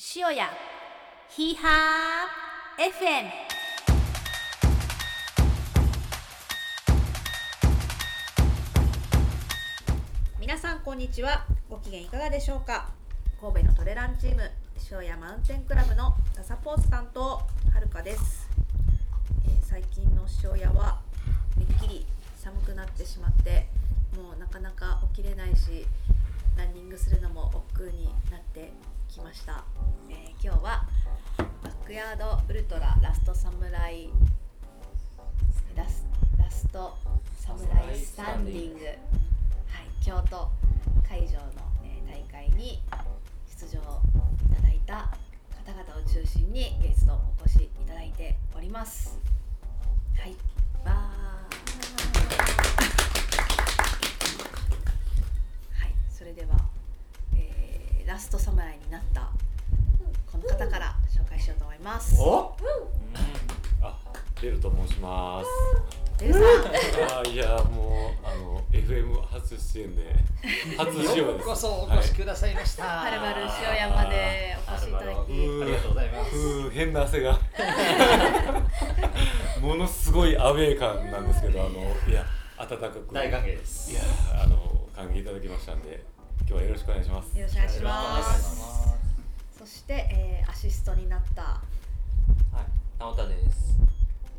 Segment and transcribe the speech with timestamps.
[0.00, 0.48] 塩屋
[1.28, 3.30] ヒーハー FM
[10.38, 11.46] 皆さんこんにちは。
[11.68, 12.90] ご機嫌いかがでしょうか？
[13.40, 14.48] 神戸のトレランチーム
[14.88, 17.42] 塩屋マウンテンクラブのサポーツ担当は
[17.80, 18.48] るかです、
[19.46, 21.00] えー最近の塩屋は
[21.56, 22.06] めっきり
[22.36, 23.66] 寒くなってしまって
[24.16, 25.86] もうなかなか起きれないし
[26.58, 28.72] ランニングするのも億劫になって
[29.08, 29.64] きました、
[30.10, 30.86] えー今日は
[31.62, 34.10] バックヤードウルトララストサムライ
[35.76, 36.06] ラス
[36.38, 36.96] ラスト
[37.38, 38.96] サムライスタンディング、はい、
[40.04, 40.48] 京都
[41.08, 41.46] 会場の、
[41.84, 42.82] えー大会に
[43.60, 43.80] 出場
[44.50, 45.16] いただいた
[45.64, 49.18] 方々を中心にゲストお越しいただいております。
[50.16, 50.36] はい、
[50.84, 51.58] わー
[55.74, 56.48] はい、それでは、
[57.36, 59.30] えーラストサムライになった
[60.32, 62.16] この方から紹介しようと思います。
[62.20, 62.56] お、
[63.82, 63.94] あ、
[64.40, 65.42] ベルと申しま
[66.18, 66.24] す。
[66.24, 66.42] レウさん、
[67.20, 70.16] あ、いや、もう、あの、FM 初出演で。
[70.76, 71.18] 初出演です。
[71.18, 72.84] ようこそお越しくださいました。
[72.84, 73.48] はるばる塩
[73.90, 75.10] 山でお越しいただきあ
[75.66, 76.70] りがとうございます。
[76.70, 77.38] 変な汗が
[79.60, 82.24] ものすごいアウェー感なんですけどあのいや
[82.56, 83.92] 温かく大歓迎です。
[83.92, 84.00] いや
[84.42, 86.04] あの歓迎いただきましたんで
[86.40, 88.58] 今日はよろしくお願いしますよろしくお願いします。
[88.58, 88.96] ま
[89.54, 92.66] すそして、えーアシストになったよはい、
[92.98, 93.78] 直田です。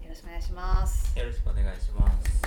[0.06, 1.18] ろしくお願いします。
[1.18, 2.42] よろしくお願いします。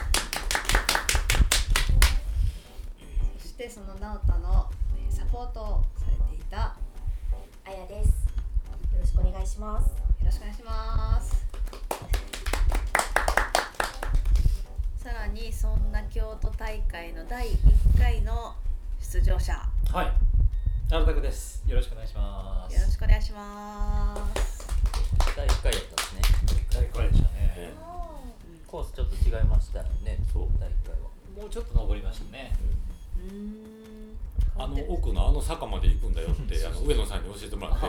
[3.38, 4.68] そしてその直人の
[4.98, 6.62] えーサポートをされていたよ
[7.64, 8.08] あやです。
[8.92, 9.90] よろしくお願いします。
[10.22, 12.31] ろしくお願いします。
[15.02, 18.54] さらにそんな京都大会の第1回の
[19.00, 19.58] 出場者よ
[19.92, 20.12] はい。
[20.88, 21.64] なるたくです。
[21.66, 22.80] よろしくお願いします。
[22.80, 24.64] ろしくお願いします。
[25.36, 26.22] 第1回だったんですね。
[26.72, 27.74] 大会でしたえね。
[28.64, 30.18] コースちょっと違いましたよね。
[30.32, 31.10] そう第1回は。
[31.36, 32.52] もうちょっと登りましたね。
[33.18, 33.62] うーん。
[34.56, 37.80] あの奥のあの坂まで行くんだよってあの上野さんに教えてもらって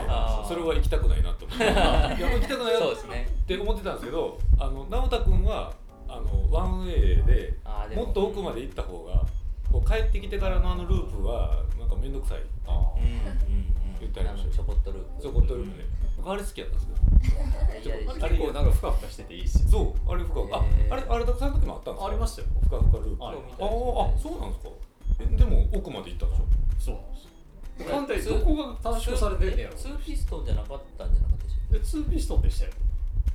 [0.47, 3.29] それは行きたくないなと思って いや行きたくないなそうですね。
[3.43, 5.73] って思ってたんですけどあの直太君は
[6.07, 8.05] あのワンウェイであーでも。
[8.05, 9.25] っと奥まで行った方が
[9.71, 12.41] こう帰ってきてからのあのループはなんか面倒くさい。
[12.67, 13.73] あうんうんうん。
[13.99, 15.21] 言ってありましたちょこっとループ。
[15.21, 15.85] ちょこっとループね
[16.17, 16.87] 僕あれ好きやったんです
[17.83, 18.11] けど いやいや。
[18.11, 19.69] あれ結構なんかふかふかしてていいっすよ。
[19.69, 20.93] そうあれ深くあへー。
[20.93, 22.09] あれあれたくさんの時もあったんですか？
[22.09, 22.47] ありましたよ。
[22.63, 23.23] ふかふかループ。
[23.23, 23.39] あはいあ
[24.15, 24.69] あそうなんですか？
[25.21, 26.45] えでも奥まで行ったんでしょ？
[26.79, 27.23] そうなんです。
[27.89, 29.75] 簡単にどこが短縮されてんねやろ？
[29.75, 32.71] ツーピストンじゃなかったんじゃなかったでしょでツーピストンでしたよ。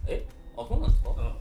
[0.07, 0.27] え？
[0.57, 1.11] あ、そうなんですか？
[1.11, 1.33] うん。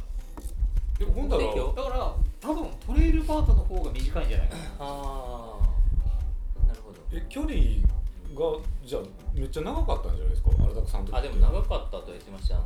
[1.00, 4.62] でもほんだら目的をだから多分トレイルパートの方が短いんじゃないかな。
[4.80, 6.68] ああ。
[6.68, 6.98] なるほど。
[7.12, 9.02] え距離がじゃあ
[9.34, 10.50] めっちゃ長かったんじゃないですか？
[10.60, 12.56] あれたくさんの時あ、でも長かったと言ってました。
[12.56, 12.66] あの、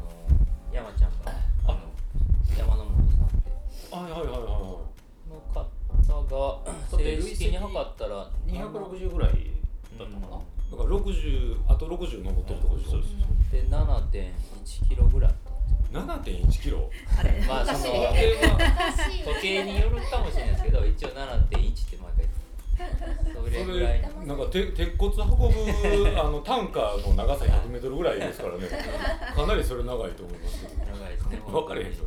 [0.72, 1.32] 山ちゃんが、
[1.66, 1.80] あの、
[2.58, 3.52] 山の本さんって。
[3.96, 4.82] はいはいはいはいは
[6.12, 9.32] の方が 正式に測ったら260ぐらい
[9.98, 10.38] だったかな。
[10.38, 10.40] い
[10.72, 13.14] だから60あと60登ってるとこでしょです
[13.52, 15.34] で7.1キロぐらい
[15.92, 16.90] 7.1キロ。
[17.20, 22.30] あれ、まあその私時計によるかもしれないですけど一応7.1って毎回
[23.34, 24.02] そそれぐらい。
[24.02, 28.68] れなんかて鉄骨運ぶあのタンカーの長さ 100m ぐらいですからね。
[29.36, 32.06] かなりそれ長いと思います長いですね分かれへんけど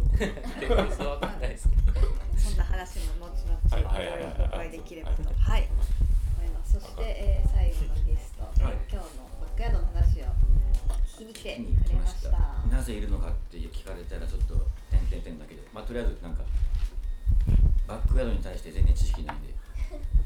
[0.61, 1.69] 鉄骨は分かんないです。
[1.69, 2.01] けど
[2.37, 4.23] そんな話も後々はいはいはい。
[4.23, 4.33] はい。
[4.43, 4.71] お伺い。
[4.71, 6.51] できればと、はい、思い。
[6.51, 6.73] ます。
[6.73, 8.75] そして、えー、最後のゲスト、えーはい。
[8.91, 9.85] 今日のバックヤードの
[11.33, 12.15] 聞きに来てくれまし。
[12.15, 12.31] ました。
[12.31, 14.55] たなぜいるのかって聞かれたらちょっと
[14.91, 16.43] 点々点だけでまあとりあえずなんか
[17.87, 19.55] バックヤードに対して全然知識ないんで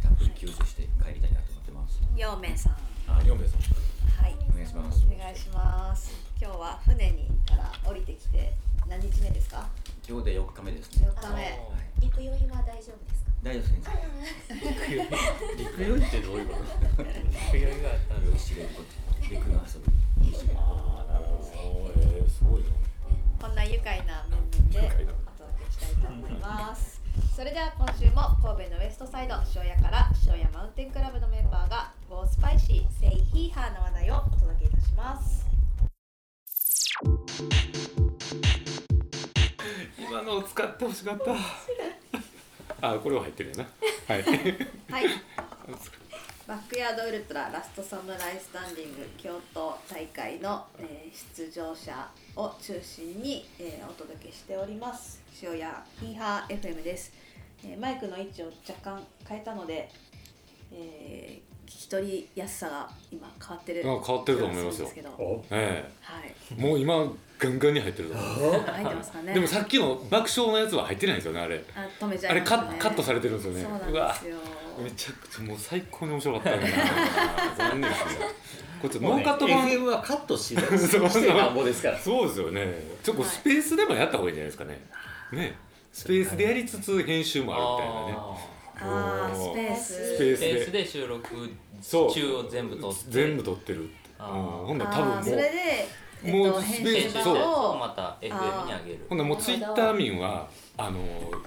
[0.02, 2.00] たっぷり吸収して帰りたいなと思ってます。
[2.16, 2.72] 陽明さん、
[3.08, 3.60] あ4名さん。
[4.22, 5.06] はい、お願いします。
[5.06, 6.12] お願いします。
[6.40, 8.52] 今日は船にから降りてきて
[8.88, 9.66] 何日目ですか？
[10.08, 11.08] 今日で4日目ですね。
[11.08, 11.34] 4日目。
[11.34, 11.54] はい。
[12.00, 13.30] 陸酔いは大丈夫ですか？
[13.42, 13.80] 大丈夫です。
[14.54, 15.08] ね
[15.58, 16.54] 陸酔いってどういうこ
[16.96, 17.04] と？
[17.50, 18.20] 冬があったら。
[18.24, 18.88] よしげること。
[19.28, 19.92] 陸の遊び
[20.26, 22.68] よしげるああなるほどえー、すごいな
[23.40, 24.26] こんな愉快な
[24.72, 27.00] 面々でお届けしたいと思います。
[27.34, 35.46] それでは今週も神戸のウエストサイド塩屋から塩屋マウンテンクラブのメンバーがゴースパイシーセイヒーハーの話題をお届けいたします。
[39.98, 43.66] 今のを使ってほしかったあこれは入ってるよな
[44.08, 44.34] はいは
[45.00, 45.08] い。
[46.48, 55.20] バックヤードウルトララストサムライスタンディング京都大会の、えー出場者を中心に、えーお届けしております。
[55.42, 57.12] 塩屋ヒーハー FM です、
[57.64, 59.90] えーマイクの位置を若干変えたので、
[60.72, 64.80] えー聞き取りやすさが今変わってるあ変わってると思いますよ。
[64.80, 65.10] そうですけど。
[65.10, 65.44] お。
[65.50, 66.34] えはい。
[66.58, 66.94] えもう今
[67.38, 68.52] ガンガンに入ってると思う。
[68.62, 69.34] 入ってますかね。
[69.34, 71.62] でもさっきの爆笑のやつは入ってないんですよねあれ。
[71.76, 73.62] あ止めちゃあれカカットされてるんですよね。
[73.62, 74.36] そうなんわですよ。
[74.82, 76.72] めちゃくちゃもう最高に面白かったね
[77.58, 78.26] 残念ですね
[78.80, 79.68] こっとノもうねーカット版。
[79.68, 80.62] FM はカットしな
[81.50, 81.98] んぼですから。
[81.98, 82.74] そうですよね。
[83.02, 84.80] ちょっとスペースでもやった方がいいんじゃないですかね。
[85.32, 85.58] ね。
[85.92, 88.38] スペースでやりつつ編集もあるみたいなね。
[88.80, 89.27] あー。
[89.27, 89.27] ス
[89.58, 89.82] ペース。
[90.14, 91.50] スペーススペースでで収録
[91.80, 93.00] そう中を全部撮って。
[93.08, 94.66] 全部撮ってるうんあー。
[94.66, 95.48] ほんなら多あ分もうーそれで、
[96.24, 99.06] えっと、もう編編集した集版やつををまた FM に上げる。
[99.08, 101.00] ほんならもうツイッター民はあの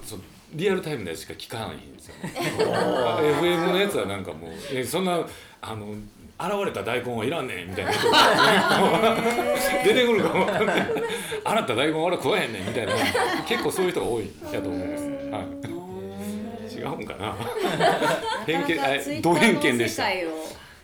[0.04, 0.20] そう
[0.54, 2.34] リアルタイムでしか聞かないんですよね。
[3.40, 5.20] FM のやつはなんかもうえそんな
[5.62, 7.92] あの現れた大根はいらんねんみたいな。
[9.84, 10.88] 出てくるかもわかんない。
[11.44, 12.94] 洗った大根俺は食わへんねんみたいな。
[13.48, 15.81] 結構そういう人が多いやと思います、はい、
[16.82, 17.36] 違うんかな。
[18.46, 20.10] 偏見あツイッタド偏見でした。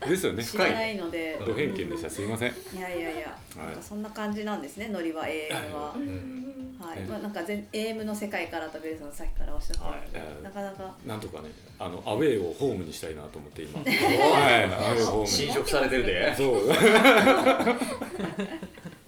[0.06, 0.44] ですよね。
[0.44, 1.40] 知らないので。
[1.44, 2.08] ド偏見でした。
[2.08, 2.52] すいません。
[2.76, 5.24] いやいやいや、なんかそんな感じなんですねノリは。
[5.26, 10.94] AM は、はい、まあ、なんか全 AM の世界からとベルさんさっきからおっしゃってなかなか。
[11.04, 11.50] なんとかね
[11.80, 13.80] あのアウェーをホームにしたいなと思って今。
[13.82, 13.92] はい。
[14.64, 15.28] アウェーホームに。
[15.28, 16.34] 侵食されてるで。
[16.36, 16.68] そう。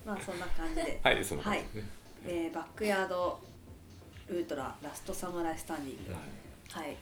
[0.05, 1.67] まあそんな感じで、はいその感じで。
[1.71, 1.85] すね、
[2.27, 3.39] えーバックヤード
[4.29, 6.40] ウルトララストサムライスタンディング、はい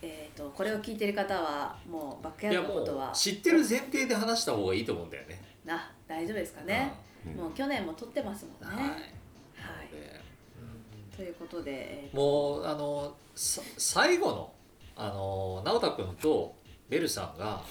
[0.01, 3.11] えー、とこれを聞いてる方はもうバックヤードのことは。
[3.11, 5.41] う知ってる前提で話した方がいいと思うんだよね。
[5.65, 8.81] な大丈夫ですかね、うんもう去年も撮ってますもんね。
[8.81, 8.89] はい。
[8.89, 8.99] はい。
[9.91, 10.21] で
[11.15, 14.53] ということで、えーもうあのさ最後の
[14.95, 16.55] あの直太君と
[16.89, 17.61] ベルさんが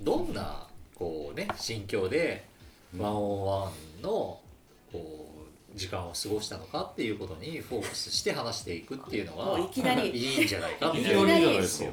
[0.00, 2.46] どんなこうね心境で
[2.96, 3.70] ワンオンワ
[4.00, 4.40] ンのこ
[4.92, 5.27] う
[5.78, 11.90] 時間を過ごしたのかっていうことにフォーカスして話していくっていうのもはういきなり いいんじゃないかっていきいうなりですか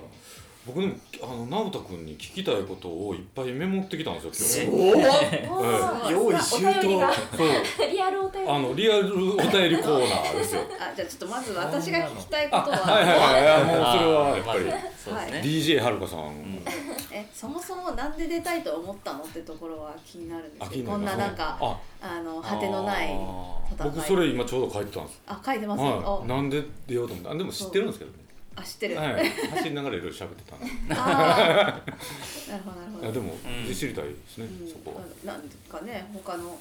[0.65, 5.47] 僕でもあの直太君に聞きたいことをいっぱいメモってきたんですよ今日。
[5.47, 7.91] おは用意周到。
[7.91, 8.49] リアルお便り。
[8.49, 10.61] あのリアルお便りコーナーですよ。
[10.81, 12.77] あじゃあちょっとまず私が聞きたいことは。
[12.77, 14.65] はいはいはいもうそれはやっぱり。
[14.65, 16.63] まずそうですね、DJ はるかさん、
[17.11, 23.91] えそもそもなんで出たいと思ったのってところは気になるんですあけどこんななんかああの果てのないあ戦い。
[23.91, 25.21] 僕それ今ちょうど書いてたんです。
[25.27, 25.91] あ書いてます、はい、
[26.23, 28.24] あなんで出ようと思ってあでも知ってるんですけどね
[28.55, 29.29] あ知ってる、はい。
[29.29, 30.65] 走りながらいろいろ喋ってたんで
[30.95, 33.03] なるほどなるほど。
[33.03, 33.73] いやでも、ん。
[33.73, 34.67] 知りたいですね、うん。
[34.69, 35.01] そこは。
[35.25, 36.57] なんかね他の、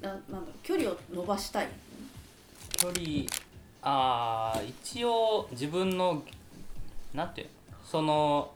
[0.00, 1.68] ななんだろう距離を伸ばしたい？
[2.76, 3.26] 距離
[3.82, 6.22] あー一応自分の
[7.14, 7.52] なんていうの
[7.84, 8.52] その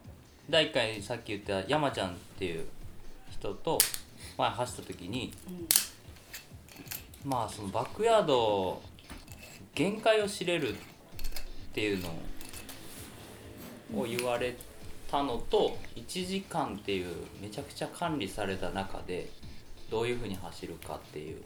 [0.49, 2.67] 第1回さっき言った山ちゃんっていう
[3.31, 3.79] 人と
[4.39, 5.33] 前走った時に
[7.25, 8.81] まあそのバックヤード
[9.75, 10.77] 限界を知れるっ
[11.73, 12.13] ていうのを
[14.03, 14.57] 言われ
[15.11, 19.31] たのと1時間っていうめちゃくちゃ管理された中で
[19.91, 21.37] どういうふうに走るかっていう。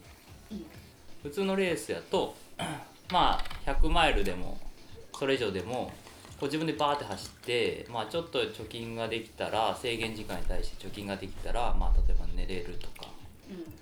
[1.23, 2.35] 普通のレースやと
[3.13, 4.59] まあ100マイルでも
[5.19, 5.93] それ以上でも
[6.39, 13.11] こう自分でバーって走って、まあ、ちょっと貯金ができたら制限時間に対して貯金ができたら、まあ、例えば寝れるとか、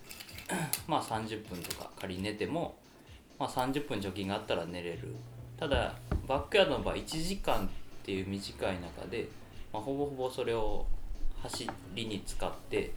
[0.89, 2.77] まあ、30分とか仮に寝ても、
[3.39, 5.15] まあ、30分貯金があったら寝れる。
[5.59, 5.95] ただ
[6.27, 7.69] バックヤードの場合1時間
[8.07, 9.29] っていう短い中で、
[9.73, 10.87] まあ、ほぼほぼそれを
[11.43, 12.93] 走りに使って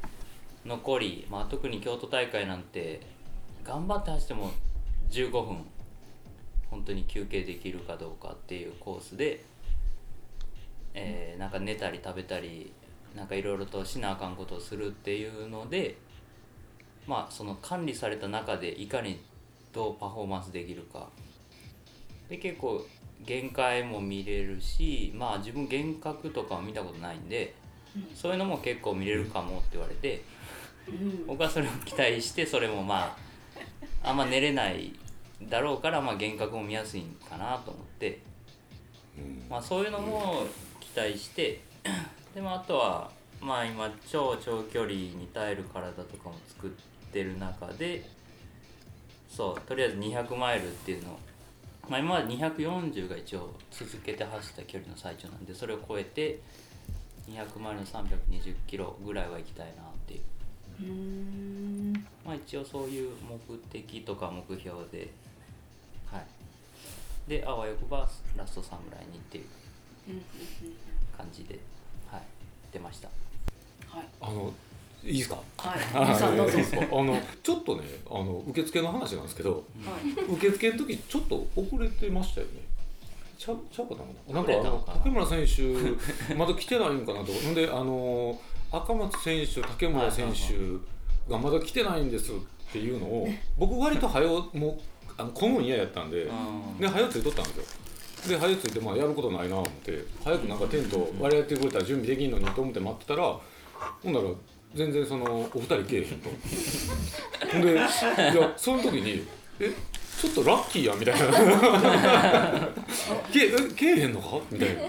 [0.63, 3.01] 残り、まあ、特に京都大会なんて
[3.63, 4.51] 頑張って走っても
[5.09, 5.65] 15分
[6.69, 9.43] 本当に休憩できるかどうかっていうコースで、
[10.93, 12.71] えーなんか寝たり食べたり
[13.15, 15.97] なんかいろいろとしなあかんことをするっていうので
[17.07, 19.19] まあその管理された中でいかに
[19.73, 21.09] どうパフォーマンスできるか。
[22.29, 22.85] で結構
[23.25, 27.53] 限界も見れるしまあ自分幻覚とかは見たことないんで
[28.15, 30.23] そういうのも結構見れるかもって言われて
[31.27, 33.15] 僕はそれを期待してそれもま
[34.03, 34.93] ああんま寝れない
[35.43, 38.19] だろうからまあ幻覚も見やすいんかなと思って、
[39.49, 40.43] まあ、そういうのも
[40.79, 41.61] 期待して
[42.33, 43.09] でもあとは
[43.41, 46.69] まあ今超長距離に耐える体とかも作っ
[47.11, 48.03] てる中で
[49.29, 51.19] そうとりあえず200マイルっていうのを
[51.87, 56.39] まあ、今まで240が一応続けて走った距離の最長なんでそれを超えて
[57.29, 60.21] 200マイルの320キロぐらいは行きたいなっていう。
[60.81, 60.85] う
[62.25, 63.11] まあ一応そういう
[63.49, 65.11] 目的とか目標で
[66.11, 66.25] はい。
[67.29, 69.45] であわよくばラストサムライにっていう
[71.15, 71.59] 感じで
[72.07, 72.21] はい。
[72.71, 73.09] 出ました。
[73.87, 74.07] はい。
[74.21, 74.53] あの
[75.03, 75.37] いいですか？
[75.57, 75.79] はい。
[75.93, 76.05] あ
[77.03, 79.57] のちょっとねあの受付の話なんですけどは
[79.99, 80.33] い。
[80.33, 82.53] 受付の時ちょっと遅れてましたよね。
[83.37, 83.95] ちゃうちゃうか
[84.27, 84.33] な？
[84.35, 84.97] なんかあの遅れたのかな？
[84.97, 85.45] 竹村選
[86.27, 87.31] 手まだ来てないんかなと。
[87.31, 88.39] ほんであの
[88.71, 92.35] 赤松選手竹村選手がまだ来てないんですっ
[92.71, 93.27] ていうのを
[93.57, 94.79] 僕割と早うもう
[95.17, 96.31] あの混むん嫌やったんでう
[96.75, 97.57] んで早うついとったんです
[98.31, 98.37] よ。
[98.37, 103.39] で早うついてまあやることないなと思って早くなんかテント割りやってくれたら準備できんのにと思って待ってたらほ
[104.09, 104.25] んなら
[104.75, 106.29] 全然そのお二人来えへんと。
[107.51, 107.89] ほんでいや
[108.57, 109.25] その時に
[109.59, 109.71] え
[110.21, 112.69] ちょっとラッキーやんみたいな。
[113.33, 114.39] けえけえへんのか？
[114.51, 114.81] みたいな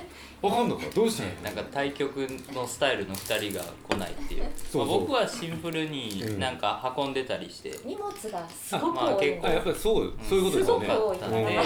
[0.43, 4.45] わかんのかどうしたんやなんか対局のスタイルの2人が来ないっていう。
[4.73, 4.87] そうそう。
[4.87, 6.41] まあ僕はシンプルにうん。
[6.41, 9.47] なんか運んでたりして、荷物がすごくまあ多い結構。
[9.49, 10.89] あやっぱりそうそういうことですすよね。
[10.89, 11.31] ごく多いかう。
[11.31, 11.33] ん。
[11.45, 11.63] ら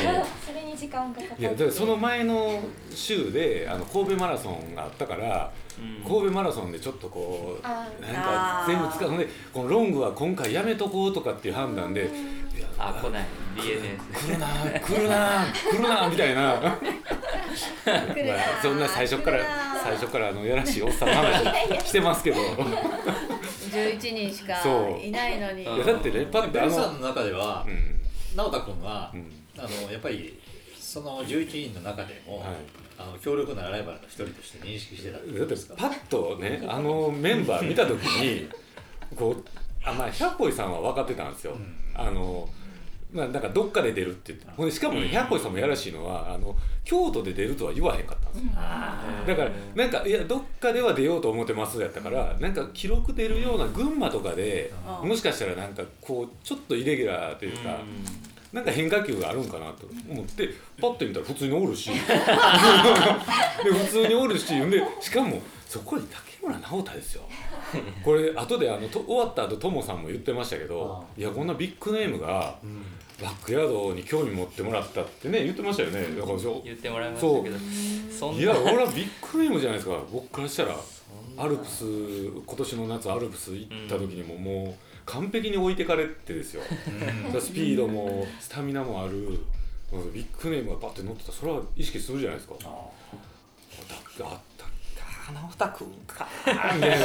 [0.47, 1.43] それに時間がかかって。
[1.43, 2.61] いやだからその前の
[2.95, 6.04] 週であの神戸マラソンがあったからうん。
[6.09, 9.12] 神戸マラソンでちょっとこうあなんか全部使う。
[9.12, 12.02] のでこのロングは今回やめとこうとかっていう判断で
[12.57, 13.25] いやあ来ない。
[13.57, 14.47] BNS 来るな
[14.81, 16.76] 来るな来るなみたいな
[18.62, 19.40] そんな最初から
[19.82, 22.37] 最初からあのやらしいおっさんの話 してますけど。
[22.40, 24.54] い11人しか
[25.02, 25.62] いないのに。
[25.62, 28.00] いややだってねパッてベあのルさんの中ではうん。
[28.37, 29.32] 直太君はうん。
[29.58, 30.38] あのやっぱり
[30.78, 32.49] その11人の中でも、はい。
[32.96, 35.75] あの強力なライバルの一人として認識してたんだってですか？
[35.76, 38.49] パッとねあのメンバー見た時に
[39.16, 39.44] こう
[39.84, 41.76] あまあ百歩井さんは分かってたんですよ、うん。
[41.94, 42.49] あの
[43.14, 46.54] まあなんかどっかで出るって言ってほんでしかもね百歩井さんもやらしいのはあの
[46.85, 48.52] 京都で出るとは言わへんかったんですよ。
[48.52, 55.09] だからなんかいやどっかでは出ようと思ってますやったからなんか記録出るような群馬とかでうん。
[55.11, 57.78] もしかしたらなんかこうちょっとイレギュラーというか
[58.52, 60.49] なんか変化球があるんかなと思って
[60.80, 61.90] パッと見たら普通におるし。
[61.94, 64.47] で普通におるし。
[64.68, 67.23] でしかもそこに竹村直太ですよ。
[68.04, 72.85] これ後であのと終わった後ともさんも言ってましたけどいやこんなビッグネームがうん
[73.23, 76.02] バックヤードに興味持ってもらったってね言ってましたよね。
[76.18, 77.56] だからそう言ってもらいましたけど
[78.11, 79.99] そんいなや俺はビッグネームじゃないですか。
[80.12, 80.76] 僕からしたら
[81.37, 84.75] アルプス今年の夏アルプス行った時にももう
[85.06, 86.62] 完璧に置いてかれてですよ。
[87.40, 89.40] スピードもスタミナもある。
[90.12, 91.30] ビッグネームがパッて乗ってた。
[91.30, 92.54] らそれは意識するじゃないですか。
[92.64, 92.68] あっ
[94.18, 94.40] たあ
[95.31, 96.26] った直太くんか
[96.75, 96.97] みたいな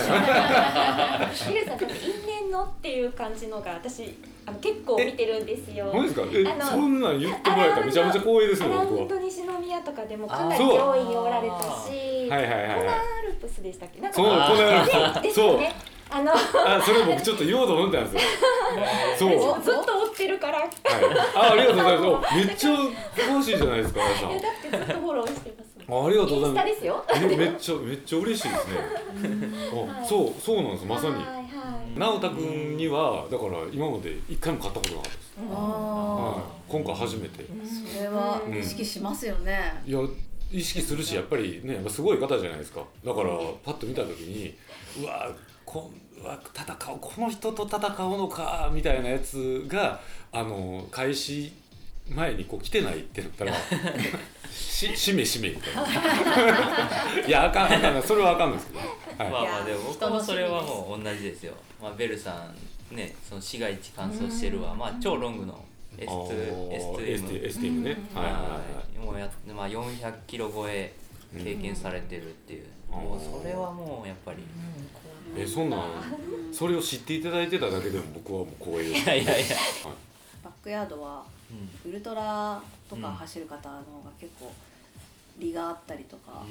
[1.30, 7.80] ヒルさんだって因縁のっていう感じのが私あの結構見てるんですよ何ですかえあのそんなん言ってもらえた？
[7.80, 15.60] らめちゃめちゃ光栄ですアラウよ僕はンド西宮とかでもかなり上位におられたしはいはいはいはいコナーアルプスでしたっけなんかそうこの野郎ねですそう
[16.12, 20.70] あのあそれ僕ちょっと言おうと思ったんですよそうずっと追ってるからいはい、
[21.36, 22.36] あありがとうございますお。
[22.36, 24.32] めっちゃ詳しいじゃないですか、皆さん。
[24.32, 27.06] やだってずっとフォローしてますあありがとうございまタですよ。
[27.38, 28.78] めっちゃめっちゃ嬉しいですね。
[30.02, 30.86] あ、そうそうなんです。
[30.86, 31.16] まさに。
[31.16, 31.40] はいはい
[31.98, 35.34] 直太くんにはだから今まで一回も買ったことなかったです。
[35.52, 37.44] あはい、今回初めて。
[37.44, 39.82] ーそれは意識しますよね。
[39.86, 40.00] いや
[40.52, 42.84] 意識するしやっぱりねやっぱすごい方じゃないですか。
[43.06, 43.30] だから
[43.64, 44.56] パッと見た時に
[45.02, 45.30] うわ
[45.66, 45.92] こ
[46.22, 50.00] うわ戦うこの人と戦うのかみたいなやつが
[50.32, 51.52] あの開始
[52.10, 53.54] 前にこう来てないってなったら
[54.52, 55.84] ししめしめみたいな。
[57.28, 57.96] いやあかんあかん。
[57.96, 58.88] なそれはあかんですけどね、
[59.18, 59.30] はい。
[59.30, 62.50] まあまあでも僕もそれはもう同じですよ、まあ、ベルさ
[62.92, 64.74] んねその市街地乾燥してるわ。
[64.74, 65.64] まあ超ロングの
[65.98, 68.42] S2 あー S2M STM ね、はいはいはい。
[68.44, 68.62] は
[68.96, 70.94] いもうやっまあ400キロ超え
[71.38, 73.00] 経験されてるっていう、うん。
[73.00, 74.44] もうそれはもうやっぱり、
[75.38, 75.82] えそんなん
[76.52, 79.04] それを知っていただいてただけでも僕はもう光栄です。
[79.04, 79.56] いやいやいや、
[80.44, 81.24] バックヤードは
[81.86, 84.52] ウルトラとか走る方の方が結構
[85.40, 86.44] 利があったりとか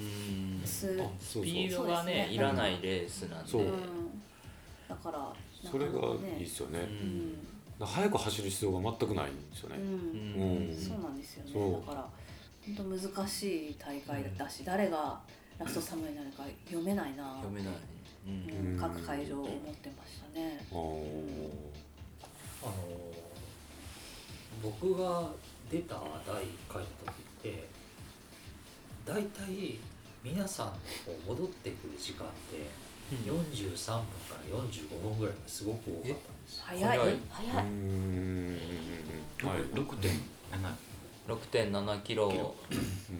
[0.65, 0.89] ス
[1.35, 3.53] ピードがねいらないレースなんで。
[4.89, 5.33] だから
[5.71, 5.93] それが
[6.35, 6.81] いいですよね。
[7.81, 9.77] 早く走る必要が全くないんですよね。
[9.77, 10.71] う、うん。
[10.71, 11.51] んそうなんですよね。
[11.53, 11.73] そう。
[11.87, 12.09] だから
[12.67, 15.21] 本当難しい大会だし、誰が
[15.59, 17.75] ラストサムになるか読めないな、読めない、
[18.27, 18.31] う
[18.75, 18.79] ん。
[18.79, 20.61] 各会場思ってましたね。
[20.71, 22.73] あの
[24.63, 25.29] 僕が
[25.71, 25.97] 出た
[26.27, 27.69] 第1回の時って
[29.05, 29.79] 大体
[30.23, 30.79] 皆さんのこ
[31.27, 36.65] う戻ってくる時間って43分から45分ぐらいがすごく多かったんですよ。
[36.67, 36.99] 早い。
[36.99, 37.15] 早い。
[37.15, 37.57] う早い。
[37.57, 38.59] ーん。
[39.43, 40.11] はい六点
[41.73, 42.55] 6.7キロ。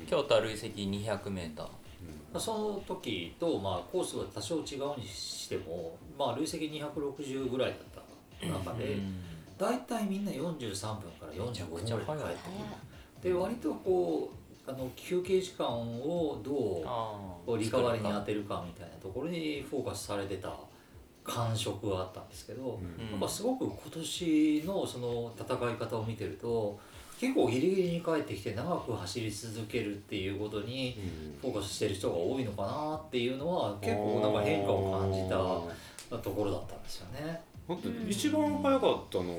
[0.09, 2.39] 京都は累積200メーター。
[2.39, 8.03] その時と、まあ、コースが多少違うにしても、まあ、累積260ぐらいだっ
[8.43, 8.99] た中で、
[9.59, 12.49] 大体みんな43分から45分ぐらいで帰って
[13.23, 13.33] くる。
[13.33, 14.31] で割とこ
[14.67, 17.17] うあの休憩時間をどうあ
[17.47, 20.55] こうリカバリーに当てるかみたいなところにフォーカスされてた
[21.25, 23.11] 感触があったんですけど、うん。
[23.11, 26.79] やっぱすごく今年のその戦い方を見てると
[27.19, 30.97] 結構ギリギリに帰ってきて長く走り続けるっていうことに
[31.41, 35.23] フォーカスしてる人が多いのかなっていうのは結構なんか変化を感じ
[36.11, 37.41] たところだったんですよね。
[37.69, 39.37] だって一番早かったの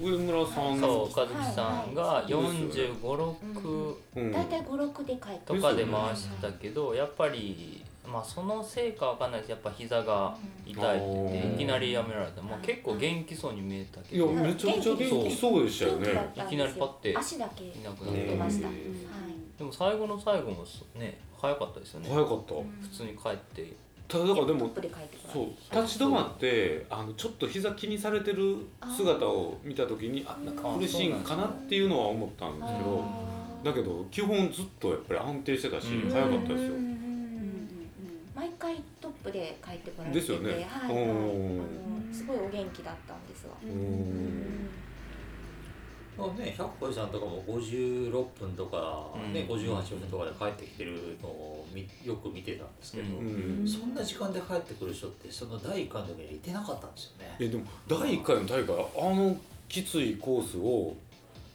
[0.00, 0.78] 上村さん。
[0.78, 4.32] そう和樹さんがはい4 5 6うん。
[4.32, 9.50] 大体五六で帰ってとかで回したけどやっぱりまあそのせいかわかんないです。
[9.50, 16.32] やっぱ膝が痛いって言っていきなりやめられて、まあ、結構元気そうに見えたけいやどめちゃくちゃ元気そうでしたよね。
[16.36, 17.16] いきなりパッて。
[17.16, 18.26] 足だけいなくなって。
[18.26, 18.68] てました。
[19.56, 20.64] でも最後の最後も
[20.96, 22.08] ね早かったですよね。
[22.10, 22.54] 早かった。
[22.54, 23.72] 普通に帰って
[24.10, 24.70] ただだからでも
[25.32, 28.56] そう立ち止まってあのちょっと膝気にされてる
[28.96, 33.04] 姿を見た時にあなんか苦しいんかなっていうのは思ったんですけど
[33.64, 33.72] だ。
[33.72, 36.10] けど基本ずっとやっぱり安定してたしうん。
[36.10, 36.56] 早かったですよ。
[36.56, 37.00] うんうんうんうん
[38.34, 40.50] 毎回トップで帰ってこられててですよね。
[40.66, 41.02] はいは
[42.10, 43.52] い、すごいお元気だったんですわ。
[43.62, 44.69] うん
[46.20, 57.36] まあね、百歩さんとかも56分とか、ねうん58分とかで帰ってきてるのをみよく見てたんですけど、うんそんな時間で帰ってくる人ってその第1回の時にはいてなかったんですよね。
[57.38, 59.36] えでも第1回の大会あの
[59.68, 60.94] きついコースを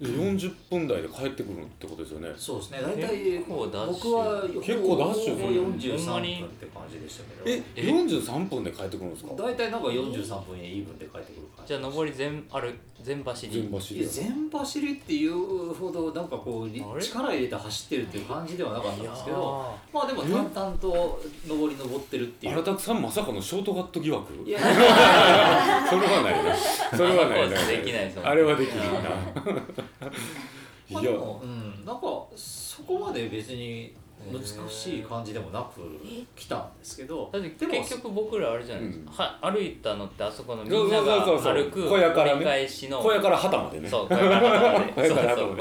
[0.02, 2.34] 40分台で帰ってくるってことですよね。
[2.36, 9.34] そうですね、大体結構ダッシュ僕は結構ダッシュほぼほんま43に分って感じでしたけど、ええ43分で帰ってくるんですか？
[9.38, 11.74] 大体なんか43分にイーブンで帰ってくる感じ。
[11.74, 13.54] じゃあ上り全ある全走り。
[13.54, 22.54] 全走り全走りっていうほどなんかこう力入れて走ってるっていう感じではなかったんですけどあまあでも淡々と上り登ってるっていう。
[22.54, 24.34] 荒拓さんまさかのショートカット疑惑？
[24.46, 24.60] いや。
[25.90, 26.56] それはないな。
[26.56, 28.86] それはないできないあれはできるな
[30.92, 32.02] まあいやでも、うん、なんか
[32.36, 33.96] そこまで別に
[34.32, 35.82] 難しい感じでもなく
[36.36, 42.32] 来たんですけどだってでも結局僕らあれじゃないですか、は歩いたのってあそこのみんなが歩く小屋からね。
[42.34, 43.00] 折り返しの。
[43.00, 43.90] 小屋から旗までね。
[43.90, 44.94] そう 小屋から旗まで。
[44.94, 45.58] 小屋からそうそう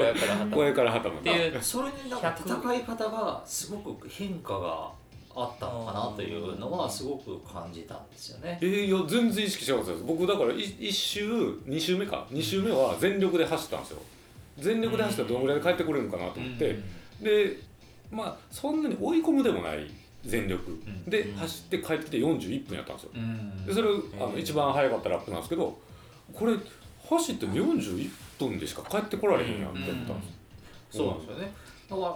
[0.51, 1.31] 小屋から旗まで。
[1.31, 4.89] っていうそれになんか戦い方がすごく変化が
[5.35, 8.57] あったのかなというのはすごく感じたんですよね。
[8.61, 8.65] え。
[8.65, 10.03] ー、いや全然意識しなかったです。
[10.05, 12.25] 僕だからい一周2周目か。
[12.31, 13.99] 2周目は全力で走ったんですよ
[14.57, 16.79] 全力で走ったらどのぐらいで帰ってくれるのかなと思って、
[17.21, 17.57] で
[18.11, 19.89] まあそんなに追い込むでもない
[20.25, 21.03] 全力、ん。
[21.09, 21.37] でうん。
[21.37, 23.11] 走って帰ってきて41分やったんですよ。
[23.15, 23.65] うん。
[23.65, 23.87] でそれ
[24.19, 25.77] あの一番早かったラップなんですけど
[26.33, 26.53] これ
[27.07, 30.27] 走っても41分でしか帰ってこられへんやんって思ったんで
[30.91, 31.51] す、そうなんですよね。
[31.89, 32.15] だから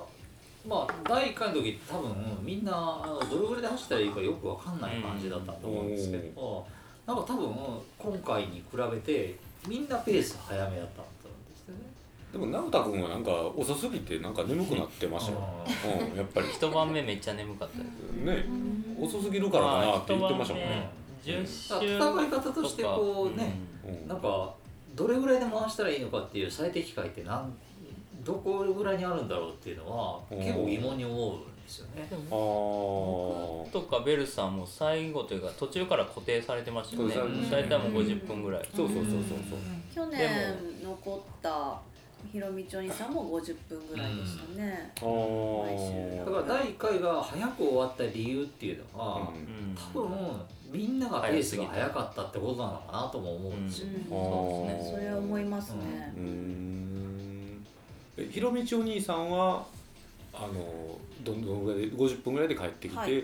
[0.67, 2.71] まあ第1回の時多分みんな
[3.29, 6.65] どれぐらいで走ったらいいかよくわかんない感じだったと思うんですけど、
[7.05, 7.53] なんか多分
[7.97, 9.35] 今回に比べて
[9.67, 11.03] みんなペース早めだった。
[12.31, 15.39] でも直太君はなんか遅すぎてなんか眠くなってましたよ、
[16.11, 16.47] うん、やっぱり。
[16.47, 17.89] 一晩目めっちゃ眠かったです
[18.23, 18.45] ね。
[18.99, 20.89] 遅すぎるからかなって言ってましたもんね、まあ
[21.21, 23.53] 一晩目10周だから戦い方としてこうね、
[23.85, 24.07] うん。
[24.07, 24.53] なんか
[24.95, 27.53] どれぐらいで回したらいいのかっていう最適解ってなん
[28.23, 32.05] どこぐらいにあるんだろうっていうのは結構疑問に思うんですよね。
[32.09, 37.47] であも僕とかベルさんも最後というか途中から固定されてましたよね。
[37.49, 38.69] 大体もう50分ぐらい。
[38.75, 39.19] そうそうそうそう
[39.93, 40.27] 去年
[40.83, 41.79] 残った
[42.31, 46.25] ひろみちお兄さんも50分ぐらいでしたね、そう毎週。
[46.25, 49.37] だから第1回が早く終わった理由っていうのは、うん。
[49.37, 53.87] うん多分みんながペースが速かったってことなのかなとも思うんですよ。
[53.87, 54.09] うん。
[54.09, 54.91] そうですね。
[54.91, 56.13] それは思いますね。
[56.15, 57.65] うーん。
[58.17, 59.65] えひろみちお兄さんは
[60.33, 63.23] あのどんどんぐらいで50分ぐらいで帰ってきて、はい。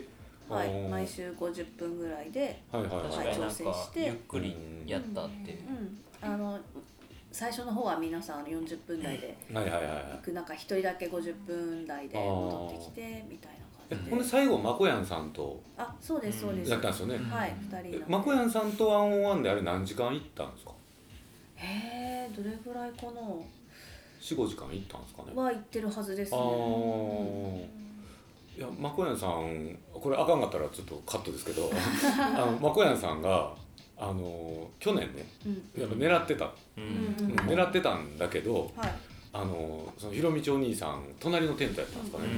[0.50, 0.88] はい。
[0.90, 4.56] 毎週50分ぐらいではいはい確はいかになんか調整してゆっくり
[4.88, 5.60] やったっていう。
[5.70, 6.28] うん。
[6.28, 6.60] あの
[7.36, 10.04] 最初の方は皆さん40分台ではいはいはいはい。
[10.14, 13.52] 行く中一人だけ50分台で戻ってきてみたい
[13.92, 14.10] えな感じで。
[14.12, 15.62] ほんで最後まこやんさんと。
[15.78, 18.06] あそうですそうです、やったんですよね、はい二人の。
[18.08, 20.72] えまこやんさんとワンオンワンであれ何時間行ったんですか？
[21.58, 23.12] へえどれぐらいかな
[24.22, 25.34] ？45時間行ったんですかね。
[25.36, 31.70] は行ってるはずですあねーいやまこやんさんこれあかんかったらちょっとカットですけど
[32.38, 33.54] あのまこやんさんが
[33.98, 35.82] あの去年ねうん。
[35.82, 37.36] やっぱ狙ってた、ううんうん。
[37.36, 38.96] ん狙ってたんだけどはい。
[39.34, 42.30] あのそのひろみちお兄さん隣のテントやったんですかね、ん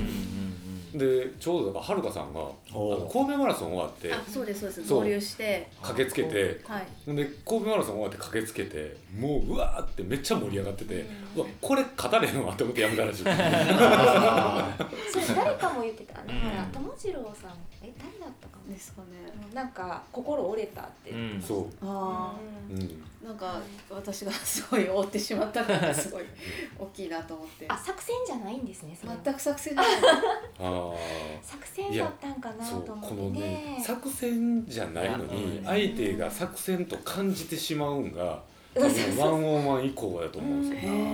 [0.93, 4.93] でちょうどだからはるかさんがあの神戸マラソン終わってあそうですそうです。
[4.93, 5.67] 合流して。
[5.81, 6.61] 駆けつけて。
[6.65, 7.15] はい。
[7.15, 13.23] で神戸マラソン終わって駆けつけてもううわーってめっちゃ盛り上がってて、うわこれ勝たれへんわって思ってやめたらしい。
[13.23, 13.29] そ
[15.33, 16.21] う誰かも言ってた。
[16.23, 16.33] ね、
[16.73, 16.81] うん。
[16.81, 19.07] 友次郎さんえ誰だったかですかね。
[19.53, 21.41] ななんか心折れたって、うん。
[21.41, 22.33] そあ
[22.69, 22.81] う、うん。
[22.81, 26.23] うん、あなんか私がすごい追ってしまったのがすごい
[26.77, 27.65] 大きいなと思って。
[27.69, 29.95] あ作戦じゃないんですね全く作戦じゃない。
[30.59, 30.93] あ
[31.41, 35.65] 作戦だったんかなと思っこのてねね作戦じゃないのにうん。
[35.65, 38.43] 相手が作戦と感じてしまうんが
[39.17, 41.05] ワンオンワン以降やと思うんですよ、へうん。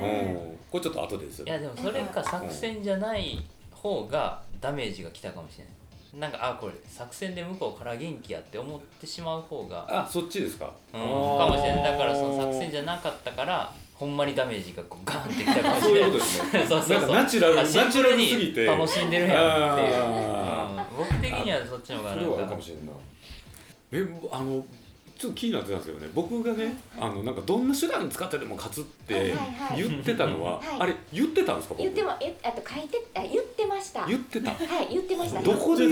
[0.00, 1.46] え、これちょっと後でですよ。
[1.46, 2.24] いやでもそれか。
[2.24, 5.72] 作戦じゃない方がダメージが来たかもしれない
[6.14, 11.06] なんかあこれ作戦で向こうから元気やって思ってしまう方が、あそっちですか、うん、か
[11.46, 16.66] もしれないだからその作戦じゃなかったからほんまにダメージがこうガーンってきたかもそうしれないいうことですね。
[16.66, 16.88] そうそう。
[16.88, 20.96] そうなんかナチュラルナチュラルすぎてに楽しんでるやんっていう、あうん。
[20.96, 22.92] 僕的にはそっちの方がそれはあるなんかかもしれんな。
[23.92, 24.64] えあの
[25.20, 26.10] ちょっと気になってたんですけどね。
[26.14, 29.34] 僕がねあのなんかどんな手段使ってでも勝つって
[29.76, 30.80] 言ってたのは、はい。
[30.80, 31.82] あれ言ってたんですか僕？
[31.82, 34.06] 言ってもえあと書いてあ言ってました。
[34.06, 34.50] 言ってた。
[34.50, 35.42] はい言ってました。
[35.42, 35.86] どこで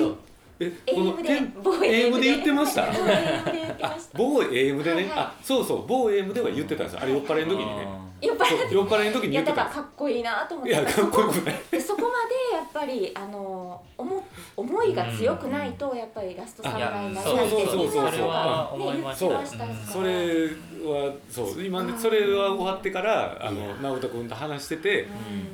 [0.61, 2.83] えこの AM でテン某 AM で言ってました？
[2.91, 4.19] AM で言ってあました。
[4.19, 5.19] 某 AM でね、はいはい。
[5.19, 7.01] あそうそう某 AM では言ってたんですよ。
[7.03, 7.87] あれ酔っ払いの時にね。
[8.21, 9.71] 酔っ払そう酔っ払いの時にいやだから言ってた。
[9.71, 10.73] んですかっこいいなと思って。
[10.73, 18.11] いやかっこよくないでそこまでやっぱりあの思思いが強くないとやっぱりラストサムライにならないってそうそうそうそう。
[18.11, 19.27] それは思いました。
[19.27, 20.47] ね言ってましたそれ
[20.85, 21.63] はそう。
[21.65, 25.07] 今ねそれは終わってからあの直人君と話してて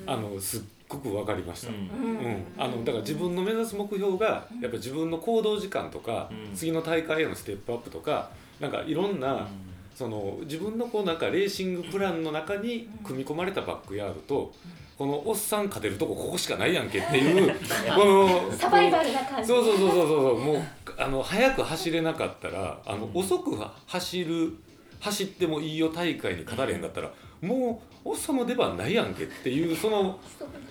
[0.07, 0.61] あのすっ
[0.95, 1.77] ごく分かりました、うん。
[1.77, 6.55] うん、あのだから自分の目指す目標がやっぱ自分の行動時間とか、うん。
[6.55, 8.31] 次の大会へのステップアップとか
[8.61, 9.47] なんかいろんな、
[9.95, 14.53] その自分のこうなんかレーシングプランの中に組み込まれたバックヤードと、
[14.97, 17.53] このおっさん勝てるとこここしかないやんけっていう
[17.95, 19.49] このサバイバルな感じ。
[19.49, 20.39] そうそうそうそうそう。
[20.39, 20.63] もう
[20.97, 23.19] あの速く走れなかったらあの、うん。
[23.19, 24.53] 遅く走る
[25.01, 27.11] 走ってもいいよ大会に勝たれへんだったら
[27.43, 30.19] もうおっさんの出番ないやんけっていう その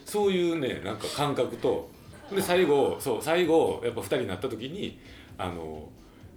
[0.05, 1.89] そういうねなんか感覚と
[2.33, 4.99] で最後そう最後やっぱ2人になった時に
[5.37, 5.89] あの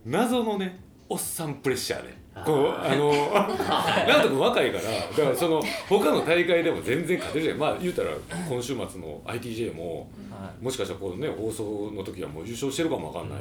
[0.04, 3.12] 謎のねおっさんプレッシャーねこうあの
[4.06, 7.58] なんとか若いからだからその他の大会でも全然勝てるじゃん。
[7.58, 8.10] まあ言うたら
[8.48, 13.38] 今週末の ITJ もはもしかしたらこのね放送の時はもう優勝してるかもわかんない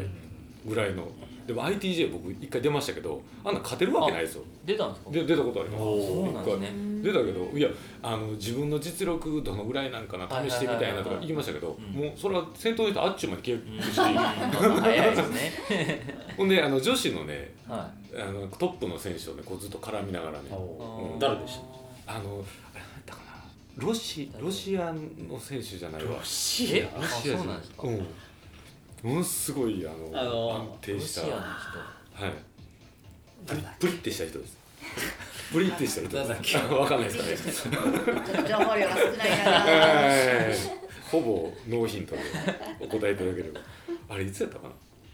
[0.66, 1.08] ぐらいの。
[1.46, 4.42] でも ITJ 僕一回出ましたけどあんな勝てるわけないですよ。
[4.42, 5.12] い出たんですか？
[5.12, 5.84] で出たことあります。
[5.84, 6.72] そうなんですね。
[7.04, 7.70] 出たけどいや
[8.02, 12.02] あの自分の実力どのぐらいなんかな試してみたいなとか言いましたけど、うん。
[12.02, 16.32] もうそれは先頭の人あっちゅうまで消えるし、 早いですね。
[16.36, 20.46] ほんであの女子のねはあのトップの選手とねこうずっと絡みながらね。
[20.52, 21.20] おうん。
[21.20, 21.60] 誰でし
[22.08, 22.16] た？
[22.16, 22.44] あの
[23.78, 26.18] ロシロシアの選手じゃないわ。
[26.24, 27.36] シえロシア？
[27.36, 27.88] あそうなんですか。
[27.88, 28.08] うん
[29.04, 31.28] ものすごいあのあの安定したは
[32.28, 32.32] い。
[33.46, 34.58] プリプリってした人です。
[35.52, 36.36] プリってした人なんだ
[36.88, 37.70] かんないです。
[37.70, 37.78] かね
[38.50, 39.52] 情報量が少ないな。
[39.52, 40.56] はい。
[41.12, 42.22] ほぼノーヒントで
[42.80, 43.60] お答えいただければ。
[44.10, 44.68] あれいつやったか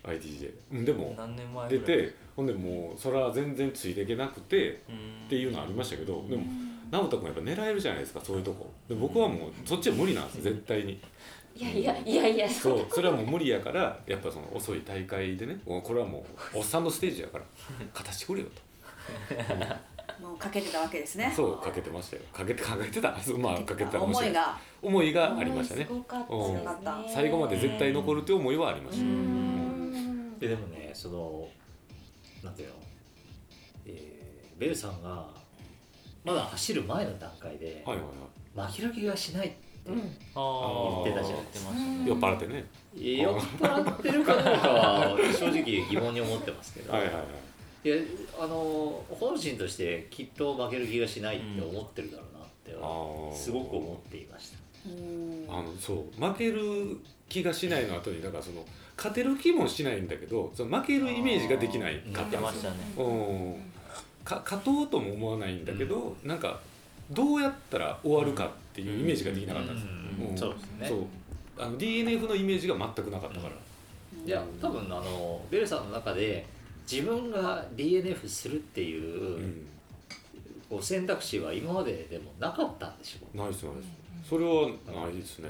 [0.06, 0.94] な？ITJ うんで。
[0.94, 1.98] 人も何年前出ぐらい？
[2.08, 6.44] てほんでもうそれは全然ついていけなくてうんっていうのありましたけどでも
[6.92, 8.72] 直人君やっぱ狙えるじゃないですかそういうとこ。
[8.88, 11.00] で僕はもうそっちは無理なんです絶対に
[11.62, 17.44] いやいやいやいやそうそれはもう無理やからやっぱその遅い大会でねもうこれはもうおっさんのステージやから
[17.94, 18.48] 勝たしてくれよ
[20.20, 21.34] もうかけてたわけですね。
[21.36, 22.22] とそうかけてましたよ。
[22.32, 23.18] かけて考えてた。
[23.20, 24.00] そうまあかけてた。
[24.00, 24.60] 思いが。
[24.80, 25.86] 思いがありましたね。
[25.86, 27.10] すごかったうん。
[27.10, 29.04] 最後まで絶対残るという思いはありました。
[29.04, 30.38] うん。
[30.38, 31.50] ででもねその
[32.44, 32.76] なんていうの、
[33.88, 35.28] えーベルさんが
[36.24, 38.06] まだ走る前の段階で、はいはい
[38.56, 39.52] は負ける気がしないっ
[39.86, 40.18] てうん。
[40.36, 41.04] あー。
[41.06, 42.04] 言ってたじゃん言ってましたね。
[42.04, 42.66] い酔っ払ってね。
[42.96, 47.88] 酔っ払ってるかどうかは正直疑問に思ってますけど、はいはいはい。
[47.88, 47.96] いや
[48.40, 53.36] あの本心としてきっと負ける気がしないって思ってるだろうなってあー。
[53.36, 54.58] すごく思っていました。
[54.88, 55.46] うん。
[55.50, 56.24] あのそう。
[56.24, 56.98] 負ける
[57.30, 58.66] 気がしないの後にだからその
[58.98, 63.72] 勝てる気もしないんだけどその負けるイメージができないか言っってましたねうん。
[64.24, 66.60] か勝とうとも思わないんだけど、なんか
[67.10, 69.90] どうやったら終わるかっていうイメージができなかったんですよ、
[70.30, 71.00] うんそうですねそう
[71.58, 73.54] あの DNF のイメージが全くなかったから、
[74.26, 76.46] いや多分あのベルさんの中で
[76.90, 79.68] 自分が DNF するっていう,、うん
[80.70, 83.74] こう選択肢は今まででもなかったんでしょうナイスナイ
[84.24, 85.50] スそれはないですね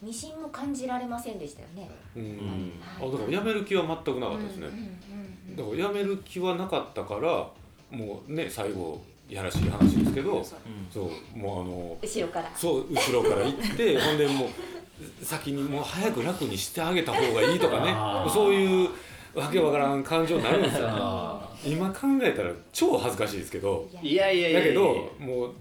[0.00, 7.48] 二心も感じられませんでしたよねうん、あだからやめる気は全くなかったですね、うんうんうんだからやめる気はなかったから
[7.90, 10.40] もうね最後やらしい話ですけどう。
[10.40, 10.44] ん
[10.92, 12.50] そうもうあの後ろから。
[12.56, 17.94] そう後ろから行って ほんでもう先にもう早く楽にしてあげた方がいいとかね。
[18.32, 18.88] そういう
[19.34, 20.86] わけわからん感情になるんですよ。
[20.88, 24.60] あ今考えたら超恥ずかしいですけどーいやいやいやいや。
[24.60, 25.52] だけどもう、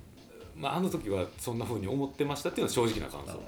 [0.56, 3.40] まあ、あの時はそんな風に思ってましたっていうのは正直な感想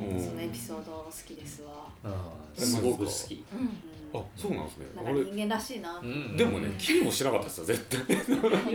[0.00, 0.16] うん。
[0.16, 0.24] うん。
[0.24, 1.88] そのエピソード好きですわ。
[2.04, 2.64] うん。
[2.64, 3.44] すごく好き。
[3.52, 4.86] うんうんあそうなんですね。
[4.94, 6.00] なんか俺人間らしいな。
[6.02, 6.36] うん。
[6.36, 8.00] でもね気にもしなかったですよ絶対。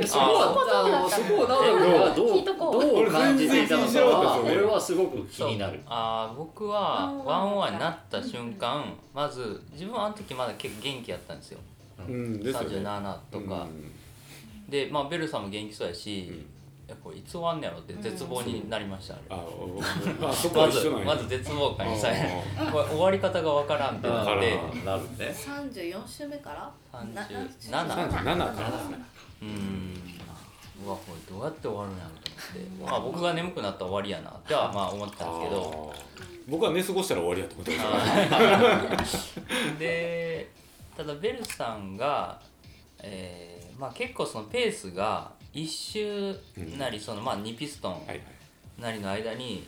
[0.07, 2.77] そこはそこを直人君がど聞いとこう。
[2.77, 4.41] うどう感じていたのかは。
[4.43, 4.79] 俺は。
[4.81, 5.79] すごく気になる。
[5.85, 11.59] あー僕はワンオンワンになった瞬間まず自分はあの時まだ結構元気やったんですよ。
[12.07, 12.77] うんですよね。
[12.79, 13.67] 37とか、
[14.67, 16.35] でまあベルさんも元気そうやし、うん。
[16.35, 16.45] い
[16.91, 19.79] やこれいつ終わんねやろって絶望になりました、あお
[20.27, 21.05] あ そこはまず一緒なんや。
[21.05, 22.43] まず絶望感にさえ。
[22.59, 24.85] あこれ終わり方がわからんってなわからってん。
[24.85, 30.19] なるね三十四週目から？37な37からうーん。
[30.85, 32.91] うわこれどうやって終わるんやろと思って。
[32.91, 34.29] まあ僕が眠くなったら終わりやな。
[34.31, 35.93] ってはまあ思ってたんですけど。
[36.47, 37.77] 僕は寝過ごしたら終わりやと思って
[38.97, 39.41] ました。
[39.79, 40.49] で
[40.97, 42.41] ただベルさんが、
[42.99, 46.39] えーまあ、結構そのペースが1周
[46.77, 49.67] なりその、まあ、2ピストンなりの間に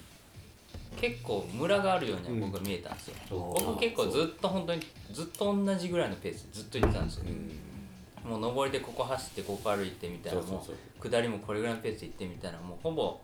[0.96, 7.26] 結構ムラがあるようには僕は見えたんですよ、僕結構ずっと本当にずっと同じぐらいのペースずっと行ってたんですよ。
[7.28, 8.40] う、ん。
[8.40, 13.20] もう上りでここ走ってここ歩いてみたいなもそう下りもこれぐらいのペースで行ってみたいなもうほぼ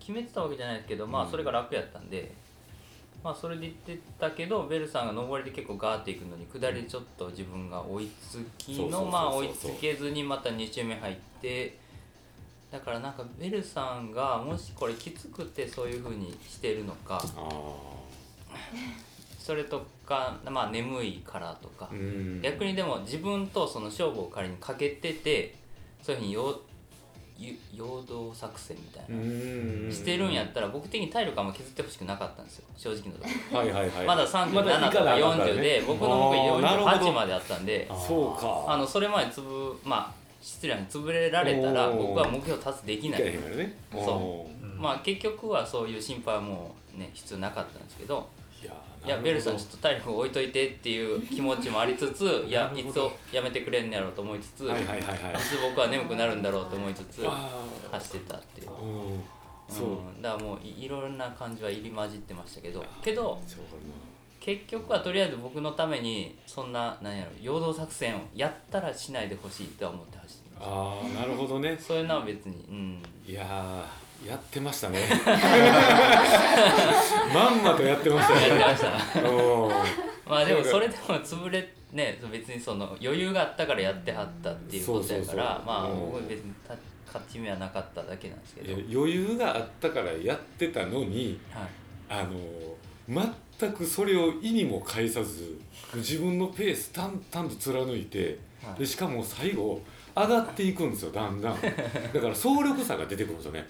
[0.00, 2.32] 決めてたわけじゃないですけどまあうんそれが楽やったんで、
[3.22, 11.78] まあそれで行ってたけどベルさんが上りで結構ガーっていくのに下りでちょっと自分が追いつきのまあ追いつけずにまた2周目入って
[12.72, 17.48] だからなんかベルさんがもしこれきつくてそういう風にしてるのかあ
[19.38, 21.90] それとかまあ眠いからとか
[22.40, 25.54] 逆にでも自分とその勝負を仮にかけてて
[26.02, 26.60] そういうふうに陽
[27.38, 29.90] ゆ陽動作戦みたいな、うん。
[29.90, 33.58] してるんやったら僕的に体力あんま削ってほしくなかったんですよ正直なところ。
[33.58, 34.06] はいはいはい。
[34.06, 35.62] まだ37まだとかいかなあかんから40ね。
[35.62, 38.64] で僕の目あーなるほど48まであったんでそうか。
[38.68, 43.24] あのそれまでつぶまあ失礼に潰れられたら僕は目標達成できない。
[43.24, 43.78] ね。
[43.92, 44.66] そう。
[44.82, 48.28] まあ結局はそういう心配はもうね必要なかったんですけど
[48.60, 48.72] いや
[49.06, 55.34] いやベルさんちょっと体力置いといてっていう気持ちもありつつ いやいつをやめてくれんねやろうと思いつつ、はいはいはいはい。
[55.34, 57.48] いつ僕は眠くなるんだろうと思いつつあ
[57.92, 58.70] 走ってたっていう。
[58.70, 59.22] あうん。
[59.68, 59.88] そう。
[59.88, 63.40] うん、だからもういいろんな感じは入り混じってましたけどけど
[64.40, 70.18] 結局はとりあえず僕のためにそんな何やろ陽動作戦をやったらしないでほしいとは思って
[70.62, 71.76] ああなるほどね。
[71.76, 73.02] たそういうのは別にうん。
[73.26, 75.00] いやーやってましたね。
[77.34, 78.90] まんまとやってましたやってねました。
[80.28, 86.74] まあでもそれでも潰れね別にその余裕があったからやってはったっていうことやからまあうん僕は別にた
[87.06, 91.38] 勝ち目はなかっただけなんですけいど、余裕があったからやってたのに
[92.08, 93.26] あの
[93.58, 95.60] 全くそれを意にも介さず
[95.96, 98.78] 自分のペース淡々と貫いてはい。
[98.78, 99.82] でしかも最後
[100.14, 101.54] 上がっていくんですよだんだん。
[101.60, 103.66] だから総力差が出てくるんですよね。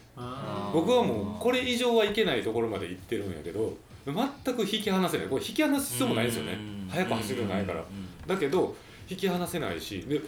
[0.73, 3.77] 僕はもうこれ以上はいけないところまで行ってるんやけど
[4.07, 5.27] 全く引き離せない。
[5.29, 6.53] これ引き離す必要もないんですよね。
[6.53, 6.89] うん。
[6.89, 7.81] 速く走るのないから。
[7.81, 8.27] うん。
[8.27, 8.75] だけど
[9.09, 10.21] 引き離せないしで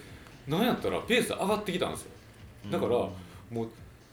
[0.46, 2.11] なんやったらペース上がってきたんですよ。
[2.70, 3.68] だからもう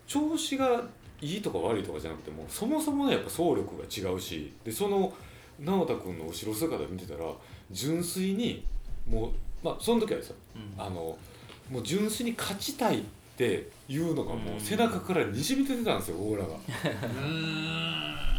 [0.08, 0.84] 調子が
[1.22, 5.14] いいとか悪いとかじゃなくてもそもそもねやっぱ走力が違うしでその
[5.60, 7.26] 直太君の後ろ姿見てたら
[7.70, 8.66] 純粋に
[9.08, 9.32] もう
[9.64, 10.36] まあその時はですよ。
[10.56, 10.82] うん。
[10.82, 11.18] あの
[11.72, 13.02] もう純粋に勝ちたいっ
[13.38, 16.50] ていうのがもう背中からにじみ出てたんですよオーラが。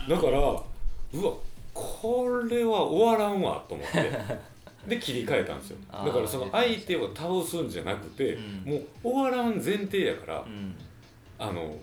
[0.09, 1.33] だからうわ
[1.73, 4.13] これは終わらんわと思って。
[4.87, 5.77] で切り替えたんですよ。
[5.91, 8.73] だからその相手を倒すんじゃなくて、うん。
[8.73, 10.75] もう終わらん前提やから、うん。
[11.39, 11.77] あのも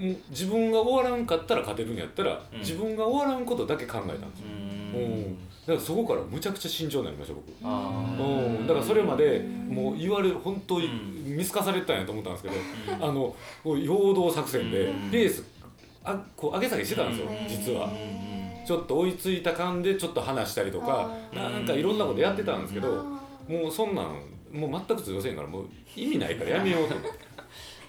[0.00, 2.58] う自分が終わらんかったら勝てるんやったら、うん。
[2.58, 4.46] 自分が終わらんことだけ考えたんですよ、
[4.94, 7.48] うんだからそこからむちゃくちゃ慎重になりました僕。
[7.50, 12.54] うん、だからそれまでもう言われる本当にうん見透かされてたんやと思ったんですけど、
[12.96, 13.04] うん。
[13.04, 15.10] あのこう陽動作戦でうん。
[15.10, 15.44] ペース
[16.02, 17.48] あこう上げ下げしてたんですよ、うん。
[17.48, 17.86] 実は。
[17.86, 17.88] う。
[17.90, 18.30] ん
[18.66, 24.14] ちょっと追いついた感でちょっと話したりとかなんかいろんなことやってたんですけどあもうそんなん
[24.52, 27.18] もう全く通用せんからもう意味ないからやめようと思って。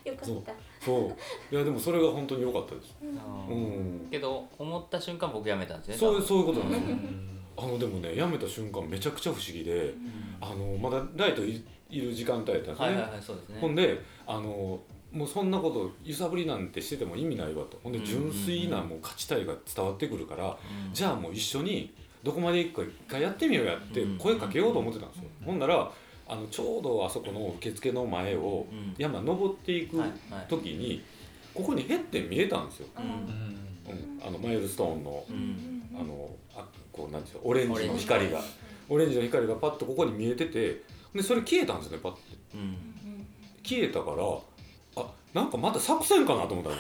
[0.06, 0.54] ー よかった。
[0.84, 1.16] そ
[1.52, 1.56] う。
[1.56, 2.96] いやでもそれが本当に良かったです。
[3.02, 4.08] うん。
[4.10, 6.88] けど思った瞬間僕やめたんですねそういう多そういうことなんですよ。
[6.90, 9.94] うんあのでもねやめた瞬間めちゃくちゃ不思議で
[10.40, 13.58] あのまだライトいいる時間帯やったんですよね、分はいはいはいそうですね。
[13.60, 14.80] ほんであの
[15.12, 17.78] もうそんなこと揺さぶりなんてしてても意味ないわと。
[17.84, 20.50] ほんでうん純粋なもう勝ちたいが伝わってくるから、う
[20.90, 20.94] ん。
[20.94, 24.18] じゃあもう一緒にどこまで行くか一回やってみようやってうん。
[24.18, 25.92] 声かけようと思ってたんですよ、ほんなら
[26.30, 30.02] あのちょうどあそこの受付の前をうん山登っていく
[30.48, 31.04] 時に
[31.54, 33.02] ここにヘッテン見えたんですよ、う
[33.92, 34.22] うん。
[34.26, 35.84] あのマイルストーンのうん。
[35.94, 36.41] あのあ
[36.92, 38.42] こうなんていうのオレンジの光が。
[38.90, 40.82] オレンジの光がパッとここに見えてて
[41.16, 42.20] でそれ消えたんですよねパッて
[42.56, 42.76] うん。
[43.64, 44.18] 消えたから
[44.98, 46.80] あなんかまた作戦かなと思ったんで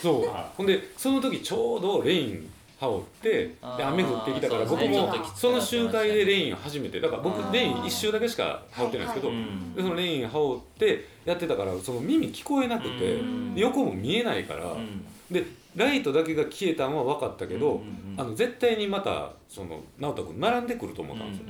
[0.00, 0.30] すよそう。
[0.56, 13.20] ほんでその時ちょうどレイン羽織ってで雨降ってきたから僕もその周回でレイン初めてだからあ僕ーレイン一周だけしか羽織ってないんですけど、そのレイン羽織ってやってたからその耳聞こえなくて、
[13.54, 15.04] 横も見えないから、うん。
[15.30, 17.82] でライトだけが消えたのは分かったけど、
[18.16, 21.44] あの絶対にまたその直人君並んでくると思ったんですよ、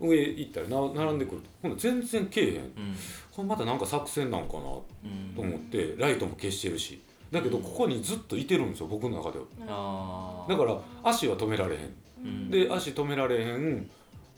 [0.00, 2.54] 上行ったらな並んでくるほん全然けえへん。
[2.54, 2.70] うん。
[3.30, 7.00] これまたなんか作戦なんかなとうん思ってライトも消してるし。
[7.30, 10.46] だけどここにずっといてるんですよ僕の中では。
[10.48, 11.94] だから足は止められへん。
[12.22, 12.50] うん。
[12.50, 13.90] で足止められへん。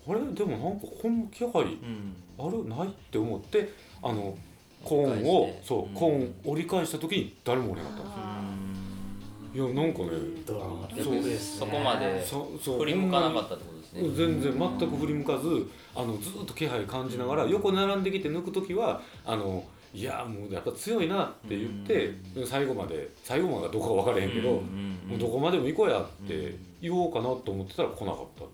[0.09, 0.21] あれ？
[0.33, 2.17] でもなんかこんな気配うん。
[2.39, 2.65] ある？
[2.67, 2.89] ない？
[2.89, 3.73] って思って
[4.03, 4.39] あの
[4.87, 9.67] コーンを折り返してそううんコーン折り返した時に誰もおれなかったんですよ。
[9.67, 10.09] いやなんかね
[10.47, 11.15] そう。
[11.15, 12.79] ックですねそこまでそそう。
[12.79, 14.03] 振り向かなかったってことですね。
[14.15, 22.13] 全然全く振り向かずあのずっと気配感じながら横並んできて抜く時はあのいやもうやっぱ強いなって言って
[22.45, 28.45] 最後まで最後までかどうか分からへんけど、うんもうどこまでも行こうやって言おうかなと思ってたら来なかった。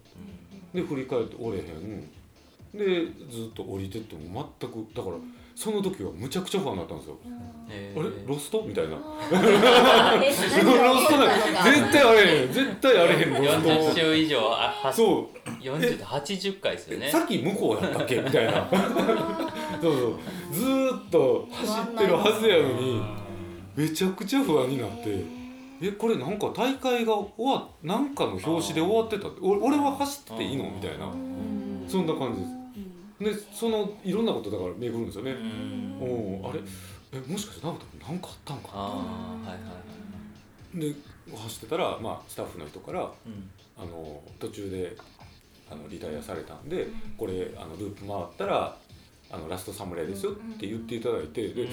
[0.78, 2.08] で振り返って折れへん。
[2.72, 5.16] でずっと降りてっても全くだから
[5.54, 7.18] その時はむちゃくちゃ不安だったんですよ、
[7.68, 8.08] へあれ？
[8.08, 8.62] ーロスト？
[8.66, 8.96] みたいな。
[9.32, 10.30] え
[10.64, 11.28] ロストだ。
[11.64, 12.52] 絶対あれへん。
[12.52, 13.32] 絶対あれへん。
[13.34, 15.48] ロ40ス週以上あそう。
[15.62, 17.10] 40で80回ですよね。
[17.10, 18.16] さっき向こうやったっけ？
[18.16, 18.66] みたいな。
[19.80, 20.18] そうそう。
[20.52, 23.02] ずーっと走ってるはずやのに
[23.76, 25.42] めちゃくちゃ不安になって。
[25.84, 30.64] えこれなんか大会が終わなんかの表紙で終わってたっ俺は走ってていいの？
[30.70, 31.06] みたいな。
[31.88, 32.52] そんな感じです
[33.22, 35.32] でそのいろんなことだから巡るんですよね。
[35.32, 36.42] うん。
[36.42, 36.60] おあれ？
[37.12, 39.70] えもしかして直人君なんかあったんかああはいはいは
[40.74, 40.94] いで
[41.36, 43.50] 走ってたら、まあ、スタッフの人からうん。
[43.78, 44.96] あの途中で
[45.70, 48.76] あのリタイアされたんでこれあのループ回ったら
[49.30, 51.68] あのラスト侍ですよって言っていただいてで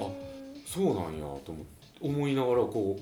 [0.00, 0.06] あ
[0.64, 1.66] そうなんやと思
[2.00, 2.96] 思いながらこ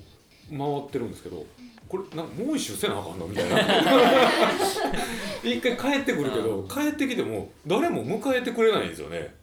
[0.51, 1.45] う回ってるんですけど
[1.87, 3.59] これなんかもう一周せなあかんのみたいな。
[5.43, 9.35] 一回帰ってくるけど帰ってきても誰も迎えてくれないんですよね。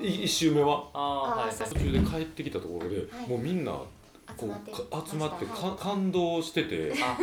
[0.00, 0.88] 一周目は。
[0.92, 3.28] ああは途中で帰ってきたところで、はい。
[3.28, 3.86] もうみんなこ
[4.36, 4.72] 集まって。
[4.72, 6.92] うか集まってかはい感動してて。
[7.02, 7.18] あ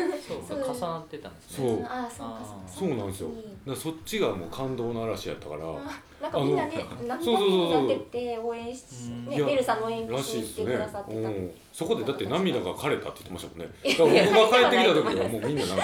[0.47, 1.69] そうか重なってたんですね。
[1.69, 1.86] そう。
[1.86, 3.30] あそうかあーそうなんですよ。
[3.67, 5.62] だそっちがもう感動の嵐やったから。
[6.21, 7.82] なんかみんなね涙そうそうそうそう。
[7.84, 13.73] になってて応援しうんねいやベルさんの応援らしてくしいですねださってたうん、そこでだって涙が枯れたって言ってましたもんね。
[13.83, 15.83] だから僕が帰ってきた時はもうみんななんか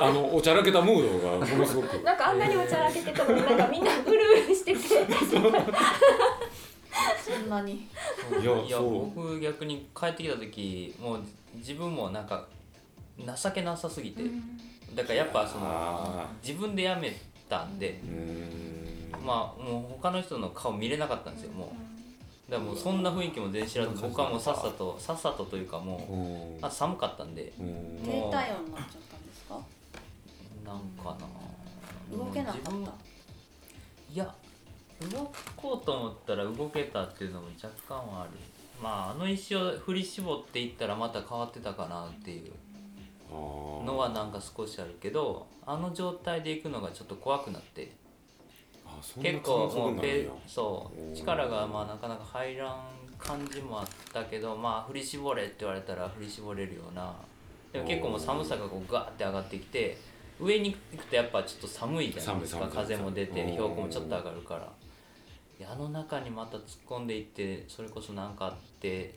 [0.00, 2.02] あのおちゃらけたムードがものすごく。
[2.02, 4.12] なんかあんなにおちゃらけてたのになんかみんなうる
[4.46, 4.78] うるしてて。
[5.28, 5.38] そ
[7.38, 7.86] んなに。
[8.40, 11.22] いやいや僕逆に帰ってきた時もう
[11.56, 12.46] 自分もなんか
[13.18, 14.22] 情けなさすぎて。
[14.94, 17.14] だからやっぱそのあ自分でやめ
[17.46, 18.00] たんで。
[19.22, 21.85] まあもう他の人の顔見れなかったんですよもう
[22.48, 27.52] だからもうそんな雰囲気も全然知らず僕はもうさっさとさっさとというかもうあ寒かったんで。
[27.58, 28.00] うん。
[28.04, 29.60] 低体温になっちゃったんですか？
[30.64, 31.16] なんか
[32.10, 32.70] な動けなかった。
[32.70, 34.34] いや
[35.10, 38.30] 動こうと思ったら動けたっていうのも若干はある。
[38.82, 42.52] まああの石を振り絞っていったらまた変わってたかなっていう
[43.32, 47.90] のはなんか少しあるけどあの状態で行くのがちょっと怖くなって
[49.22, 52.76] 結構もうペやそう力がまあなかなか入らん
[53.18, 57.14] 感じもあったけどまあ振り絞れって言われたら振り絞れるような。
[57.72, 59.98] でも結構もう寒さがこうガーって上がってきて
[60.40, 62.68] 上に行くとやっぱちょっと寒いじゃないですか。
[62.68, 63.50] 風も出てうん。
[63.52, 64.72] 標高もちょっと上がるから。
[65.64, 69.14] あの中にまた突っ込んでいってそれこそ何かあって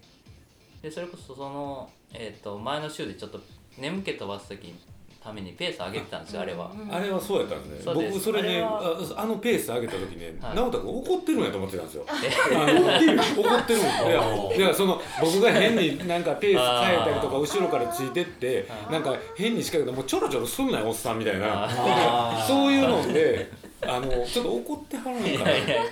[0.82, 3.42] でそれこそその、えー、と前の週でちょっと
[3.78, 4.74] 眠気飛ばす時
[5.22, 6.72] ためにペース上げてたんですよあれは。
[6.90, 7.94] あれはそうやったんですね。
[7.94, 8.14] そうです。
[8.14, 10.56] 僕それねあれはああのペース上げた時ねはい。
[10.56, 12.06] 直人君怒ってるんやと思ってたんですよ。
[12.08, 14.54] あの怒ってるんですよ。
[14.56, 21.70] いやその僕が変になんかペース変えたりとか後ろからついてってなんか変に仕掛けてもうちょろちょろすんなよおっさんみたいな。
[22.48, 23.52] そういうので
[23.82, 25.30] あのちょっと怒ってはるんかな。
[25.30, 25.84] いやいや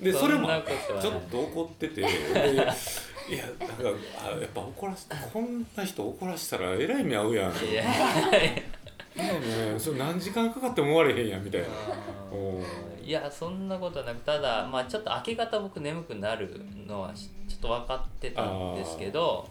[0.00, 0.48] でそれも
[1.00, 2.08] ちょっと怒っててで
[3.28, 3.74] いやなんか
[4.24, 7.52] あやっぱ怒らせこんな人怒らせたらえらい目合うやん。
[7.52, 8.64] いやね
[9.78, 11.66] それ何時間かかっても終われへんやんみたいな。
[13.04, 19.48] いやそんなことはなくただまあちょっと明け方僕眠くなるのはしちょっと分かってたんですけど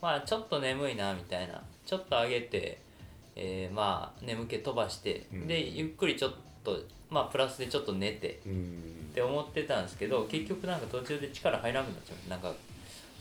[0.00, 1.60] まあちょっと眠いなみたいな。
[1.86, 2.78] ちょっと上げて、
[3.36, 5.46] えーまあ眠気飛ばして、うん。
[5.46, 6.32] でゆっくりちょっ
[6.64, 6.78] と
[7.10, 8.82] まあプラスでちょっと寝てうん。
[9.10, 12.30] って思ってたんですけど結局なんか途中で力入らなくなっちゃう。
[12.30, 12.50] なんか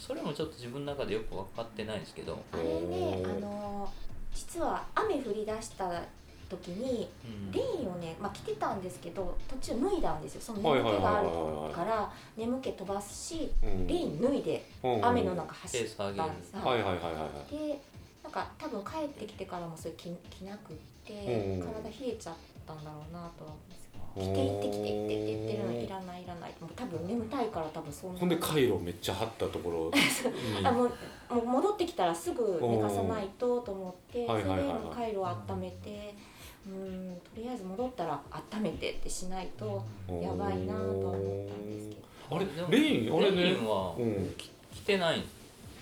[0.05, 3.89] それもちょっと自分の中でよく分かってないんですけど、あれねあの
[4.33, 5.89] 実は雨降り出した
[6.49, 7.51] 時にうん。
[7.53, 10.41] レインをね、まあ、着てたんですけど途中脱いだんですよ。
[10.41, 11.29] そのはい眠気がある
[11.73, 13.87] から眠気飛ばすしうん。
[13.87, 17.55] レイン脱いでうん雨の中走ったんですはいはいはいはいはい。
[17.55, 17.79] で
[18.23, 20.75] なんか多分帰ってきてからもそれ着着なくっ
[21.05, 22.35] てうん体冷えちゃっ
[22.67, 23.67] たんだろうなとは思う。
[23.67, 23.82] んです
[24.15, 30.65] よ着て行ってきてってって言ってるのいらないいらないもう多分眠たいから多分そんなほんで回路めっちゃ張ったところに。
[30.65, 30.89] あもう
[31.33, 34.95] もう戻ってきたらすぐ寝かさないとと思ってそれではいはいはいはい。
[34.95, 36.13] 回路を温めて
[36.67, 38.21] うんとりあえず戻ったら
[38.53, 42.01] 温めてってしないとやばいなとは思ったんですけど。
[42.35, 42.45] あれ
[42.77, 43.43] レインあれね。
[43.43, 44.35] レインはうん。
[44.73, 45.23] 着てない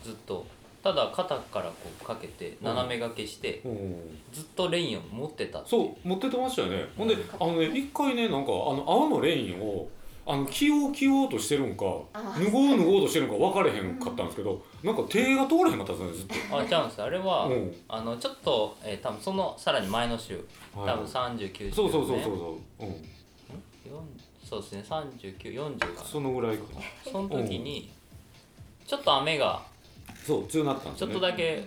[0.03, 0.45] ずっと
[0.83, 4.19] ただ肩からこうかけて斜め掛けしてうん。
[4.33, 6.85] ずっとレインを持ってたっていそう持っててましたよね。
[6.97, 9.87] ほんであのね一回ねなんかあの青のレインを
[10.25, 12.35] あの着よう着ようとしてるんかあ。
[12.37, 16.59] 脱ごう脱ごうとしてるんか分かれへんかったんですけどなんか手が通らへんかったんですよねずっと。
[16.59, 17.75] あちゃうんですあれは、うん。
[17.87, 20.97] あのちょっと、えー、多分そのさらに前の週多はい。
[20.97, 22.31] 分39週、そうそうそうそうねそ
[22.85, 22.93] う、うん、
[23.91, 24.03] 四
[24.43, 24.83] そうですね。
[24.87, 26.03] 3940かな。
[26.03, 26.81] そのぐらいかな。
[27.11, 27.89] その時に
[28.85, 29.61] ちょっと雨が
[30.25, 31.63] そう強なったんですちょっとだけ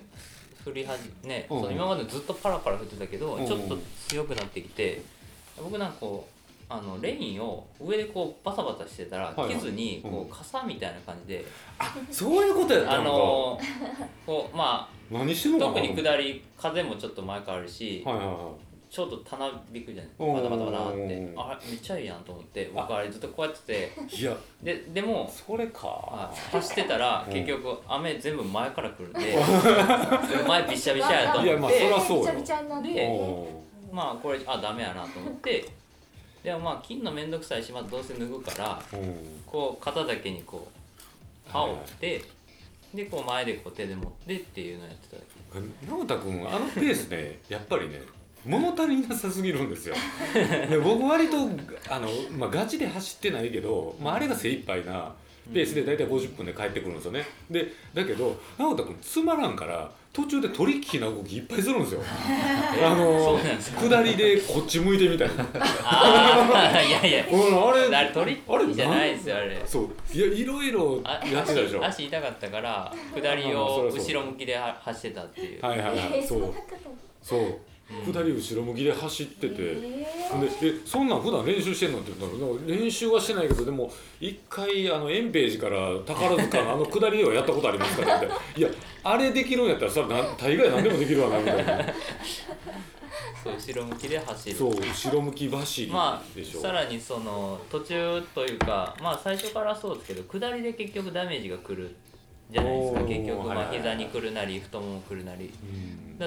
[0.66, 1.60] 降り始めね、うん。
[1.62, 3.46] そう今までずっとパラパラ降ってたけど、うん。
[3.46, 3.78] ちょっと
[4.08, 5.02] 強くなってきて
[5.56, 6.34] 僕なんかこう
[6.68, 11.44] あのレインを上でこうバサバサしてたら、はずにこう傘みたいな感じで、
[12.10, 13.60] そういうことやったあの
[14.26, 18.36] こうまあ特に下り風もちょっと前からあるし、はいはいはい
[18.94, 20.98] ちょっとたなびくじゃないうんバタバタバタって。
[21.00, 24.16] うんあめっちゃいいやんと思って僕あれずっとこうやってて。
[24.16, 24.36] いや。
[24.62, 25.80] ででもそれか。
[25.82, 27.34] あ走ってたらうん。
[27.34, 29.36] 結局雨全部前から来るんで
[30.46, 32.22] 前びしゃびしゃやといやまあそ思ってらそうよ。
[32.22, 32.94] びちゃびちゃになって。
[32.94, 33.48] でお
[33.92, 35.64] まあこれあダメやなと思って。
[36.44, 38.80] でもまあ切るのめんどくさいしまあどうせ脱ぐから
[39.44, 40.68] こう肩だけにこ
[41.48, 42.22] う羽織って
[42.94, 45.88] でこう前でこう手で持ってっていうのをやってただけ。
[45.90, 48.00] 直太君あのペースねやっぱりね
[48.44, 49.94] 物足りなさすぎるんですよ。
[50.68, 51.36] で僕割と
[51.88, 55.12] あの、まあ、ガチで走ってないけど、まあ、あれが精一杯な
[55.52, 57.26] ペースで大体50分で帰ってくるんですよね。
[57.50, 62.00] でだけど直太君つまらんから途中でトリッキーな動きいっぱいするんですよ。
[62.06, 66.82] あその下りでこっち向いてみたいな。
[66.82, 69.60] いやいやうんあれあれトリッキーじゃないですよあれ。
[69.66, 70.16] そう。
[70.16, 71.84] いやいろいろあやってたでしょ。
[71.84, 76.54] 足足痛かったから下りあを後ろ向きでは走ってたっていう、はいはいはいえーそう
[77.22, 77.58] そう
[78.06, 78.12] うん。
[78.12, 83.90] 下り後ろ向きで走ってて、えでえそんなん普段練習してんのって言ったら練習はしてないけどでも
[84.20, 88.68] 一回あのエンページから宝塚のあの 下りをやったことありますからっていや
[89.02, 91.84] あれできるんやったらそれはなん大概何でもできるわなみたいな。
[93.44, 94.56] そう後ろ向きで走る。
[94.56, 101.94] そう後ろ向き走りまでしょ、あさらにその途中というかまあ最初からそうですけど下りで結局ダメージが来る
[102.50, 103.00] じゃないですか。
[103.02, 105.52] 結局まあはいはいはい膝に来るなり太もも来るなり。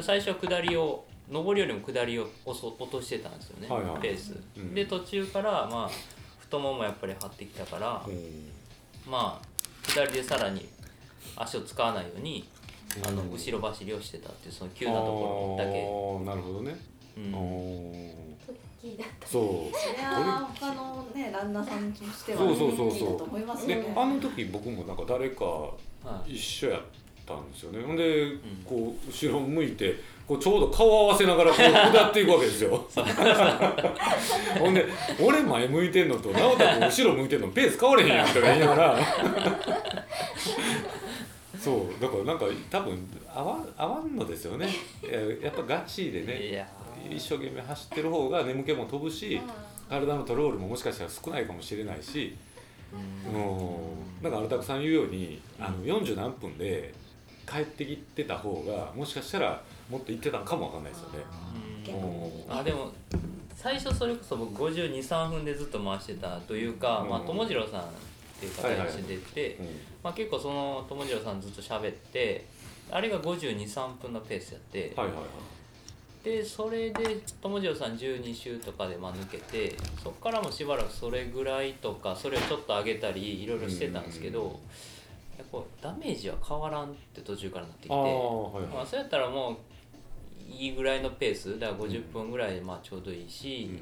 [0.02, 4.02] 最初は下りを上りよりも下りを落としてたんですよね、はいはい。
[4.02, 4.74] ペース、うん。
[4.74, 5.90] で途中からまあ
[6.40, 8.50] 太ももやっぱり張ってきたから、うん
[9.10, 9.48] まあ
[9.90, 10.68] 下りでさらに
[11.36, 12.48] 足を使わないように
[13.06, 13.32] あのうん。
[13.32, 16.76] 後ろ走りをしてたっていうその急なところだけ、あーなるほどね、
[17.18, 17.32] うん。
[17.32, 19.28] トリッキーだった。
[19.28, 19.78] そう。
[19.78, 22.98] それは他のね旦那さんとしてはそうそうそうそう。
[22.98, 23.94] いいだと思いますでよね。
[23.96, 25.76] あの時僕もなんか誰かは
[26.28, 26.36] い。
[26.36, 26.82] 一緒やっ
[27.26, 27.84] たんですよね。
[27.84, 28.32] ほんで
[28.66, 29.96] こう後ろ向いて
[30.28, 32.86] こうちょうど顔合わせながらこう下っていくわけですよ。
[34.60, 34.86] ほんで
[35.22, 39.00] 俺前向いてんのと直太君後ろ向いてんのペース変われへんやんとか言いながら。
[41.58, 44.68] そうだからなんか多分合わ合わんのですよね。
[45.02, 45.14] いや
[45.44, 46.68] やっぱガチでいねや
[47.10, 49.40] 一生懸命走ってる方が眠気も飛ぶし
[49.90, 52.36] 体のトロールももしかしたら少ないかもしれないし。
[53.30, 54.22] うん。
[54.22, 56.94] なんかアルタクさん言うようにあの40何分で
[57.50, 61.20] 帰ってきてた方がもしかしたらもっと行ってたのかもわかんないですよね。
[62.50, 62.92] あでも
[63.56, 67.10] 最初それこそ僕523分でずっと回してたというか、うん。
[67.10, 67.84] まあ、友次郎さんっ
[68.40, 69.66] ていう方が一緒に出て、うん。
[70.04, 72.46] まあ、結構その友次郎さんずっと喋って
[72.92, 75.26] あれが523分のペースやって、はいはいはい。
[76.24, 84.50] でそれで友次郎さん12周とかでまあ抜けてそこからもしばらくそれぐらいとかそれをちょっと上げたりいろいろしてたんですけど、うん
[85.38, 89.58] やっぱダメージは変わらんって途中からなってきてああはいまあ、はそうやったらもう
[90.50, 93.30] いいぐらいのペースだから50分ぐらいでまあちょうどいいい。
[93.30, 93.80] し、うん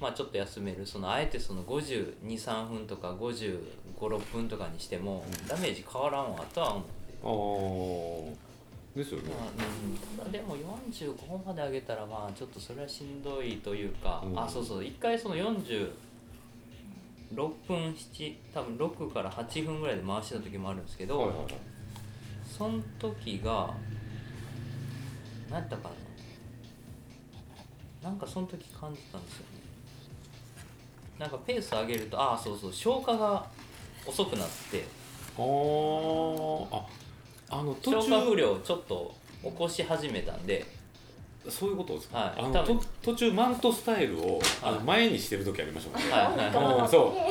[0.00, 6.76] まあちょっと休めるそのあえてその523分とか556分とかにしてもダメージ変わらんわとは
[7.22, 8.32] 思って。
[8.42, 9.30] ああですよね。
[9.38, 15.90] まあうん、ただでも45まで上げたらまあちょっとそれはしんどいというか、うんあそうそう一回その46
[17.68, 21.54] 分7多分6から8分ぐらいで回してた時もあるんですけど、はいはいはい。
[22.46, 23.74] その時が
[25.50, 25.94] 何やったかな？
[28.02, 29.46] なんかその時感じたんですよね。
[31.18, 33.46] なんかペース上げるとああそうそう消化が
[34.06, 34.84] 遅くなって。
[35.36, 36.66] あー。
[36.72, 36.86] あ
[37.50, 40.64] あの途消化不中良をちょっと起こし始めたんで。
[41.48, 42.18] そういうことですか？
[42.18, 42.34] はい。
[42.38, 46.12] あのと途中マントスタイルをあのはい前にしてる時ありましたもんね。
[46.14, 46.32] はいは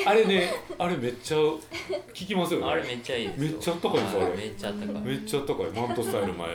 [0.04, 0.06] い。
[0.08, 1.60] あれねあれめっちゃ効
[2.14, 2.66] きますよね。
[2.68, 3.52] あれめっちゃいいですよ。
[3.52, 4.26] めっちゃあったかいですあれ。
[4.26, 5.02] はいめっちゃあったかい。
[5.02, 5.66] めっちゃあったかい。
[5.72, 6.48] マントスタイル前。
[6.50, 6.52] あ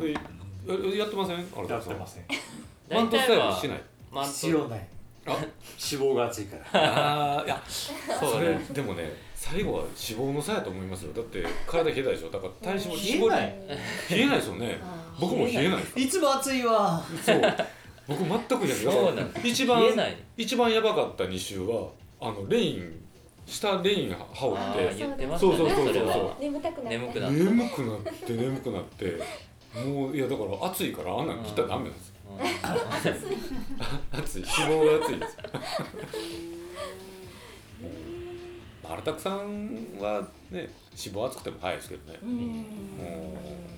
[0.00, 1.36] れややってません？
[1.36, 2.24] あれやってません
[2.90, 4.86] マントスタイルしないマント必要ない。
[5.26, 5.42] あ脂
[5.76, 6.64] 肪が厚いから。
[7.38, 8.66] あーいやそれね。
[8.72, 11.12] でもね最後は脂肪の差やと思いますよ。
[11.12, 12.30] だって体冷えたでしょ？
[12.30, 13.54] だから体脂肪冷えない。
[14.10, 14.80] 冷えないですよね。
[15.20, 17.02] 僕も冷えないいつも暑いわ。
[17.24, 17.42] そう。
[18.06, 18.84] 僕全く冷えない。
[18.84, 20.16] だかそうなんら一番冷えない。
[20.38, 21.88] 一番やばかった2週は
[22.20, 23.04] あのレイン
[23.46, 24.80] 下レイン羽織あって。
[24.90, 26.42] ー言ってましたねそうそうそうそう。
[26.42, 29.18] 眠たくなった眠くなった眠くなって眠くなって。
[29.74, 32.07] もういやだから暑いからあんなん切ったらダメなんです
[32.38, 32.46] よ
[34.12, 34.42] 暑い。
[34.42, 35.36] 脂肪が暑いです。
[35.36, 35.42] よ
[38.84, 40.68] 荒拓さんはね脂
[41.14, 42.18] 肪厚くても早いですけどね。
[42.22, 42.30] うん。
[42.30, 43.68] うん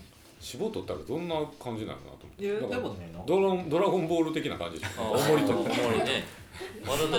[0.42, 2.44] 脂肪取ったらどんな感じなのかなと思って。
[2.48, 6.24] でもねドラドラゴンボール的な感じです重りと重りね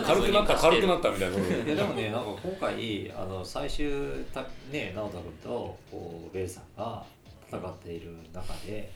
[0.06, 3.92] 軽くなった軽くなっったみたいないやでもねなんか今回あの最終
[4.34, 7.04] たね直人君とこうベルさんが
[7.50, 8.92] 戦っている中で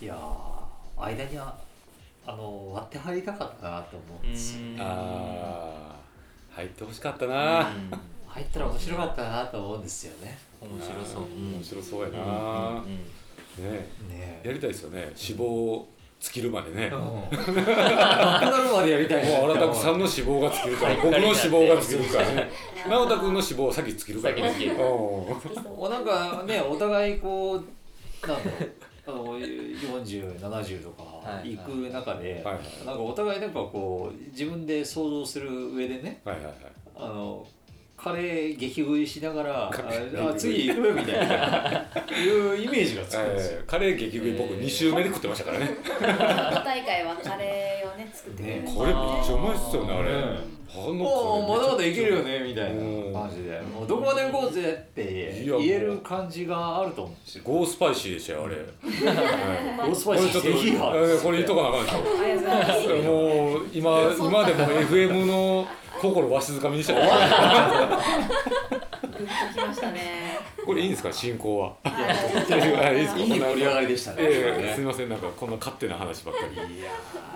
[0.00, 1.58] いやー間には
[2.26, 6.06] あの割って入りたかったなと思うんですよあー
[6.56, 7.70] 入ってほしかったな。
[8.26, 10.38] 入ったら面白かったなと思うんですよね。
[10.58, 11.22] 面白そう。
[11.24, 12.14] 面白そうやうん。
[12.14, 13.62] なうん。
[13.62, 13.88] ね。
[14.08, 14.40] ね。
[14.42, 15.00] やりたいですよね。
[15.00, 15.84] 脂肪
[16.18, 16.86] 尽きるまでね。
[16.86, 16.98] うん。
[16.98, 22.50] もなくなるまでやりたいう荒拓さんの脂肪が尽きるから僕の脂肪が尽きるからね。
[22.88, 24.34] 直太君の脂肪を先尽きるから。
[24.36, 24.76] ね先尽きる。
[24.76, 24.82] うん。
[25.76, 28.70] おなんかねお互いこうなんだろう
[29.12, 31.56] 4070とかはい。
[31.56, 32.54] 行く中で、はい。
[32.54, 32.86] はい。
[32.86, 36.36] なんかお互いなんかこう自分で想像する上でねはい。
[36.36, 36.44] はい。
[36.46, 36.54] はい。
[36.96, 37.46] あの
[37.96, 43.58] カレー激食いしながらああ次行くみたいな いうイメージがつくんですよ。
[43.60, 43.62] え。
[43.62, 45.70] ーカレー激食い僕2週目で食ってましたからね。
[46.62, 48.62] 大会はカレーをね作ってくれる。
[48.62, 53.12] ねこれめっちゃうまいっすよねあれねあのもうまだまだいけるよねみたいうん。
[53.12, 53.60] な感じで。
[53.60, 57.16] もうどこまで行こうぜって言える感じがあると思う。
[57.42, 58.56] ゴースパイシーでしたよあれ。
[58.56, 58.62] は
[59.86, 59.90] い。
[59.90, 61.90] オースこれちょっとぜひえーこれ言っとかなあかんで
[62.82, 62.96] しょ。
[63.02, 65.66] もう今今でも FM の
[66.00, 67.00] 心わしづかみにしたよ。
[67.00, 67.06] グ
[69.24, 70.26] ッときましたね。
[70.66, 71.12] これいいんですか？
[71.12, 71.72] 進行は。
[71.84, 74.16] はいい盛り上がりでしたね。
[74.20, 75.08] ええすみません。
[75.08, 76.54] なんかこんな勝手な話ばっかり。
[76.54, 76.90] いや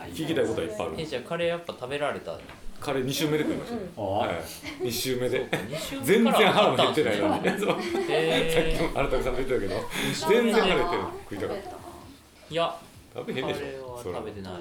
[0.09, 0.95] ー聞きたいことはいっぱいある。
[0.99, 2.33] えじゃあカレーやっぱ食べられた？
[2.81, 3.83] カレー2週目で食いましたよ。
[3.97, 4.87] あはい。
[4.87, 5.47] 2週目で。
[6.03, 7.77] 全然腹も減ってないのに そう。
[8.09, 9.83] へさっきも荒拓さんも言ってたけど。
[10.29, 11.71] 全然腹減ってる食いたかった。
[11.71, 11.73] ー
[12.51, 12.77] いや。
[13.15, 14.53] 食べへんでしカレーはょそれ食べてない。
[14.53, 14.59] な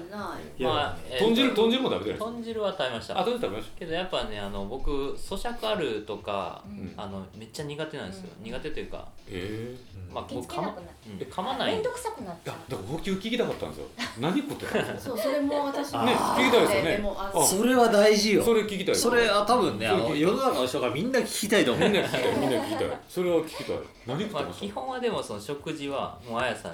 [0.58, 3.18] いまあえー豚汁豚汁も食べてない豚汁は食べました。
[3.20, 6.92] あ豚汁食べましけどやっぱねあの僕咀嚼あるとか、ん。
[6.96, 8.98] あのめっちゃ苦手なんですよ、苦手というか。
[8.98, 9.76] たええ
[10.12, 11.08] まあ気僕噛ま付けなくなっう。
[11.10, 11.18] ん。
[11.18, 11.72] 噛まない？
[11.74, 12.54] 面倒くさくなっいちゃう。
[12.54, 13.86] やだから補給聞きたかったんですよ。
[14.20, 17.04] 何食ってたんですかそうそれも私ね聞きたいですよね。
[17.16, 18.42] ああそれは大事よ。
[18.42, 21.88] それ聞きたいそれは多分ねあのそれ聞世の中の人がみんな聞きたいと思う。
[21.88, 22.98] みんな聞きたいみんな聞きたい。
[23.08, 23.76] それは聞きたい。
[24.06, 26.72] 何食ってまあました基本はでもその食事はもうあやさん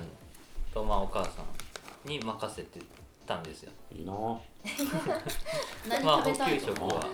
[0.72, 1.44] とまあお母さん
[2.06, 2.80] に任せて
[3.26, 3.72] たんですよ。
[3.94, 4.12] いいな。
[6.02, 7.06] まあ補食べたい給食は。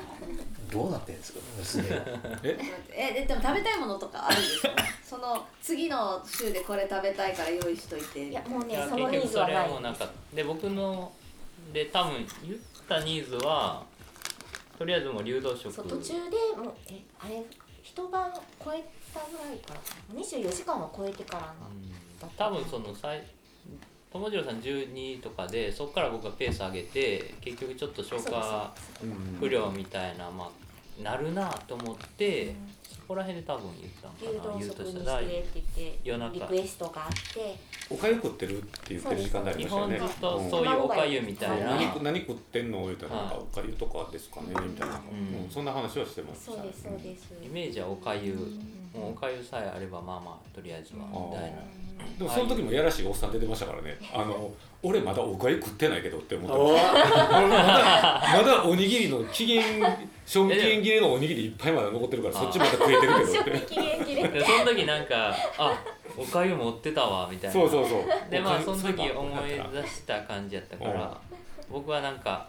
[0.70, 1.40] どうなってんですか？
[1.59, 2.05] 娘は。
[2.43, 2.59] え。
[2.90, 4.70] えででも食べたいものとかあるんですか？
[5.05, 8.28] その次の週でこれ食べたいから用意しといて。
[8.28, 11.12] いやもういやねそのニー結局それズはないはもうなんかで僕の
[11.72, 13.82] で多分言ったニーズは
[14.78, 15.72] とりあえずもう流動食。
[15.72, 17.43] そう途中でもうえあれ
[17.82, 18.32] 一晩
[18.64, 18.82] 超え
[19.12, 19.80] たぐらいから
[20.20, 21.53] 24時間は超えてからな。
[21.70, 22.30] うん。
[22.36, 23.26] 多分その最
[24.15, 28.73] 友次郎さん12とかでそこから僕がペース上げて結局ちょっと消化
[29.41, 30.51] 不良みたいなま
[31.01, 32.72] あなるなと思ってそ
[33.07, 36.35] こら辺で多分言った牛のかな言う丼食にとししたてって言って夜中。
[36.35, 37.57] リクエストがあって。
[37.91, 39.99] おかゆ食ってるって言ってる時間帯あり基ましたよね。
[39.99, 40.51] 本ずっとうん。
[40.51, 41.67] そういうおかゆみたいな。
[41.77, 42.85] 何何食ってんの？
[42.87, 45.45] 言うたらなんかはいおかゆとかですかねみたいな、うん。
[45.45, 46.47] うんそんな話はしてます。
[46.47, 47.35] そうですそうです。
[47.43, 49.01] イメージはおかゆうん。
[49.01, 51.59] もうおかゆさえあればまあまあとりあえずはみたいな。
[52.19, 53.97] でもその時もやらしいおっさん出てましたからね。
[54.13, 56.93] あの俺まだおかゆ食ってないけどって思ってまし
[57.31, 57.39] た。
[57.39, 59.63] 俺 まだまだおにぎりの期限
[60.33, 64.33] 賞味期限切れのおにぎりいっぱいまだ残ってるからそっちまだ食えてるけど。
[64.33, 65.78] でその時なんかあ
[66.16, 67.53] おかゆ持ってたわみたいな。
[67.53, 68.30] そうそうそう。
[68.30, 71.20] でまあその時思い出した感じやったから
[71.70, 72.49] 僕はなんか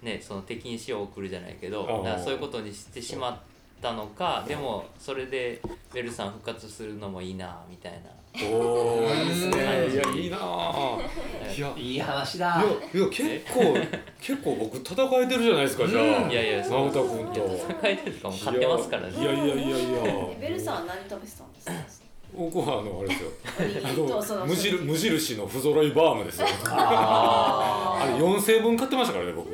[0.00, 2.04] ねその敵に塩を送るじゃないけどうん。
[2.04, 3.38] だからそういうことにしてしまっ
[3.82, 5.60] たのかでもそれで
[5.92, 7.98] ベルさん復活するのもいいなみたいな
[8.36, 9.56] おーいいですね。
[9.92, 10.98] いやいいなあ
[11.56, 12.60] いやいい話だ。
[12.60, 13.22] いやいや結
[13.52, 13.76] 構
[14.20, 16.04] 結構僕戦えてるじゃないですかじゃあ。
[16.28, 17.66] いやいや直太君と。
[17.80, 19.12] 戦いてるとかも勝ってますからね。
[19.16, 19.76] いやいやいやいや。
[20.04, 21.66] えベルさんは何食べてたんです
[22.00, 22.04] か？
[22.36, 23.30] 僕はあのあれですよ。
[23.84, 23.92] あ
[24.40, 26.48] の無印無印の不揃いバームですよ。
[26.66, 29.48] ああれ4000分買ってましたからね僕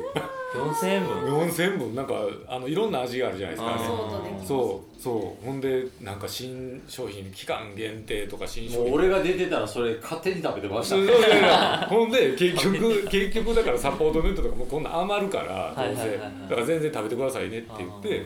[0.53, 1.47] 4000円分。
[1.47, 2.13] 4000本なんか
[2.47, 3.75] あのいろんな味があるじゃないですか。
[3.75, 5.45] ねそうそうそう。
[5.45, 8.85] ほんでなんか新商品期間限定とか新商品。
[8.85, 10.95] もう俺が出てたらそれ勝手に食べてました。
[10.95, 11.31] そうそうそう。
[11.89, 16.17] ほんで結局結局だからサポートネットとかもうこんな余るからどうせ。
[16.17, 18.25] だから全然食べてくださいねって言って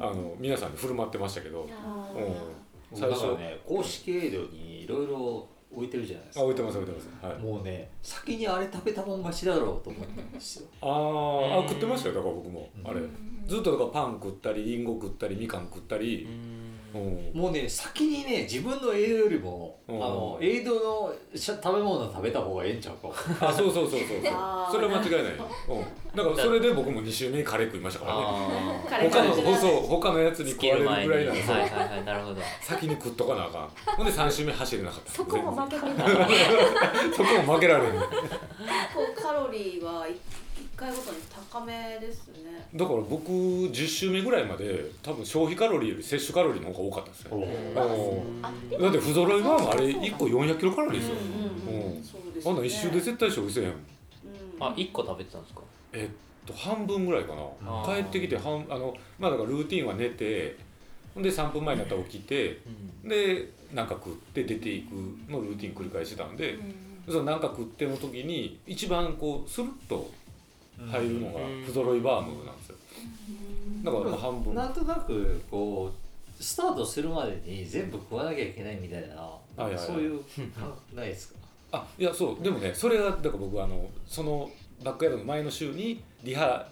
[0.00, 3.26] あの皆さんに振る舞ってましたけど、うん、最最初。
[3.28, 6.40] 初ね公式営業にいろいろ置いてるじゃないですか。
[6.40, 7.08] あ置いてます置いてます。
[7.22, 7.38] はい。
[7.38, 10.68] もうね先にあれ食べたもん勝ちだろうと思ったんですよ。
[10.80, 12.70] あーあ食ってましたよだから僕も。
[12.82, 12.90] うん。
[12.90, 13.00] あれ。
[13.46, 16.55] ずっとだからパン食ったりリンゴ食ったりみかん食ったり、うん
[17.34, 19.98] もうね先にね自分のエイドよりもあうん。
[19.98, 23.08] のエイドのしゃ食べ物食べた方がええんちゃうか。
[23.08, 25.36] もあそうそうそうそうそ れは間違いない、うん、
[26.14, 29.10] だからそれで僕も2週目にカレー食いましたからね。
[29.10, 31.42] 他のそう他のやつーに食われるぐらいなんで。
[31.42, 32.40] すよ、はいはいなるほど。
[32.62, 33.70] 先に食っとかなあかん。
[33.96, 35.12] ほんで3週目走れなかった。
[35.12, 35.94] そこも負けてない
[37.16, 37.94] そこも負けられへん。
[37.94, 38.06] だか
[38.94, 40.16] こうカロリーは一
[40.76, 41.16] 回ごとに
[41.50, 42.68] 高めですね。
[42.94, 47.30] ら僕10週目ぐらいまで多分消費カロリーより摂取カロリーの方が多かったですね
[48.42, 51.10] あでだって不揃いバーもあれ1個400キロカロリーです
[52.44, 53.70] よ、あんな一周で絶対消費せえへん。
[53.70, 53.76] うん。
[54.60, 55.62] あ一個食べてたんですか？
[55.94, 57.42] えっと半分ぐらいかな。
[57.84, 60.58] 帰ってきて半あのまあだからルーティンは寝て
[61.16, 62.60] で3分前になったら起きて
[63.02, 64.92] でなんか食って出ていく
[65.30, 66.58] のルーティン繰り返してたんで、
[67.08, 70.10] そのなんか食っての時に一番こうスルッと
[70.78, 71.64] 入るのがうん。
[71.64, 72.76] 不揃いバームなんですよ。
[73.84, 74.54] だからまあ半分。
[74.54, 79.78] なんとなくこうスタートするまでに全部食わなきゃいけないみたいな、いはいはい。
[79.78, 80.22] そういう
[80.54, 81.38] 感ないですか？
[81.72, 82.42] あいやそう。
[82.42, 84.50] でもねそれがだから僕あのその
[84.84, 86.66] バックヤードの前の週にリハ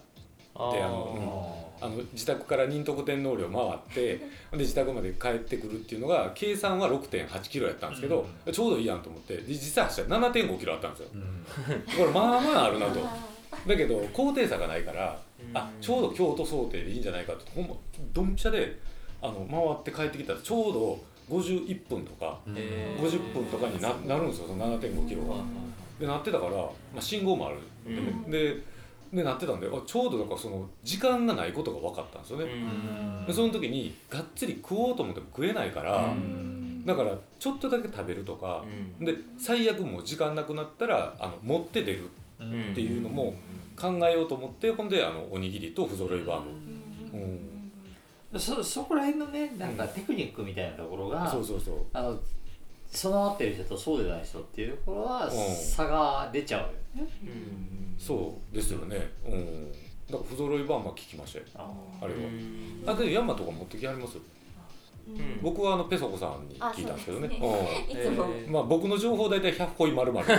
[0.55, 11.09] あであのあの自宅から仁徳天皇陵回ってで自宅まで帰ってくるっていうのが計算は6 8キロやったんですけど、ちょうどいいやんと思ってで実際走ったら7 5キロあったんですよ。
[11.99, 13.01] これまあまああるなと
[13.67, 15.19] だけど高低差がないから
[15.53, 17.75] あちょうど京都想定でいいんじゃないかとほんま
[18.13, 18.79] ドンピシャで
[19.23, 25.37] あの回って帰ってきたらちょうど51分とかへー50分とかにななるんですよその7 5キロが。
[25.99, 27.59] でなってたから、まあ、信号もある。
[27.93, 28.31] んで,、うん。
[28.31, 28.63] で
[29.13, 32.47] でなってたんであちょうどだからその時間がないことが分かったんですよね、
[33.29, 36.13] でその時にがっつり食おうと思っても食えないから、
[36.85, 38.65] だからちょっとだけ食べるとか、
[39.01, 42.07] で最悪もう時間なくなったらあの持って出る。
[42.07, 42.09] っ
[42.39, 43.35] ていうのも
[43.77, 46.47] 考えようと思ってほんであのおにぎりと不揃いバーム、
[48.33, 48.41] うん。
[48.41, 51.77] そそこら辺のねなんかテクニックみたいなところが、そうそうそう。
[51.93, 52.19] あの
[52.91, 55.31] 備わってる人とそうでない人っていうところはん。
[55.31, 57.11] 差が出ちゃうよね、
[57.99, 58.97] そうですよね。
[59.27, 59.73] うん。
[59.73, 61.45] だから不揃いバームは聞きましたよ。
[62.01, 62.21] あれは。
[62.87, 64.19] あでヤンマとか持ってきはります？
[65.43, 67.29] 僕はあのペソコさんに聞いたんですけどね。
[67.31, 67.35] あ
[67.93, 68.25] いつも。
[68.25, 70.35] うんまあ僕の情報大体100個丸々で。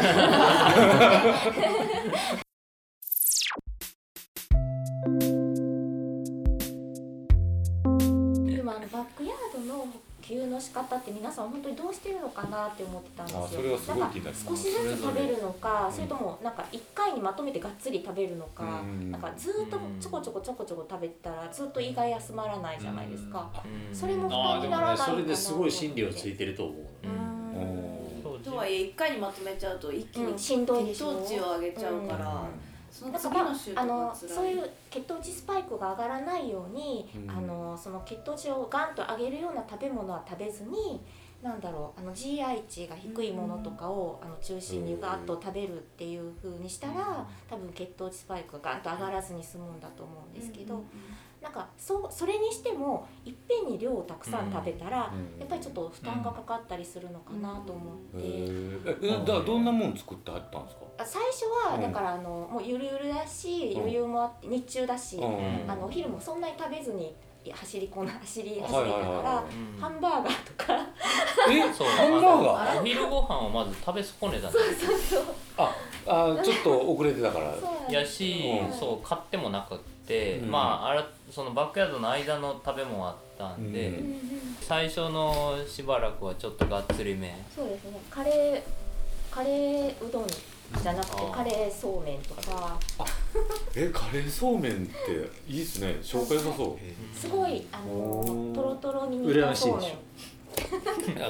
[8.66, 9.88] もあのバックヤードの補
[10.28, 13.44] 給の仕方って皆さん本当にどうしてるのかなって思ってたんですよ。
[13.46, 14.48] あそれはすごいなんか気になります。
[14.48, 19.12] 少しずつ食べるのかそれともなんか1回にまとめてがっつり食べるのかうん。
[19.12, 23.52] なんかずっとちょこちょこちょこちょこ食べてたらずっと胃が休まらないじゃないですか。
[23.94, 26.76] それも負担にならないかなねそれですごい心理をついてると思う、
[28.34, 28.42] うん。
[28.44, 30.40] とはいえ一回にまとめちゃうと一気にうん。
[30.40, 32.44] しんどいで血しょ糖値を上げちゃうから、
[32.96, 37.30] そのああのそういう血糖値スパイクが上がらないように、うん。
[37.30, 41.02] あのその血糖値をガンと上げるような食べ物は食べずに
[41.44, 50.82] なんだろうあの GI 値が低いものとかを、あの中心にガーッと食べるっていう風にしたら、多分血糖値スパイクがガンと上がらずに済むんだと思うんですけど、
[51.46, 55.40] なんかそうそれにしてもいっぺんに量をたくさん食べたら、うん。
[55.40, 58.18] やっぱりちょっと負担がかかったりするのかなと思って。
[58.18, 60.82] へええだどんなもん作ってはったんですか？
[60.98, 61.82] あ最初はうん。
[61.82, 63.80] だからあのもうゆるゆるだしうん。
[63.82, 65.72] 余裕もあって日中だし、うん。
[65.72, 67.14] あのお昼もそんなに食べずに
[67.54, 69.44] 走りこな 走り走れたはいはいから、は
[69.80, 70.74] ハンバーガーとか。
[71.48, 71.62] え？
[71.72, 72.82] そうハンバーガー？
[72.82, 75.16] お昼ご飯をまず食べ損ねたんです
[75.58, 75.72] あ
[76.08, 77.54] あちょっと遅れてたから。
[77.56, 78.74] そうなんやし、うん。
[78.74, 79.78] そう買ってもなくっ
[80.08, 80.52] て、うん。
[80.52, 84.16] まああれそのバックヤードの間の食べ物あったんで、うん。
[84.62, 87.38] 最初のしばらくはちょっとがっつりめ。
[87.56, 88.00] そうですね。
[88.10, 88.62] カレー
[89.34, 92.78] カレーうどんじゃなくてカレーそうめんとか。
[93.76, 94.92] えカレーそうめんって
[95.48, 95.98] いいっすね。
[96.02, 97.18] 消化良さそう。
[97.18, 99.90] すごいあのとろとろに煮羨たそうめん。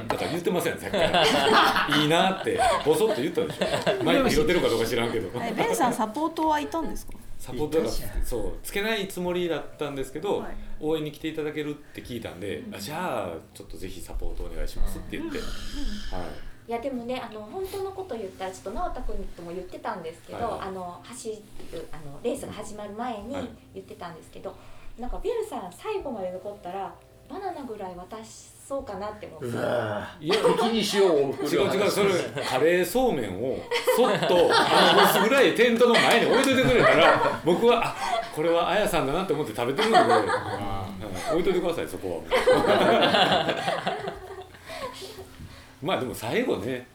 [0.07, 1.23] だから言ってませんさっきから。
[1.97, 4.03] いいなってボソッと言ったでしょ。
[4.03, 5.29] マイク拾ってるかどうか知らんけど。
[5.41, 7.13] えベンさんサポートはいたんですか？
[7.45, 7.87] サポートが
[8.25, 10.55] そうつけないつもりだったんですけど、はい。
[10.79, 15.47] 応援に来ていただけるって聞いたんで、あじゃあちょっとぜひサポートお願いしますって言って、はい。
[16.67, 20.61] いやでもねあの本当のこと言ったらちょっと直太君とも言ってたんですけど、はいはい。
[20.69, 23.49] あの走るあのレースが始まる前にはい。
[23.75, 24.55] 言ってたんですけど、
[24.97, 26.95] なんかベルさん最後まで残ったら
[27.29, 28.17] バナナぐらい渡
[28.67, 32.09] そうかなって思ってうわいや敵にしよう違う違うそれ
[32.43, 33.59] カレーそうめんを
[33.95, 37.95] そっとあのボスぐらいテントの前に置いといてくれたら 僕はあ
[38.35, 40.95] これはあやさんだなって思って食べてるので、はい
[41.31, 43.55] 置いといてくださいそこは。
[45.81, 46.85] まあでも最後ね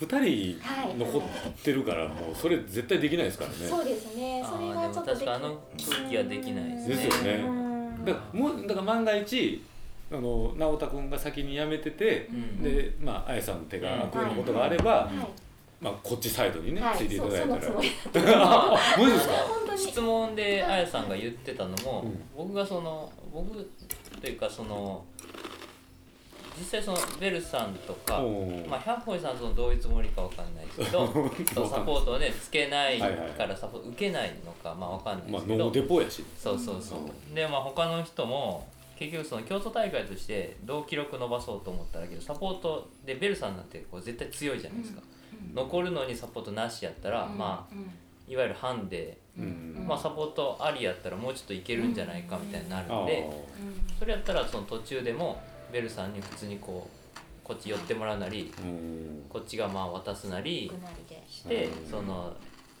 [0.00, 0.58] 2人
[0.98, 1.22] 残っ
[1.62, 3.56] てるからもうそれ絶対できないですからね。
[3.68, 4.42] そうですね。
[4.42, 6.96] あそれーでもがちょっと確かあの空気はできないですね。
[6.96, 7.32] ですよね。
[7.44, 9.62] うんだからもうだから万が一
[10.16, 12.62] あの直太君が先に辞めてて、うん。
[12.62, 15.14] でまああやさんの手がうん空くようなことがあれば、はい。
[15.80, 17.54] まあ、こっちサイドにね、はい、ついていただいたら。
[17.56, 17.88] のつもり
[18.34, 19.34] あマジですか？
[19.76, 22.22] 質問であやさんが言ってたのも、うん。
[22.36, 23.50] 僕がその僕
[24.20, 25.04] というかその
[26.56, 28.22] 実際そのベルさんとか、
[28.68, 31.06] まあ、百歩さんそのどういうつもりかわかんないですけど
[31.52, 33.06] そうサポートをねつけないか
[33.44, 36.24] らサポート受けないのかまあわかんないでまあすけど、ノーデポやし。
[36.38, 37.34] そうそうそう。
[37.34, 45.02] でまあ他の人も結局その京都大会としてどう記録伸ばそうと思ったらけどサポートでベルさんなんてこう絶対強いじゃないですか、
[45.54, 47.90] 残るのにサポートなしやったら、まあうん。
[48.26, 53.98] いわゆるハンデ、うんまあ、サポートありやったらもうちょっといけるんじゃないかみたいになるあんで、ー。
[53.98, 59.26] それやったらその途中でもベルさんに普通にこうこっち寄ってもらうなりうん。
[59.28, 60.72] こっちがまあ渡すなり
[61.28, 61.90] してうん。
[61.90, 62.32] その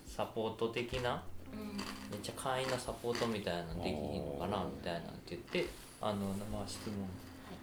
[0.06, 1.76] サポート的なうん。
[1.76, 5.66] めっちゃ簡易なサポートみたいなのできひんのかなみたいなんって言って
[6.04, 6.94] あのまあ質問。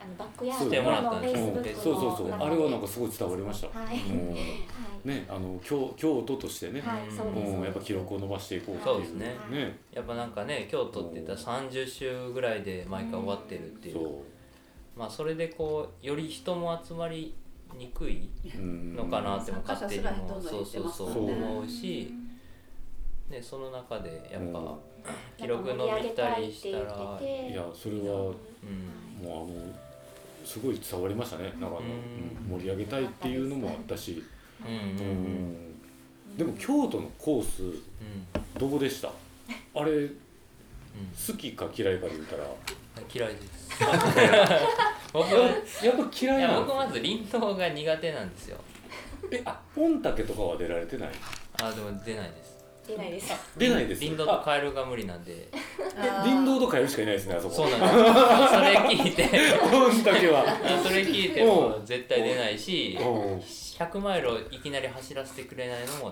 [0.03, 2.27] あのバックヤードそうしてもらったんですうんのフェイスブックそうそうそう。
[2.29, 3.79] のあれはなんかすごい伝わりました。
[3.79, 3.97] はい。
[3.99, 8.95] もうねあの京京都としてね、はい、うんやっぱ記録を伸ばしていこうっていう。
[8.95, 9.25] そうですね。
[9.51, 9.77] ね。
[9.93, 13.95] やっぱなんかね京都って言ったら30周ぐらいで毎回終わってるっていう。
[13.95, 14.23] そ
[14.97, 17.35] まあそれでこうより人も集まり
[17.77, 22.11] にくいうんのかなっても勝手にもそうそうそうそう思うし、
[23.31, 24.77] ね、その中でやっぱうん。
[25.37, 31.81] 記録伸びたりしたら、いやそれはうん、もうあのすごい伝わりましたねなんかあの、う
[32.59, 34.23] 盛り上げたいっていうのもあったし、
[34.63, 35.75] うん
[36.37, 37.79] でも京都のコースうん。
[38.57, 39.09] どうでした？
[39.09, 40.07] あれ
[41.27, 42.43] 好きか嫌いかで言ったら。
[43.13, 43.69] 嫌いです。
[45.13, 46.65] 僕はやっぱ嫌いなの？
[46.65, 48.57] 僕まず林道が苦手なんですよ。
[49.31, 51.09] えあポンタケとかは出られてない？
[51.61, 52.50] あでも出ないです
[52.87, 53.33] 出ないです。
[53.57, 54.01] 出ないです。
[54.01, 55.47] 林道とあカエルが無理なんで。
[55.53, 57.53] え林道とカエルしかいないですねあそこ。
[57.55, 57.93] そうなんです。
[57.93, 59.29] それ聞いて。
[59.59, 60.45] ポンタケは。
[60.83, 63.37] それ聞いても絶対出ないしうん。
[63.39, 66.11] 100マイルをいきなり走らせてくれないのも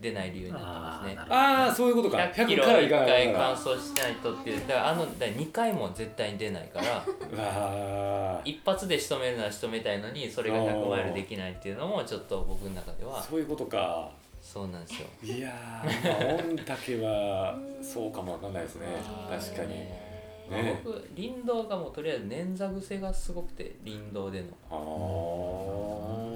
[0.00, 1.16] 出ない理由になってますね。
[1.30, 2.18] ああそういうことか。
[2.18, 3.06] 100キロからい1かない。
[3.08, 4.60] 回完走しないとっていう。
[4.66, 7.04] だからあのだから2回も絶対に出ないから
[7.38, 14.10] あ一発で仕留めるなら仕留めたいのにそれが100マイルできないっていうのもちょっと僕の中であはそういうことか
[14.54, 15.08] そうなんですよ。
[15.24, 18.86] いやー、まあ、御嶽はそうかもわかんないですね。
[19.28, 19.74] 確かに。
[20.48, 20.80] まあね。
[20.84, 24.46] 僕林道がもうとりあえず捻挫癖がすごくて林道での。
[24.70, 24.76] あ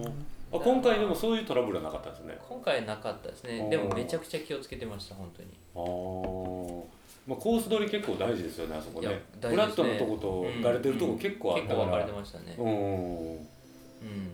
[0.05, 0.11] ー。
[0.51, 2.37] あ今回でもそういうトラブルはなかったんですね。
[2.49, 3.69] 今回なかったですね。
[3.71, 5.51] でもめちゃくちゃ気をつけてました本当に。
[5.77, 6.83] あー。
[7.29, 9.23] まあ、コース取り結構大事ですよねあそこね。
[9.41, 10.61] 大フラットのとことうん。
[10.61, 11.79] がれてるとこ結構あったから。
[11.79, 12.57] 結構分かれてましたね。
[12.59, 12.67] うん。
[12.67, 12.73] うん。
[12.73, 13.47] へ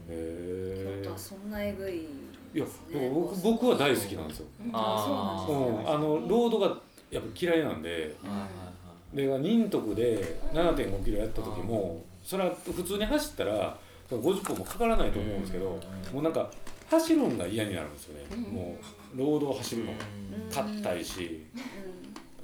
[0.09, 2.07] え京都はそんなえぐい
[2.55, 2.65] いや
[3.13, 6.69] 僕僕は大好きなんですよ、あーうん、あのロードが
[7.11, 7.91] やっぱ嫌いなんで。
[7.91, 9.17] はいはいはい。
[9.17, 13.77] で仁徳で7.5キロやった時もそれは普通に走ったら
[14.11, 15.81] 50分もかからないと思うんですけど
[16.13, 16.51] もうなんか
[16.91, 18.37] 走るのが嫌になるんですよね。
[18.37, 18.77] も
[19.15, 20.51] うロードを走るのうん。
[20.51, 21.45] 硬いし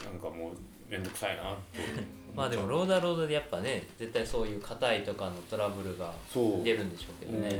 [0.05, 1.81] なんかもう面倒くさいなって。
[2.37, 6.13] まあでもローダーロードでやっぱね絶対そういう硬いとかのトラブルが
[6.65, 7.51] 出るんでしょうけどね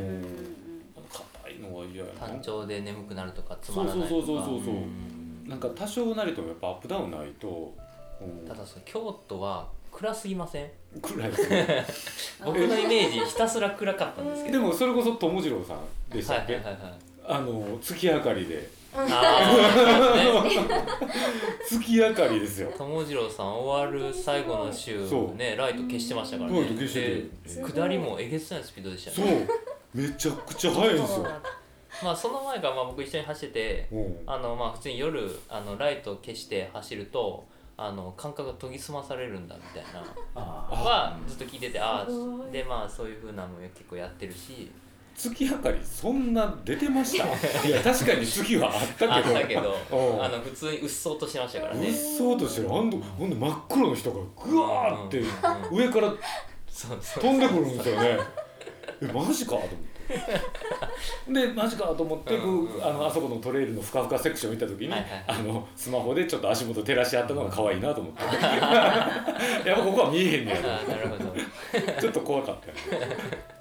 [1.51, 2.29] いのは嫌やな。
[2.29, 4.09] 単調で眠くなるとかつまらないとか。
[4.11, 4.75] そうそうそうそうそう。
[4.75, 5.49] うん。
[5.49, 7.75] なんか多少なりともやっぱアップダウンないと、
[8.21, 10.71] うん、ただその京都は暗すぎません？
[11.03, 11.31] 暗い。
[11.31, 11.87] ですね
[12.45, 14.59] 僕のイメージひたすら暗かったんですけど。
[14.61, 15.79] でもそれこそ友次郎さん
[16.15, 16.93] でしたっけ、はいはいはいはい。
[17.27, 18.71] あの月明かりで。
[21.65, 22.73] 月明かりですよ。
[22.77, 26.61] 友次郎さん終わる最後の週ねライト消してましたからね。
[26.61, 27.25] ライト消して
[27.73, 29.27] 下りもえげつないスピードでしたそう。
[29.27, 29.47] ね
[29.95, 31.27] めちゃくちゃ速いんですよ、
[32.05, 34.19] まあその前からまあ僕一緒に走っててうん。
[34.27, 37.45] あのまあ普通に夜あのライト消して走ると
[37.77, 40.05] あの感覚が研ぎ澄まされるんだみたいな。
[40.35, 44.71] あはずっと聞いててああでまあそういうふうなのも結構やってるし。
[45.13, 47.69] 月明かりそんな出てました？
[47.69, 49.13] いや確かに月はあったけど。
[49.13, 50.25] あったけどうん。
[50.25, 51.93] あの普通にうっそうとしてましたからうっね。
[51.93, 52.73] そうとしてる。
[52.73, 55.23] あんどほんで真っ黒の人がグワーって
[55.71, 56.15] 上から
[56.71, 58.19] 飛んでくるんですよね
[59.03, 61.31] えマジかと思って。
[61.33, 65.25] でマジかと思って、うん僕あのあそこのトレイルのふかふかセクション行った時に、はいはいはい。
[65.29, 68.23] あのスマホでちょっと足元照らし合ったのが可愛いなと思って。
[69.69, 71.35] やっぱここは見えへんねやなるほど。
[72.01, 73.17] ちょっと怖かったよね。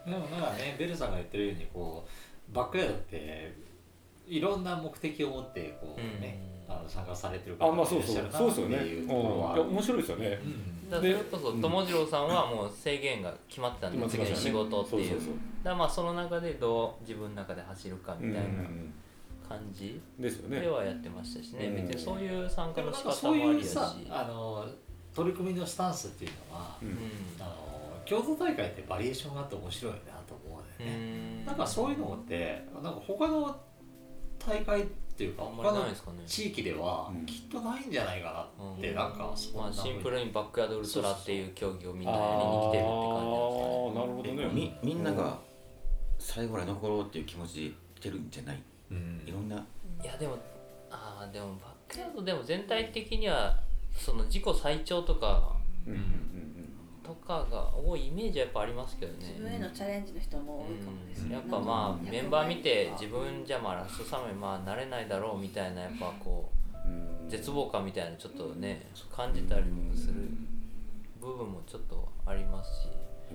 [0.06, 2.06] でもなんかねベルさんが言ってるようにこ
[2.52, 3.54] うバックヤードって
[4.28, 6.40] いろんな目的を持ってこうね、
[6.70, 8.16] あの参加されてる方あまあそうそう。
[8.16, 10.90] がいらっしゃるなそうですよね、っていうところは面白いですよね、うん。
[10.90, 15.10] だからそれこそ友次郎さんはもう制限が決まってたんで次の仕事っていう。
[15.10, 15.34] そうそうそう。
[15.64, 18.94] だまあその中でどう自分の中で走るかみたいなうん
[19.48, 20.62] 感じですよね。
[20.62, 21.88] ではやってましたしね、うん。
[21.88, 24.66] 別にそういう参加の仕なんかそう方もありやしいうさあの
[25.16, 26.90] 取り組みのスタンスっていうのは、うん。
[26.90, 26.92] う
[27.40, 27.70] あの
[28.06, 31.46] 共同大会ってバリエーションがあって面白いなと思うんだよね、ん。
[31.46, 33.56] なんかそういうのってなんか他の
[34.40, 36.18] 大会っていうかあんまり他のないですかね。
[36.26, 37.26] 地域ではうん。
[37.26, 38.96] きっとないんじゃないかなって、うん。
[38.96, 43.90] なんかそんなまあ、シンプルにバックヤードウルトラっていう競技をみんなあやりに来てるって感じなんですかね。
[43.90, 45.40] ーなるほどねみみんなが
[46.20, 48.62] 最後まで残ろうっていう気持ちで来てるんじゃない？
[48.92, 49.56] うんいろんな。
[50.04, 50.38] いやでも
[50.92, 53.58] ああでもバックヤードでも全体的には
[53.96, 55.54] その自己最長とか
[55.86, 56.29] うんうん
[57.10, 59.18] とかが多いイメージはやっぱありますけどね。
[59.30, 61.34] 自分へのチャレンジの人も多いかもですね。
[61.34, 66.52] やっぱまあメンバー見て自分じゃまあラストサムまあ慣れないだろうみたいなやっぱこ
[66.86, 67.28] うん。
[67.28, 70.14] う絶望感みたいなのちょっとね感じたりもする
[71.20, 72.88] 部分もちょっとありますし、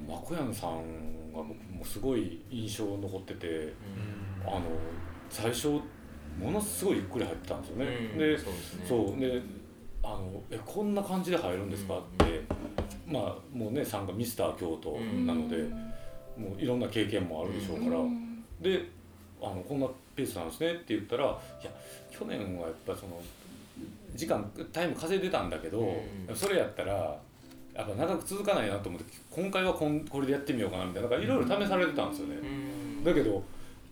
[0.09, 3.73] マコヤンさんが僕もすごい印象残ってて
[4.45, 4.63] あの
[5.31, 5.81] 最初
[6.39, 8.19] ものすごいゆっくり入ってたんですよね、うん。
[8.19, 8.85] でそうですね。
[8.89, 9.43] そうで
[10.05, 11.95] あのえこんな感じで入るんですか？
[11.95, 12.43] って、
[13.07, 15.57] まあもうねさんがミスター京都なので、
[16.37, 18.03] もういろんな経験もあるでしょうから、
[18.61, 18.89] で
[19.41, 21.29] あのこんなペースなんですねって言ったらい
[21.65, 21.71] や
[22.11, 23.21] 去年はやっぱりその
[24.15, 26.37] 時間タイム稼いでたんだけど、うん。
[26.37, 26.93] それやったら
[27.75, 32.45] やっぱ長く続かないなと思って今回はこんこれでやってみようかなみたいないろいろ試されてたんですよね、う
[33.01, 33.05] ん。
[33.05, 33.43] だけど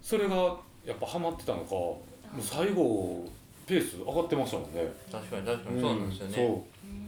[0.01, 0.37] それが
[0.85, 2.03] やっぱハマってたのかも
[2.39, 3.25] う最後
[3.73, 5.81] ペース上がってましたもんね、確かに確かに。
[5.81, 6.65] そうなんですよね、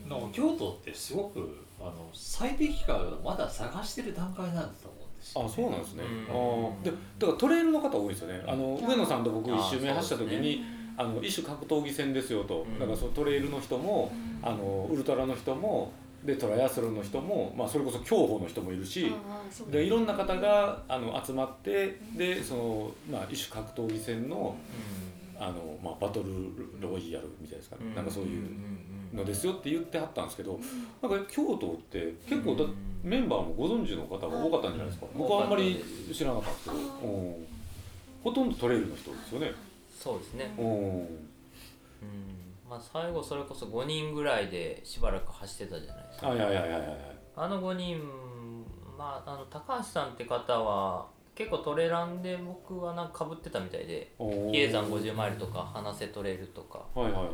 [0.09, 6.35] なんか京都ってすごくあの最適化をまだ探してる段階なんだと思うんですよ、そうあそうなんですね、うん。
[6.35, 6.85] あー。
[6.85, 8.43] でだからトレイルの方多いですよね。
[8.47, 10.65] あの上野さんと僕一周目走った時に
[10.97, 12.79] あの一種格闘技戦ですよと、うん。
[12.79, 14.11] だからそのトレイルの人も
[14.43, 15.93] あのウルトラの人も
[16.25, 19.12] でトライアスロンの人も、まあ、それこそ競歩の人もいるし、
[19.71, 24.57] でいろんな方があの集まってでその、まあ、一種格闘技戦の
[25.39, 26.28] あの、まあ、バトル
[26.80, 27.95] ロイヤルみたいですかね、うん。
[27.95, 30.59] なんかそういううんのですよって言ってはったんですけど
[31.01, 32.74] なんか京都って結構だうん
[33.05, 36.87] メンバーもご存知の方が多かったんじゃないですか、僕はあんまり知らなかったんです。
[37.01, 37.47] けど、うん。
[38.24, 39.53] ほとんどトレイルの人ですよね。
[40.01, 40.66] そうですね、うん。
[40.66, 41.09] うん。
[42.68, 46.30] まあ、最後それこそ5人ぐらいでしばらく走ってたじゃないですか。
[46.30, 46.97] あいやいやいやいやいや
[47.37, 48.01] あの5人、
[48.97, 56.80] まあ、あの高橋さんって方は結構トレランで僕はなんかかぶってたみたいで比叡山50マイルとか花瀬トレイルとか。
[56.95, 57.32] はいはいはい。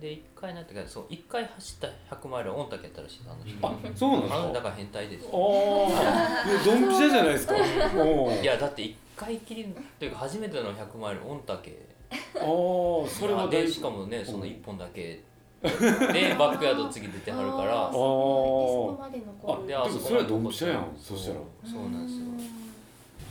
[0.00, 4.52] で1回なんていうかそう1回走った100マイルは御嶽やったらしいですあの人あそうなんですか？
[4.52, 5.26] だから変態です。
[5.26, 7.56] ああドンピシャじゃないですか。
[7.58, 11.88] いやだって1回きりというか初めての100マイル御嶽。
[12.12, 15.02] ああそれはでしかもねその1本だけ。
[15.60, 15.66] で
[16.38, 17.88] バックヤード次出てはるから。
[17.88, 19.66] あそこーまで残る。
[19.66, 21.40] であでもそれはドンピシャやんそしたら。
[21.64, 22.26] そうなんですよ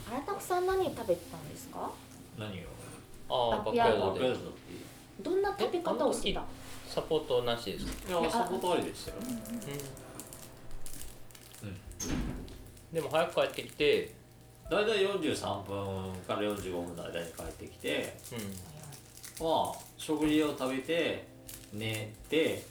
[0.10, 1.92] 荒拓さん何食べてたんですか？
[2.38, 2.64] 何を？
[3.30, 4.02] ああバックヤードで。
[4.02, 4.50] バックヤード。
[4.50, 4.58] って
[5.22, 6.44] どんな食べ方をしてた？
[6.88, 8.20] サポートなしですか？
[8.20, 9.18] いやサポートありでしたよ。
[9.22, 9.28] うん
[12.94, 14.16] でも早く帰ってきて。
[14.70, 18.18] 大体43分から45分の間に帰ってきて。
[19.40, 19.46] うん。
[19.46, 21.28] まあ食事を食べて
[21.74, 22.64] 寝て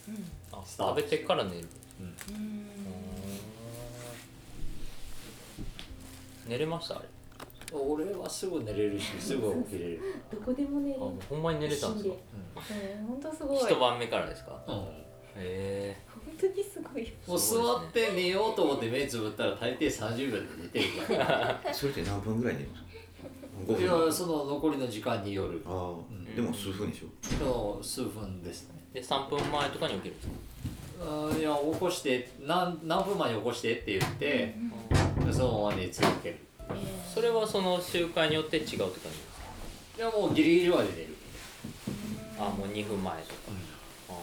[0.52, 1.68] あスタート食べてから寝る。
[6.46, 6.96] 寝れました？
[6.96, 7.08] あれ
[7.80, 10.00] 俺はすぐ寝れるしすぐ起きれる。
[10.30, 12.14] どこでも寝れるあもうほんまに寝れたんですか？
[13.00, 13.06] うん。
[13.06, 13.58] 本当すごい。
[13.72, 14.60] 一晩目からですか？
[14.66, 14.74] うん。
[14.74, 14.84] へ
[15.36, 15.96] え。
[16.08, 21.60] 本当にすごいもう座って寝ようと思って目つぶったら大抵30秒で寝てるから。
[21.72, 25.62] それって何分ぐらい寝るの？5い分やその残りの時間による。
[25.66, 27.44] ああ、でも数分でしょ？
[27.44, 28.74] の数分ですね。
[28.92, 30.34] で3分前とかに起きるんですか？
[30.98, 34.54] うんいや起こして何何分前に起こしてって言って、
[35.30, 36.38] そのまま寝続ける
[37.12, 39.10] それはその集会によって違うって感じです
[39.96, 39.98] か？
[39.98, 41.16] いやもうギリギリまで寝る、
[42.38, 43.34] あもう2分前とか。
[44.10, 44.16] あー。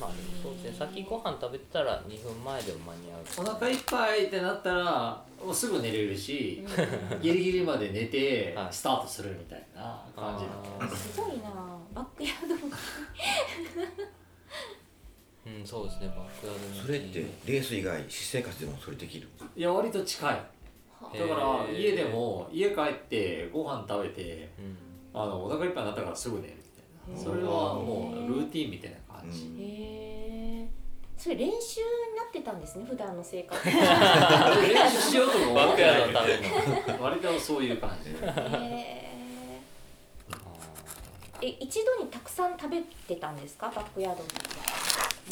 [0.00, 0.86] まあでもそうですね。
[0.86, 3.46] 先ご飯食べてたら2分前でも間に合う。
[3.46, 6.64] お腹いっぱいってなったらもうすぐ寝れるし
[7.20, 10.44] ギリギリまで寝てはいスタートするみたいな感じ
[10.80, 10.96] あー。
[10.96, 11.50] すごいな。
[11.94, 12.72] バックヤードも
[15.44, 19.28] うんそうですねバックヤードにそれってレース以外私生活でもそれできる？
[19.56, 20.34] いや割と近い。
[20.34, 20.38] だ
[21.26, 24.76] から家でも家帰ってご飯食べてうん。
[25.14, 26.62] あのお腹いっぱいになったからすぐ寝るみ
[27.12, 27.22] たいな。
[27.22, 30.68] それはもうルーティンみたいな感じ、へえ
[31.18, 33.68] それ練習になってたんですね普段の生活。
[33.68, 37.04] へ練習しようとも思バックヤードのためのど。
[37.04, 38.10] 割とそういう感じ。
[38.22, 39.08] え
[41.42, 43.66] え一度にたくさん食べてたんですか？
[43.74, 44.51] バックヤードの時は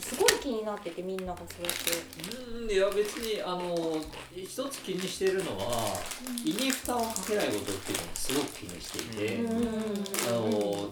[0.01, 2.40] すごい気になっててみんながそうやって。
[2.64, 3.96] うんいや別にあの
[4.32, 5.98] 一つ気にしているのは
[6.44, 10.90] 胃に負担をかけないことっていうのをすごく気にしていて、うんあの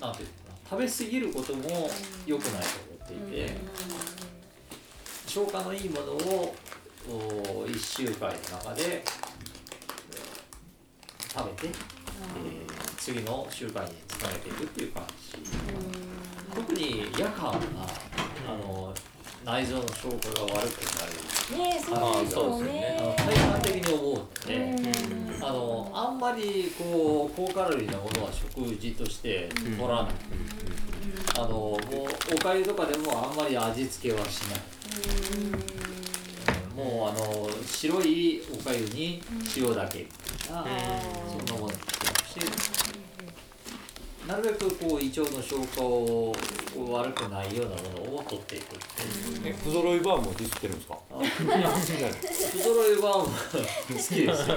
[0.00, 1.90] なんていうのかな食べ過ぎることも
[2.26, 2.68] 良くないと
[3.14, 3.56] 思っていて、
[5.26, 6.54] 消化のいいものを
[7.08, 9.04] お1週間の中で
[11.32, 12.70] 食べて、えー
[13.00, 15.38] 次の週間につなげていくっていう感じ、
[16.54, 17.54] 特に夜間は
[18.48, 18.94] あの
[19.44, 21.12] 内臓の消化が悪くなる
[21.58, 22.96] ねえそうですよね。
[22.98, 24.52] あの体感的に思うので、
[25.42, 30.12] あのあんまりこう高カロリーなものは食事として取らない、
[31.36, 31.78] あのもう
[32.34, 34.60] おかゆとかでもあんまり味付けはしない、
[36.76, 36.84] うん。
[36.84, 39.22] もうあの白いおかゆに
[39.56, 40.00] 塩だけ。
[40.00, 40.06] み
[40.46, 40.64] たいな、
[41.28, 41.78] そんなものに
[42.28, 42.52] してるし
[44.30, 46.32] なるべくこう胃腸の消化を
[46.92, 49.02] 悪くないようなものを取っていくって
[49.48, 49.52] いう。
[49.52, 50.98] え不揃いバーもディスってるんですか？
[51.10, 54.24] 不揃いは好きですよ。
[54.24, 54.48] あー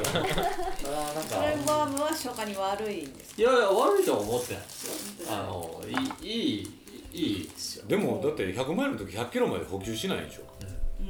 [1.15, 4.61] なんそれかバームは消化に悪いんですいやいや悪いとは思ってない。
[4.63, 5.33] ですよ。
[5.33, 5.81] あの
[6.21, 6.69] いいい
[7.11, 7.85] いいいですよ。
[7.87, 10.41] でもだって100マイルの時100キロまで補給しないでしょ。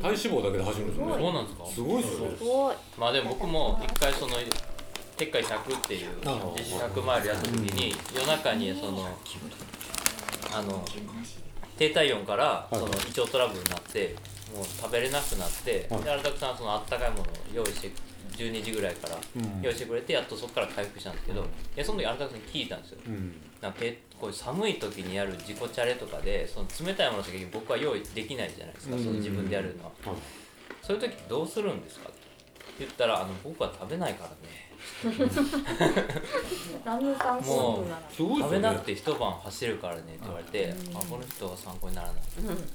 [0.01, 1.13] 体脂肪だけで走るんですよね。
[1.19, 2.37] そうなんですかすごいですよね。
[2.37, 2.75] すごい。
[2.97, 4.37] まあでも僕も一回その
[5.17, 6.09] 鉄海100っていう
[6.55, 9.07] 実施100マイルやった時に夜中にその
[10.53, 10.85] あの
[11.77, 12.89] 低体温からその胃
[13.19, 14.15] 腸トラブルになって
[14.55, 16.03] もう食べれなくなってはい。
[16.03, 17.91] で荒拓さんはそのあったかいものを用意して
[18.37, 19.61] 12時ぐらいからうん。
[19.61, 21.45] 用意してくれてやっとそこから回復したんですけどい
[21.75, 22.97] やその時荒拓さんに聞いたんですよ。
[23.07, 23.35] うん。
[23.61, 29.03] なんかペこう寒い時にやる自己チャレとかでその冷たいものしか僕は用意できないじゃないですか、うん。
[29.03, 30.15] その自分でやるのは、はい。
[30.81, 32.09] そういう時どうするんですか？
[32.09, 32.19] って
[32.79, 34.62] 言ったらあの僕は食べないからね
[36.85, 38.01] ラムさんスープなら。
[38.11, 42.17] すごい食べなくて一晩走るからねって言われて、あこの人は参考にならない、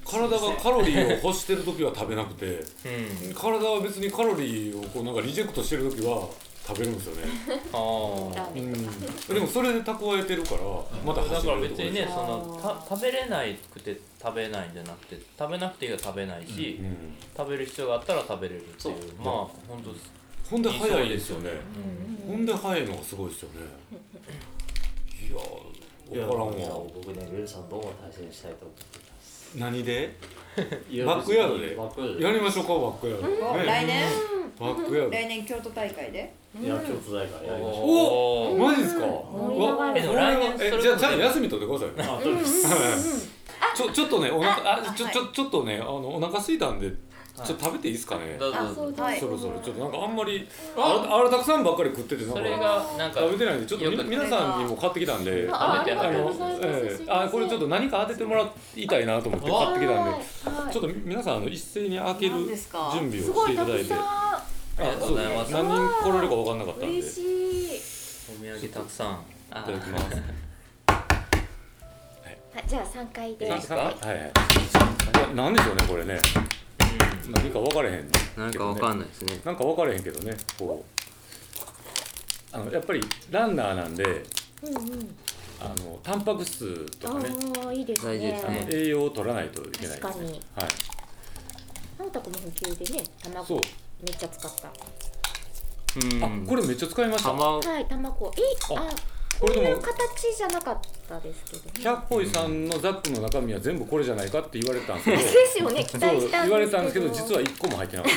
[0.05, 6.27] 体がカロリーを欲してる時は食べなくてうん、体は別にカロリーをこうなんかリジェクトしてる時は
[6.65, 7.23] 食べるんですよね。
[7.73, 8.35] あー。
[8.35, 8.91] ラーメンと
[9.27, 10.61] かでもそれで蓄えてるから
[11.03, 17.15] まただから別にねそのた食べれないくて食べないんじゃなくて食べなくていいから食べないし、うん。
[17.35, 18.95] 食べる必要があったら食べれるっていう。
[19.17, 19.33] まあ
[19.67, 20.18] 本当です
[20.49, 21.49] ほんで早いですよね。
[21.49, 23.55] うんほんで早いのがすごいですよね。
[26.11, 26.53] いやからんわ。
[26.93, 29.55] 僕ねベルさんどうも対戦したいと思ってます。
[29.57, 30.15] 何で？
[31.05, 31.75] バックヤードで？
[31.75, 32.19] バックヤード。
[32.19, 33.65] でやりましょうかバックヤード。
[33.65, 34.05] 来年。
[34.59, 35.11] バックヤード。
[35.11, 36.33] 来年京都大会で。
[36.59, 39.05] いや京都大会やりましょおおマジですか？
[39.05, 39.99] 盛り上がる
[40.59, 42.25] えじゃあちゃ休み取ってください。
[43.75, 46.91] ちょちょっとねお腹あちょはいちょちょっとねあのお腹空いたんで
[47.45, 48.37] ちょっと食べていいですかね？
[48.39, 49.37] どうぞあそうです、はいそろ。
[49.37, 55.85] そろちょっとなんかあんまりあらあらたくさんばっかり食っててなんそれかがなんか食べてないんでちょっと皆さんにも買ってきたんであ
[57.09, 63.93] あこれちょっと何か当ててもらいたいなと思って買ってきたんでちょっと皆さんあの一斉に開ける何準備をしていただいて。
[64.81, 66.95] あそう何人来れるか分かんなかったんで。
[66.95, 67.81] い嬉しい。
[68.31, 69.25] お土産たくさん。
[69.51, 70.05] あただきます。
[70.87, 73.49] あじゃあ三回で。
[73.49, 73.59] はい。
[73.59, 73.69] はいい。
[75.19, 76.17] やなんでしょうねこれね
[77.31, 78.51] 何か分かれへんなん。
[78.53, 79.39] かわかんないですね。
[79.45, 80.83] なんか分かれへんけどねこ
[82.51, 82.55] う。
[82.55, 84.03] あのやっぱりランナーなんで
[84.63, 85.15] うんうん。
[85.61, 87.29] あのタンパク質とかね
[87.63, 88.17] ああいいですね。
[88.17, 88.67] ね。
[88.71, 90.31] 栄養を取らないといけない確かに。
[90.31, 90.41] はい。
[91.99, 93.03] 直太くんも補給でね
[93.45, 93.61] そう。
[93.61, 93.61] 卵
[94.01, 94.69] めっちゃ使った。
[94.69, 96.45] うん。
[96.45, 97.29] あこれめっちゃ使いました。
[97.31, 98.31] 卵はい卵。
[98.37, 98.41] え
[98.75, 101.71] ああこれで形じゃなかったですけどね。
[101.81, 106.43] 百歩井さんのザックの中身は全部これじゃないかって言われてたんですけど ですよね期そう待したんですけど。
[106.43, 108.13] 言われたんですけど実は1個も入ってなかっ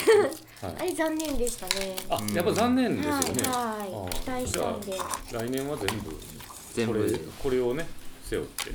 [0.61, 0.67] た。
[0.67, 0.77] はい。
[0.81, 1.97] あれ残念でしたね。
[2.09, 3.43] あやっぱ残念ですよね。
[3.45, 4.09] はいはい。
[4.09, 4.99] あ期待したんで。
[5.31, 6.17] 来年は全部
[6.75, 6.93] 全部。
[6.93, 7.87] これこれをね
[8.29, 8.73] 背負って。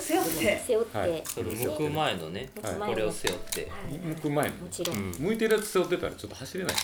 [0.00, 0.62] 背負って。
[0.66, 1.22] 背負って、はい。
[1.24, 3.60] それ向く前のねはいこれを背負って。
[3.62, 3.98] はい。
[3.98, 5.14] 向く前にもちろん、うん。
[5.18, 6.76] 向いてるやつ背負ってたらちょっと走れない。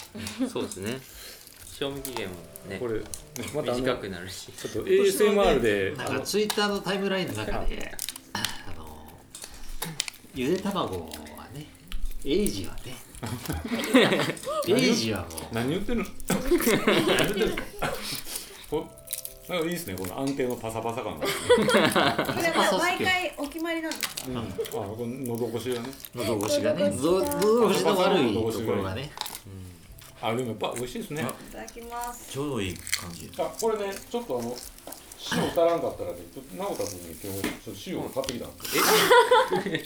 [0.51, 0.99] そうですね
[1.73, 2.35] 賞味期限も
[2.68, 3.01] ねこれ
[3.55, 4.53] またあの短くなるし。
[4.53, 7.93] ちょっと ASMR でなんかツイッターのタイムラインの中で、
[8.35, 8.39] あ
[8.79, 9.07] の
[10.35, 11.07] ゆで卵は
[11.55, 11.66] ね、
[12.25, 12.95] エイジはね、
[14.68, 16.05] エイジはもう何言ってるの？
[16.29, 16.70] 何言って
[17.41, 17.57] るの？
[18.70, 18.87] こ
[19.49, 21.33] なんかいいですねこの安定のパサパサ感が、こ
[22.41, 24.29] れは毎回お決まりなんですか？
[24.29, 25.89] うん、あこの喉越しがね。
[26.14, 29.11] 喉越しがね、喉喉越しの悪いところがね、
[30.23, 31.23] あでもやっぱ美味しいですね。
[31.23, 32.31] あいただきます。
[32.31, 33.31] ちょうどいい感じ。
[33.39, 34.57] あこれねちょっとあの
[35.33, 38.85] 塩足らんかったらねちょっと直太君に今日ちょっと塩を買ってきたんですよ。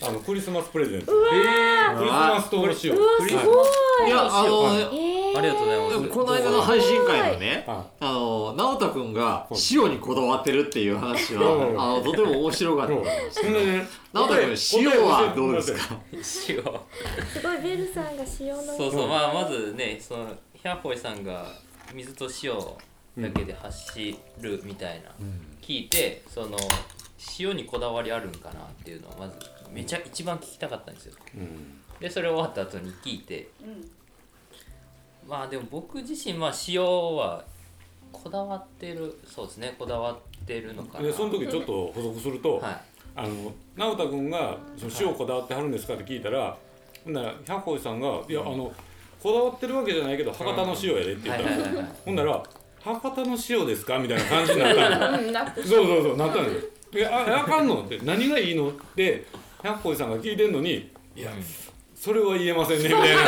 [0.08, 1.12] あのクリスマスプレゼント。
[1.12, 2.92] クリスマス島の塩。
[2.96, 2.96] は
[4.06, 4.48] いいやあの
[4.92, 6.08] えー、ありがとうございます。
[6.10, 11.74] この間の配信会のねはあの直太くんが塩にこだわってるっていう話うん。
[11.74, 13.52] はあのとても面白かったいますほん。
[13.52, 15.96] でね直太くん塩はどうですか？
[16.12, 16.22] 塩。
[16.22, 18.62] すごいベルさんが塩の。
[18.76, 21.46] そうそうまあまずねそのヒャーホイさんが
[21.94, 22.52] 水と塩
[23.18, 25.10] だけで走るみたいな、
[25.62, 26.56] 聞いてその
[27.38, 29.34] 塩にこだわりあるんかなっていうのをまず
[29.72, 31.14] めちゃ一番聞きたかったんですよ。
[31.34, 31.80] うん。
[32.00, 33.48] でそれ終わった後に聞いて。
[33.62, 33.90] うん
[35.28, 37.44] まあでも僕自身まあ塩は
[38.12, 39.74] こだわってるそうですね。
[39.78, 41.04] こだわってるのかな。
[41.04, 42.76] でその時ちょっと補足すると、はい。
[43.16, 46.56] あの直太君が「その塩こだわってはるんですか?」って聞いたら
[47.04, 48.70] ほんなら百歩さんが「いやあの
[49.22, 52.42] こだわってるわけじゃないけど博多の塩やで」って言ったんですほんなら
[52.94, 57.82] 「博多の塩ですか?」みたいな感じになったんですようんなってそうそうそうなったんですよでああかんの？
[57.82, 58.68] って何がいいの？
[58.68, 59.26] って
[59.62, 61.30] 百歩さんが聞いてんのに「いや
[61.94, 63.22] それは言えませんね」みたいな。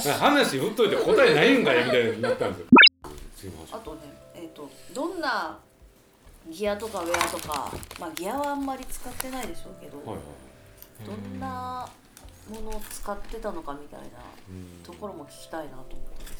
[0.18, 2.66] 話振っといて答えないんかいみたいになったんですよ。
[3.36, 3.98] すいませんあとね
[4.34, 5.58] えっ、とどんな
[6.48, 10.18] ギアとかウェアとかまあギアはあんまり使ってないでしょうけど、はいはい。
[11.06, 11.86] どんな
[12.48, 14.06] ものを使ってたのかみたいな
[14.84, 15.88] ところも聞きたいなと思っ
[16.18, 16.35] たんですよね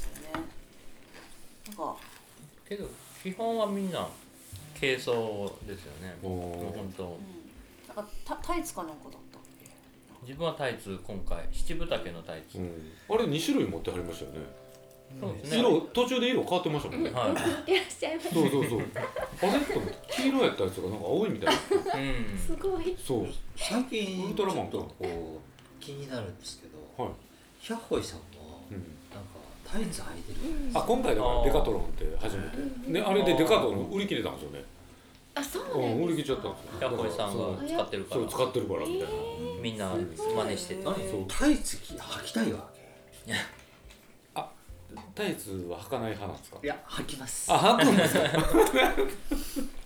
[1.69, 1.97] なんか。
[2.69, 2.89] けど
[3.23, 4.07] 基本はみんな
[4.79, 6.17] 軽装ですよね。
[6.23, 7.05] もう本当。
[7.05, 7.11] うん。
[7.97, 9.39] なんかタタイツかなんかだった
[10.23, 11.39] 自分はタイツ今回。
[11.53, 12.93] 七分丈のタイツ、うん。
[13.09, 14.39] あれ2種類持ってはりましたよね。
[15.21, 15.59] そうですね。
[15.61, 17.11] 色途中で色変わってましたもんね。
[17.11, 17.29] は
[17.67, 17.73] い。
[17.73, 18.81] いらっしゃいますそうそうそう。
[18.81, 21.61] あれと思って黄色やったやつがなんか青いみたいな。
[22.01, 22.39] うん。
[22.39, 22.97] すごい。
[23.03, 23.27] そう。
[23.57, 27.13] 最近ウルトラマンとこう気になるんですけどはい、
[27.61, 28.25] ヒャッホイさんも
[28.71, 28.96] うん、
[29.71, 30.39] タイツ履いてる
[30.75, 32.93] あ今回だからデカトロンって初めて。
[32.93, 34.65] であれでデカトロン売り切れたんですよね。
[35.35, 36.67] あそううなんん売り切っちゃったんですよ。
[36.81, 38.21] ヤッホイさんが使ってるから。
[38.23, 39.07] そう使ってるからみたいな、
[39.61, 42.69] みんな真似してて、何そうタイツ履きたいわ
[43.27, 43.33] け
[45.15, 46.59] タイツは履かない派なんですか？
[46.63, 47.53] いや履きます。
[47.53, 48.23] あ履くんですか？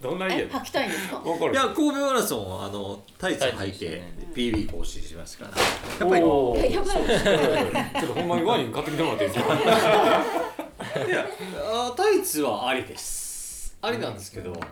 [0.03, 1.17] どんな家え履きたいんですか？
[1.19, 1.53] わかる。
[1.53, 4.03] いや神戸マラソンはあのタイツ履いて
[4.35, 5.51] PB 更新しますから。
[5.51, 5.57] や
[6.07, 6.19] っぱ
[6.67, 8.01] りやばい。
[8.01, 9.55] ちょっとほんまにワイン買ってきてもらっていいですか？
[11.07, 11.27] いや
[11.65, 13.77] あタイツはありです。
[13.83, 14.69] ありなんですけどなんか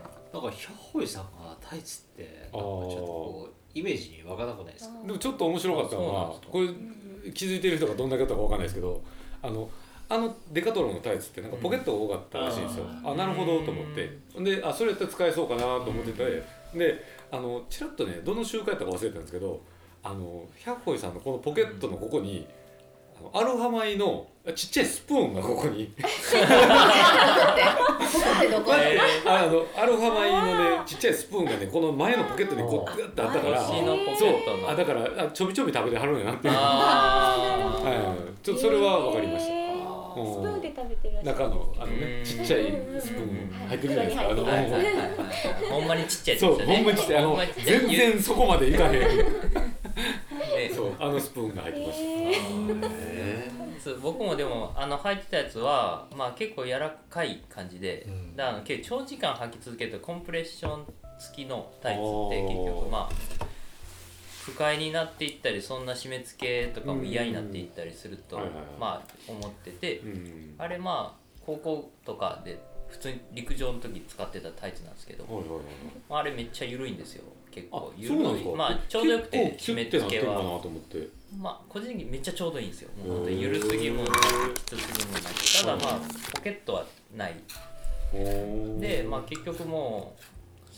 [0.51, 4.95] ヒャッホイさんがタイツってなんかちょっとこうイメージに湧かなくないですか？
[5.07, 6.69] でもちょっと面白かったのあはこれ
[7.33, 9.03] 気づいてる人がどんだけだったかわかんないですけど
[9.43, 9.69] あの
[10.11, 14.19] あのデカトロンのタイツってなんかポケットが多かったらしいんですよ、あなるほどと思って。
[14.43, 16.59] であそれやったら使えそうかなと思ってて。
[16.75, 19.61] であのちらっとねどの集会やったか忘れたんですけど
[20.03, 22.47] あの百歩井さんのこのポケットのここに、
[23.19, 25.93] あのアロハ米のちっちゃいスプーンがここに。
[25.99, 26.19] え
[29.27, 33.61] あのアロハ米のねちっちゃいスプーンがねこの前のポケットにこうグッとあったから。
[33.63, 33.79] そう。
[34.67, 39.58] あだからあちょびちょび食べてはるんやなっていうあはい、ちょっとそれは分かりました。
[40.27, 42.25] スプーンで食べてる中のあのねうん。
[42.25, 42.63] ちっちゃい
[43.01, 44.29] スプーン入ってるじゃないですか。
[44.29, 44.63] あのうんーはい。
[44.63, 44.83] はいはい。
[44.83, 45.71] はい。
[45.71, 47.23] ほんまにちっちゃいですそうほんまにちっちゃい。
[47.23, 48.93] あの全然そこまでいかへん。
[48.93, 49.07] ね。
[50.75, 52.05] そうあのスプーンが入ってました。
[52.89, 53.51] へ
[53.83, 58.37] そう僕もでもあの履いてたやつは、まあ、結構柔らかい感じで、うん。
[58.37, 60.85] だから結構長時間履き続けるとコンプレッション
[61.19, 63.45] 付きのタイツって結局まあ
[64.49, 68.39] 不快になっていったりそんな締め付けとかも嫌になっていったりすると、
[68.81, 70.55] まあ思ってて、うん。
[70.59, 75.25] あれまあ高校とかで普通に陸上の時使ってたタイツなんですけど、
[76.09, 78.57] ああれめっちゃ緩いんですよ結あ構、そうなんですか？
[78.57, 80.43] まあちょうどよくて締め付けは。
[81.39, 82.91] まあ個人的にめっちゃちょうどいいんですよ。
[83.05, 85.27] もう本当にゆるすぎもなくきつすぎもなく
[85.61, 86.01] ただまあ
[86.35, 87.35] ポケットはない
[88.81, 90.23] でまあ結局もう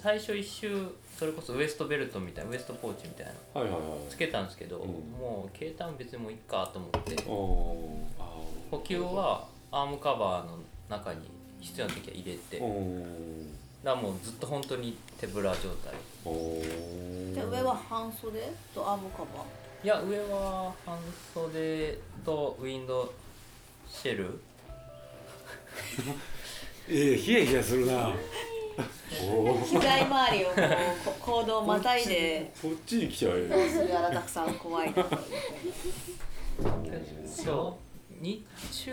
[0.03, 4.11] 最初一周それこそウエストベルトみたいなウエストポーチみたいなのはいはいはい。
[4.11, 4.89] つけたんですけど、うん。
[5.21, 7.23] もう携帯も別にもういっかと思って。
[7.27, 10.59] 補給はアームカバーの
[10.89, 11.29] 中に
[11.61, 12.63] 必要な時は入れて。
[13.85, 15.93] だもうずっと本当に手ぶら状態。
[17.35, 18.41] じゃあ上は半袖
[18.75, 19.27] とアームカバ
[19.83, 20.99] いや上は半
[21.35, 23.13] 袖とウィンド
[23.87, 24.41] シェル。
[26.89, 28.15] ええヒヤヒヤするな。
[29.23, 29.65] おおー。
[29.67, 32.53] 膝周りをこうこ行動をまたいで。
[32.61, 33.47] こっちに来ちゃうよ。
[33.69, 35.05] 菅原たくさん怖いな
[37.27, 37.79] そ
[38.21, 38.23] う。
[38.23, 38.93] 日中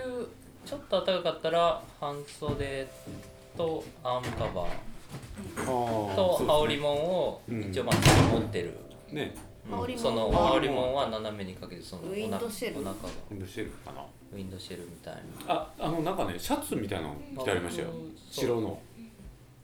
[0.65, 2.87] ちょっと暖かかったら半袖
[3.57, 7.95] とアームカバーと羽織もんをうん一応まあ
[8.33, 8.77] 持ってる、
[9.11, 9.33] ね。
[9.69, 10.03] 羽織もん。
[10.03, 12.81] その羽織もんは斜めにかけてそのウィンドシェル。
[12.81, 14.01] お腹がウィンドシェルフかな。
[14.33, 15.13] ウィンドシェルみたい
[15.47, 17.89] ああのなんかねシャツみたいなの着てありましたよ。
[18.29, 18.61] 白の。
[18.61, 18.75] な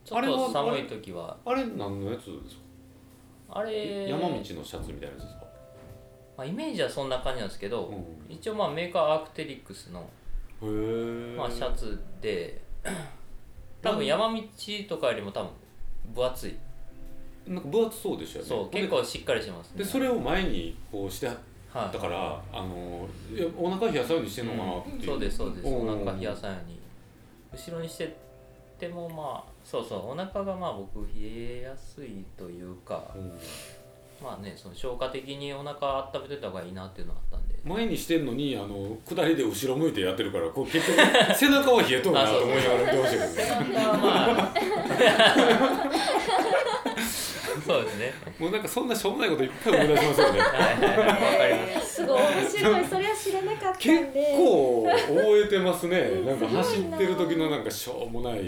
[0.04, 1.36] ちょっと寒い時は。
[1.44, 3.60] あれ何のやつですか？
[3.60, 5.44] あれ山と道のシャツみたいなやつですか？
[6.36, 10.00] まあ、イメージはそんな感じなんですけど、うん一応まあメーカーアークテリックスの、
[11.36, 12.60] まあ、シャツで
[13.82, 14.40] 多分山と道
[14.88, 15.50] とかよりも多分
[16.14, 16.56] 分厚い。
[17.46, 18.48] なんか分厚そうでしたよね。
[18.48, 19.78] そう結構しっかりしてますね。
[19.78, 21.36] でそれを前にこうしてはい
[21.92, 25.66] だからあのいやお腹冷やさようにしてんのかなっていう、そうですそうです。
[25.68, 26.80] うんお腹冷やさんように。
[27.52, 28.16] 後ろにして
[28.80, 33.32] てもまあそうそうお腹がまあ僕冷えやすいというかうん
[34.22, 37.54] まあねその消化的にお腹温めといた方がいいなっていうのがあったんで。
[37.64, 40.98] 前にしてんのにあの下りで後ろ向いてやってるからこう結局
[41.34, 43.34] 背中は冷えとるなと思いながら見てましたけ
[43.64, 43.74] どね。
[43.74, 44.54] まあ
[47.66, 48.12] そうですね。
[48.38, 50.40] もうなんかそんなしょうもないこといっぱい思い出しますよね。
[50.40, 50.98] はいはいはい。
[50.98, 56.10] わかりますすごい面白いそれは知らなかったん結で構覚えてますね。
[56.26, 58.46] なんか走ってる時のなんかしょうもないうん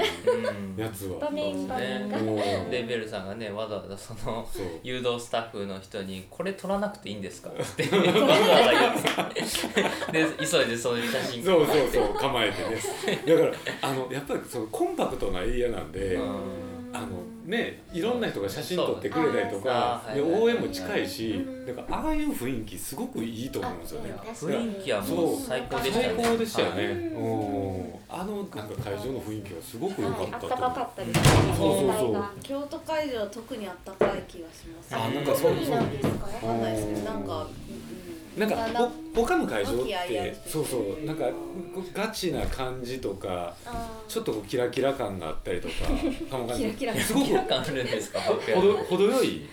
[0.77, 1.19] やつは。
[1.21, 4.67] 場面場面が、もうでベルさんがねわざわざそのそう。
[4.83, 10.13] 誘導スタッフの人に「これ撮らなくていいんですか?」ってわざわざ言って。
[10.13, 11.45] で急いでそういう写真。
[11.45, 13.37] そうそうそう構えてね。
[13.37, 16.33] だからあのやっぱりそのコンパクトなエリアなんで、うん
[16.97, 17.07] あの
[17.47, 21.67] ねいろんな人が写真撮ってくれたりとかで応援も近いしうん。
[21.67, 24.15] だからああいう雰囲気すごくいいと思うんですよね。
[24.35, 26.15] 雰囲気はもう最高でしたね。
[26.17, 26.85] 最高でしたよね。
[26.87, 26.95] はい。
[26.95, 27.95] うん。
[28.09, 30.87] あのなんか会場の雰囲気がすごく良かはい、ったとあったかか思う。
[30.87, 31.55] ったですね。
[31.57, 32.25] そうそうそう。
[32.43, 34.95] 京都会場は特にあったかい気がします。
[34.95, 35.75] あなんかそうそう。
[35.77, 38.06] なんですかわかんないですけどなんか、うん
[38.37, 41.25] なんかほ他の会場ってそうそうなんか
[41.95, 45.75] ガチな感じとかあちょっとこうキラキラ感があったりとか
[46.31, 46.95] かもキラキラ。
[46.95, 49.47] すごくキラ感あるんですか僕ほど程よい。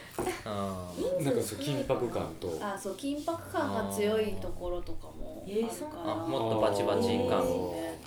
[0.46, 0.92] あ
[1.22, 2.58] なんかそう緊迫感と。
[2.62, 7.42] あそう緊迫感が強いところとかもあるから、あもっとバチバチ感。
[7.72, 8.00] ね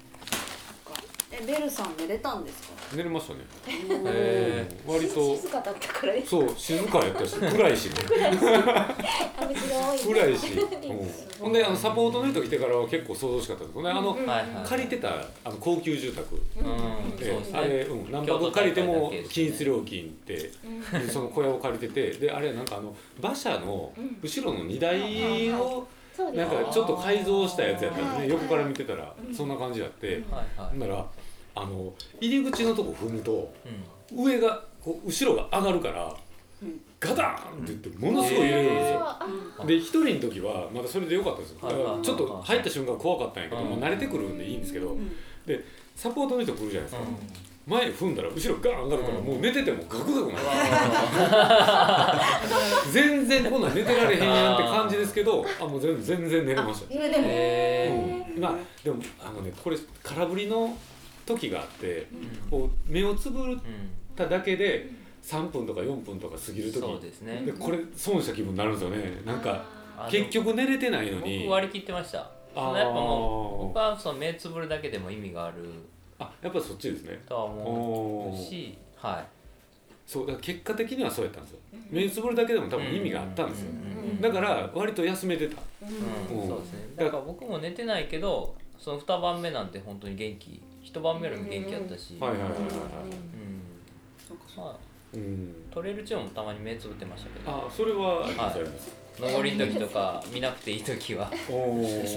[1.39, 2.69] えベルさん寝れたんですか？
[2.97, 3.41] 寝れましたね。
[3.67, 5.37] へうん割と。
[5.37, 7.95] 静かだったからそう静かやったし暗いしね。
[10.07, 11.11] 暗いし、うん、
[11.41, 14.69] ほんであのサポートの人来てからは結構想像しかったですねあの、うんはいはい。
[14.69, 15.09] 借りてた
[15.45, 16.35] あの高級住宅。
[16.35, 16.39] う
[17.13, 20.53] んでそうあれ、うん、何泊借りても均一料金ってで
[21.11, 23.93] その小屋を借りててであれなんかあの馬車の
[24.23, 25.87] 後ろの荷台を
[26.17, 26.51] そうです。
[26.51, 30.07] なんかちょっと改造したやつやったんですはいね横から見てたらそんな感じやって。
[30.07, 30.71] はいはい。
[30.71, 31.07] ほんなら
[31.57, 33.53] あの入り口のとこ踏むと
[34.13, 34.25] うん。
[34.25, 36.15] 上がこう後ろが上がるから
[36.63, 36.81] うん。
[37.01, 39.01] ガタンって言ってものすごい揺れるんですよ。
[39.03, 39.27] あ
[39.67, 41.59] で一人の時はまだそれで良かったですよ。
[41.63, 41.85] だはい。
[41.85, 43.71] からちょっと入った瞬間怖かったんやけど、うん。
[43.81, 45.11] まあ、慣れてくるんでいいんですけど、ん。
[45.47, 45.65] で
[45.95, 49.25] サポートの人来るじゃないですか、う前踏んだら後ろガーン上がるから、うん。
[49.25, 50.45] もう寝ててもガクガクなる。
[52.89, 52.93] ん。
[52.93, 56.93] 全然こんなん寝てられへんやんって感じですけどあもう全全然寝れました。
[56.93, 58.43] それでも、へうん。
[58.43, 60.77] まあでもあのねこれ空振りの
[61.27, 62.07] 時があって
[62.51, 63.61] こう目をつぶっうん
[64.17, 64.89] ただけで
[65.23, 66.79] 3分とか4分とか過ぎる時。
[66.81, 67.43] そうですね。
[67.45, 69.21] でこれ損した気分になるんですよね。
[69.27, 69.65] なんか
[70.09, 71.41] 結局寝れてないのに。
[71.41, 72.31] 僕割り切ってました。
[72.55, 75.57] そのやっぱもう僕はその目つぶるだけでも意味がある。
[76.19, 77.21] あやっぱそっちですね。
[77.29, 79.25] とは思うしはい。
[80.07, 81.59] そうだから結果的にはそうやったんですよ。
[81.91, 83.71] 目つぶるだけでも多分意味があったんですよ。
[83.73, 85.61] うんうんだから割と休めてた。
[85.83, 86.41] うん。
[86.41, 86.49] うん。
[86.49, 86.79] そうですね。
[86.97, 92.17] だから僕も寝てないけどその2晩目なんて本当に元気一晩目よりも元気やったし。
[92.21, 92.69] はいはいはいはいはい。
[92.71, 93.61] うん。
[94.57, 94.79] まあ
[95.15, 97.51] うんトレイル中もたまに目つぶってましたけど。
[97.51, 99.21] あそれははい。
[99.21, 101.29] 登りの時とか見なくていい時は。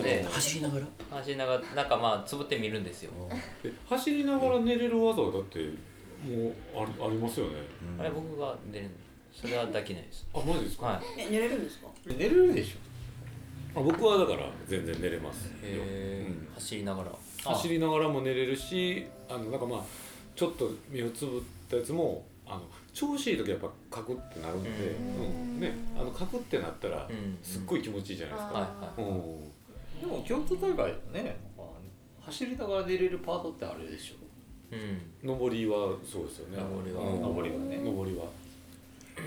[0.03, 0.85] で走りながら？
[1.17, 3.11] 走りながらなんかまあつぶってみるんですよ。
[3.63, 7.53] え走りながら寝れる技はだってもうありありますよね。
[7.97, 8.89] あれ僕が寝る
[9.33, 10.27] それはできないです。
[10.33, 11.21] あマジですか、はい。
[11.21, 11.87] え寝れるんですか？
[12.05, 12.75] 寝れるでし
[13.75, 16.47] あ僕はだから全然寝れますよ、へうん。
[16.51, 17.11] ー走りながら
[17.43, 19.83] 走りながらも寝れるしあのなんかまあ
[20.35, 22.61] ちょっと目をつぶったやつもあの
[22.93, 25.55] 調子いい時はやっぱカクってなるんで、うん。
[25.55, 25.59] うん。
[25.59, 27.37] ね、あのカクってなったらうん。
[27.43, 29.17] すっごい気持ちいいじゃないですか、はいはいうん。
[29.17, 29.37] ょ
[30.01, 31.37] でも京都大会ね。
[32.21, 34.15] 走りながら寝れるパートってあるでしょ。
[35.25, 35.39] うん。
[35.39, 36.57] 上りはそうですよね。
[36.57, 37.01] 上りは。
[37.01, 37.35] うん。
[37.37, 37.77] 上りはね。
[37.77, 38.25] 上りは。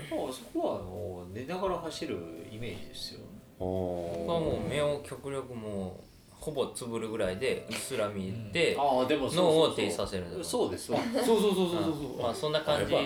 [0.09, 2.17] まあそこはあの寝ながら走る
[2.51, 6.12] イメージですよあ僕はもう目を極力もう
[6.43, 9.71] ほぼつぶるぐらいでうっすら見てああでもそうそう脳そう。
[9.71, 10.99] を停止させるそうですわ。
[11.25, 11.93] そうそうそうそうそう。
[11.93, 12.93] そうまあそんな感じ。
[12.95, 13.05] ああー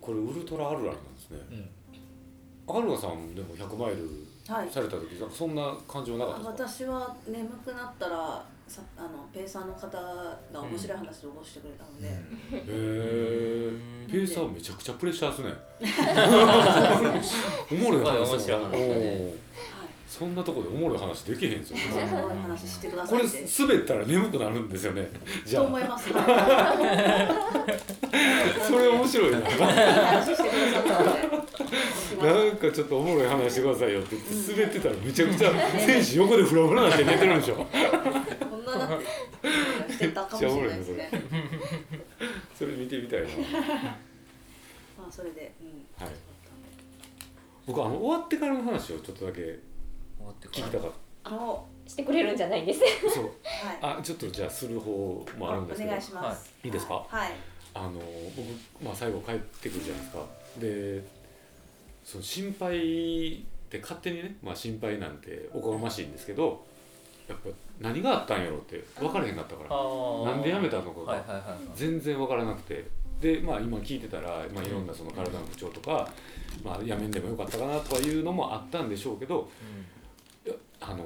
[0.00, 1.38] これウルトラあるあるなんですね。
[2.68, 2.76] うん。
[2.76, 4.08] アルナさんでも100マイル
[4.46, 4.70] はい。
[4.70, 6.92] された時なんかそんな感じはなかったですか？
[6.92, 12.12] 私は眠くなったらさあのペーサーの方が面白い話で起こしてくれたので、へ
[12.52, 13.72] え
[14.10, 15.52] ペーサーめちゃくちゃプレッシャーですね。
[17.72, 18.70] おもろい話面白い話
[20.16, 23.62] そんなとこでおもろい話できへんですよはい、おもろい話してくだこれさいって。
[23.62, 25.10] 滑ったら眠くなるんですよね。
[25.44, 26.04] じゃとあ思います。
[28.64, 29.40] それ面白いな。
[29.40, 29.56] なんか
[32.72, 35.50] ちょっとおもろい話してくださいよって言って滑ってたらめちゃくちゃ
[35.80, 37.56] 選手横でフラフラなって寝てるんでしょ。
[37.56, 37.66] こ
[38.56, 39.06] んなだって
[39.92, 41.10] してたかもしれないですね。
[42.56, 43.26] それ見てみたいな。
[44.96, 45.84] まあそれで、うん。
[46.04, 46.14] はい。
[47.66, 49.58] 僕あの終わってからの話をちょっとだけ
[50.24, 50.88] 終わって聞きたか。
[50.88, 50.90] っ
[51.24, 52.80] あの、してくれるんじゃないです。
[52.80, 53.24] たそう。
[53.24, 53.98] はい。
[53.98, 55.88] あちょっとじゃあする方もあるんですけど。
[55.88, 56.54] お願いします。
[56.64, 56.68] い。
[56.68, 57.04] いですか？
[57.08, 57.32] はい。
[57.74, 60.26] あの僕、まあ、最後帰ってくるじゃないですか。
[60.58, 61.04] で
[62.04, 66.64] その心配って勝手にね、まあ、心配なんておこがましいんですけど
[67.26, 67.48] やっぱ
[67.80, 70.32] 何があったんやろって分からへんかったから。
[70.32, 72.84] なんで辞めたのかが全然分からなくて。
[73.20, 76.06] でまあ今聞いてたら、まあ、いろんなその体の不調とか、
[76.62, 79.48] まあ、辞めんでもよかったかなとかいうのもあったんでしょうけど
[80.86, 81.04] あの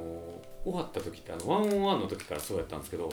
[0.65, 3.09] 終わった時ってあのワンオンワンの時からそうやったんですけど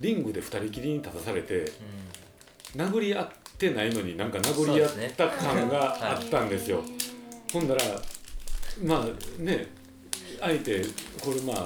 [0.00, 1.70] リングで二人きりに立たされて
[2.74, 6.82] 殴り合ってないのになんか殴り合った感があったんですよ。
[7.52, 7.82] ほんだら
[8.84, 9.68] まあね
[10.40, 10.82] 相手
[11.22, 11.56] これまあ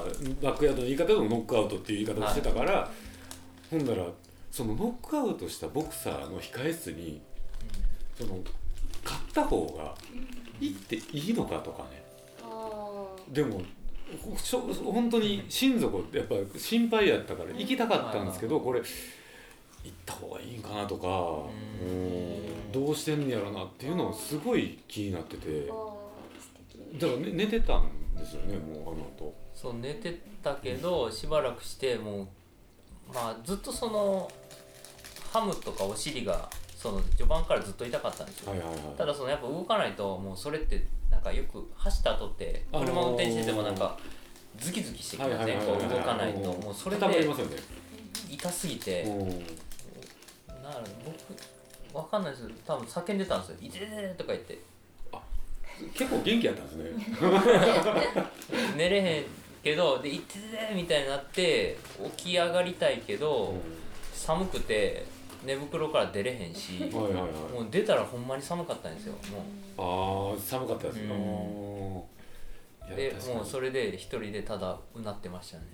[0.42, 2.90] バックヤードの言い方でもノックアウトっていう言い方をしてたから、
[3.70, 4.04] ほんだら
[4.50, 7.20] そのノックアウトしたボクサーの控え室に
[8.18, 8.38] その
[9.04, 9.94] 勝った方が
[10.60, 12.02] 行っていいのかとかね
[13.32, 13.60] でも
[14.84, 21.42] 本当に親族ってやっぱ心配やったから行きたかったんですけどこれ行った方がいいんかなとか
[21.82, 22.72] うん。
[22.72, 25.66] どうしてんねやろなっていうのをすごい気になってて。
[25.66, 29.34] だから、ね、寝てたんですよねもうあの後。
[29.55, 32.26] そう寝てたけどしばらくしてもう
[33.12, 34.30] まあずっとその
[35.32, 38.78] ハムとかお尻がその序盤からずっと痛かったんですよ、はいはいはい。
[38.96, 40.84] ただそのやっぱ動かないともうそれって
[41.19, 43.99] なんかよく走った後ってあのー車運転しててもなんか
[44.57, 46.39] ズキズキしてきませんこう動かないと。
[46.39, 47.07] もうそれで
[48.31, 49.28] 痛すぎてうん
[50.62, 52.49] なら僕わかんないです。
[52.65, 54.59] 多分叫んでたんですよ「痛てて」とか言って。
[55.95, 56.90] 結構元気やったんですね。
[58.77, 59.24] 寝れへん
[59.65, 61.78] けどで「痛てて」みたいになって
[62.16, 63.55] 起き上がりたいけど
[64.15, 65.05] 寒くて
[65.44, 67.23] 寝袋から出れへんしはいはいはい。
[67.52, 69.15] もう出たらほんまに寒かったんですよ
[69.77, 71.12] もああ寒かったですね、うん。
[71.12, 71.15] う
[71.94, 71.97] ん。
[71.98, 75.65] うでもうそれで一人でただうなってましたね。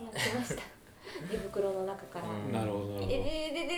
[0.00, 0.62] なってました。
[1.30, 2.28] 寝袋の中から。
[2.28, 2.52] うん。
[2.52, 3.06] なるほどなるほど。
[3.06, 3.76] でででで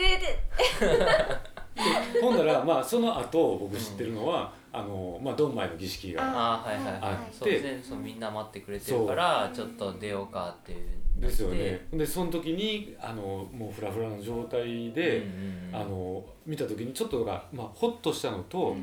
[2.15, 2.21] で。
[2.21, 7.15] ほんならまあその後僕知ってるのは、あのまあドンマイの儀式がああはいはいあはい。
[7.15, 10.89] ってそうでそうみんな待ってくれてるからちょっと出ようかっていう
[11.21, 11.87] ですよね。
[11.93, 18.77] でその時にあのもうフラフラの状態で、うんうんうんあの見た時にちょっとが、まあ、ホッとしたのと、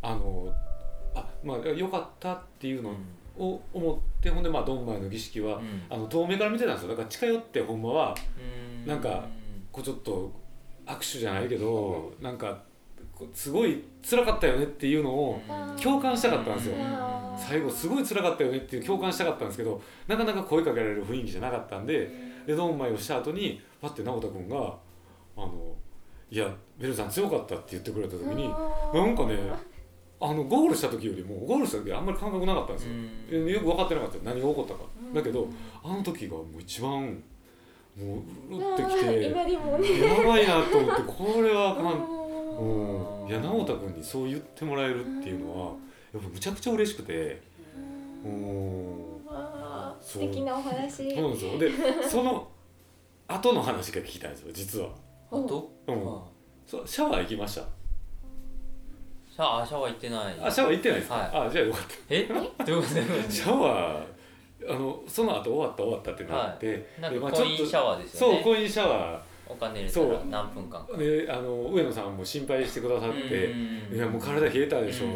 [0.00, 0.54] あの
[1.14, 2.94] あまあよかったっていうの
[3.36, 5.82] を思ってほんでまあドンマイの儀式は、うん。
[5.90, 6.90] あの遠目から見てたんですよ。
[6.90, 8.14] だから近寄ってほんまは
[8.84, 8.86] うん。
[8.86, 9.26] なんか
[9.72, 10.30] こうちょっと
[10.86, 12.71] 握手じゃないけどなんかこう
[13.32, 15.40] すごい辛かったよねっていうのを
[15.80, 16.74] 共感したかったんですよ。
[17.36, 22.10] 最後すごい辛かったよねっていう共感したかったんですけどなかなか声かけられる雰囲気じゃなかったんで
[22.46, 24.56] でドンマイをした後にパッて直人君が
[25.36, 25.74] 「あの
[26.30, 29.38] いやベルさん強かった」って言ってくれた時になんかね
[30.20, 32.86] あのゴールした時よりもゴールした時あんまり感覚なかったんです
[33.34, 33.48] よ。
[33.48, 34.80] よく分かってなかった何が起こったか。
[35.14, 35.48] だけど
[35.82, 37.22] あの時がもう一番
[37.98, 39.34] もううってきてや
[40.24, 42.21] ばいなと思ってこれはあかん。
[42.58, 43.22] うん。
[43.24, 45.72] うん、いや直人君にそう言ってもらえるっていうのは
[46.12, 47.40] やっぱむちゃくちゃ嬉しくて。
[48.24, 49.02] うん。
[49.28, 51.14] あー素敵なお話。
[51.14, 51.22] そう。
[51.22, 51.58] なんですよ。
[51.58, 51.70] で
[52.08, 52.48] その
[53.28, 54.88] 後の話が聞きたいんですよ実は。
[55.30, 55.94] あとうん。
[55.94, 56.22] あ。
[56.66, 57.62] そうシャワー行きました。
[59.30, 60.36] シャワーシャワー行ってない。
[60.42, 62.24] あシャワー行ってないですか、はあじゃあよかっえ？
[62.28, 63.30] どういうこと？
[63.30, 64.04] シャワー
[64.70, 68.36] あのその後終わった終わったってなって、なんでまあかコインシャワーですよね。
[68.36, 69.22] そうコインシャワ
[69.52, 70.12] お金入れたそう。
[70.12, 70.92] ら何分間か。
[70.92, 73.52] ーであの上野さんも心配してくださって
[73.94, 75.06] 「いやもう体冷えたでしょ」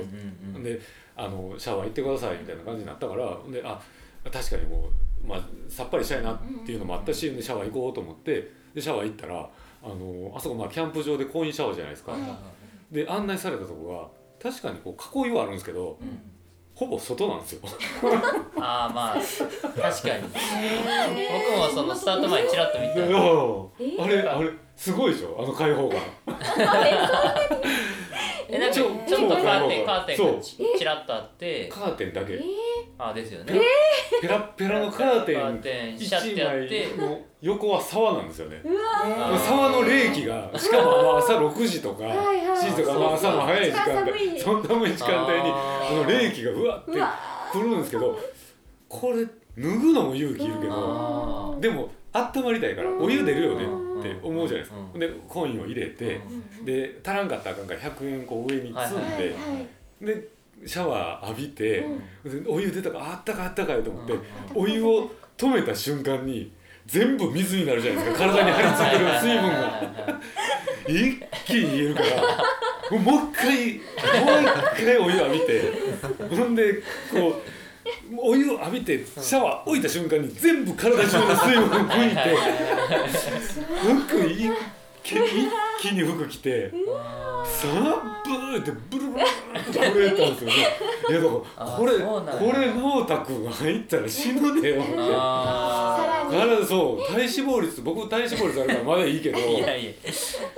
[0.63, 0.81] で
[1.17, 3.81] あのシャワー行ってくださいみたいな感じになったからであ
[4.31, 4.91] 確かにも
[5.25, 9.49] う、まあ、さっぱりしたいなっていうのもあったし、でシャワー行こうと思ってでシャワー行ったら
[9.83, 12.17] あのあそこまあキャンプ場でコインシャワーじゃないですか、
[12.91, 14.11] で案内されたとこ
[14.43, 16.36] が確かにこう囲いはあるんですけどうん
[16.77, 17.61] ほぼ外なんですよ。
[18.61, 20.25] ああまあ確かに。
[20.29, 23.01] 僕もそのスタート前にチラッと見いた。
[23.01, 23.07] や
[24.05, 25.35] あれあれすごいでしょ？
[25.41, 25.99] あの開放感。
[28.49, 31.67] えなんかちょっとカーテンカーテンがちちらっとあって。
[31.69, 32.35] カーテンだけ
[32.99, 33.53] あですよね。
[34.23, 36.87] ペラッペラのカーテカーンテンシャってやって。
[36.87, 38.63] 一枚の横は沢なんですよね。
[39.39, 42.39] 沢の冷気がしかもまあ朝6時とかはいはい。
[42.57, 44.41] 7時とかまあ朝の早い時間帯。
[44.41, 46.93] そんな寒い時間帯にこの冷気がうわって
[47.53, 48.19] くるんですけど
[48.89, 53.65] これ脱ぐのも勇気いるけどあでも温まりたいからお湯出るよね
[54.01, 54.77] って思うじゃないですか。
[54.95, 55.01] うん。
[55.01, 56.21] でコインを入れて
[56.65, 60.17] で足らんかったらあかんから100円こう上に積んはいはいではい。
[60.17, 61.87] でシャワー浴びて、
[62.25, 64.23] でお湯出たからあったかいあったかいと思って、うん。
[64.55, 66.53] お湯を止めた瞬間に
[66.87, 68.27] 全部水になるじゃないですか。
[68.29, 70.21] 体に張り付いてる水分が。
[70.89, 72.07] 一気に入れるから
[72.99, 75.73] もう一回もう一回お湯浴びて
[76.31, 76.75] ほんで
[77.11, 82.37] こうお湯を浴びてシャワー置いた瞬間に全部体中の水分を拭いて
[84.07, 84.51] 服一気
[85.15, 85.51] 一
[85.81, 86.73] 気に服着て。
[87.47, 89.25] さあブーってブルブルっ
[89.73, 90.55] て震えたんですよね。
[91.09, 99.39] いやだからこれこれ直太くんが入ったら死ぬでよってあさらそう体脂肪率僕体脂肪率あるからまだいいけど。
[99.39, 99.93] ー いやいや。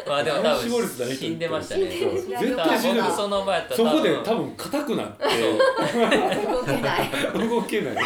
[0.07, 1.89] まあでも多体脂肪率分死んでましたね。
[1.89, 4.51] 絶対死ぬ僕その場やったらそこで多分。
[4.57, 5.25] 硬くなって。
[5.29, 7.97] 動けない動けない。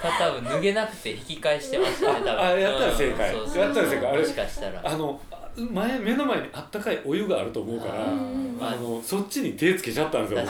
[0.00, 2.40] 多分脱げなくて引き返してましたね多分。
[2.40, 3.34] あやったら正解。
[3.34, 3.62] うんそうそう。
[3.62, 4.06] やったら正解。
[4.06, 4.80] あれもしかしたら。
[4.84, 5.20] あの
[5.56, 10.40] 前目の前にあったかいお湯があると思うからあのそっちに手つけちゃったんですよ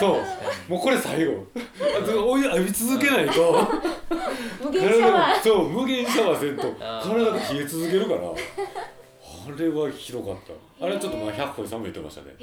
[0.00, 0.18] そ
[0.68, 0.72] う。
[0.72, 1.46] もうこれ最後。
[2.26, 3.68] お湯浴び続けないと。
[4.62, 5.42] 無限シャワー。
[5.42, 8.20] そう無限シャワーせんと体が冷え続けるから。
[9.46, 10.36] あれはひどかっ
[10.78, 10.84] た。
[10.84, 12.34] あれはちょっとまあ100歩寒いってましたね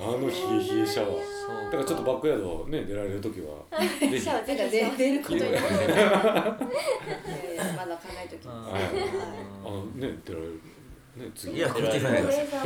[0.00, 1.64] あの冷え冷えシャワー。
[1.66, 3.64] だからちょっとバックヤードね出られる時は。
[4.00, 4.20] ぜひ。
[4.20, 4.54] シャワー出
[4.96, 5.44] 出ることま
[7.86, 8.82] だ考えときますはい。
[8.82, 8.92] はい
[9.64, 10.52] あのね出られる。
[11.16, 11.56] ね次。
[11.56, 12.62] いやこっちじゃないです小江さん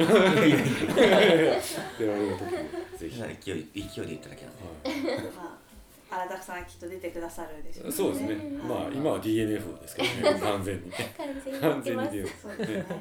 [1.99, 2.45] 出られる時。
[3.01, 5.71] ぜひ、勢い勢いで言っただけなんでまあ
[6.11, 8.35] 荒田さんはきっと出てくださるでしょはい、そうですね
[8.69, 11.15] まあ今は DNF ですけどね完全にね
[11.61, 13.01] 完全に DNF そうですねはい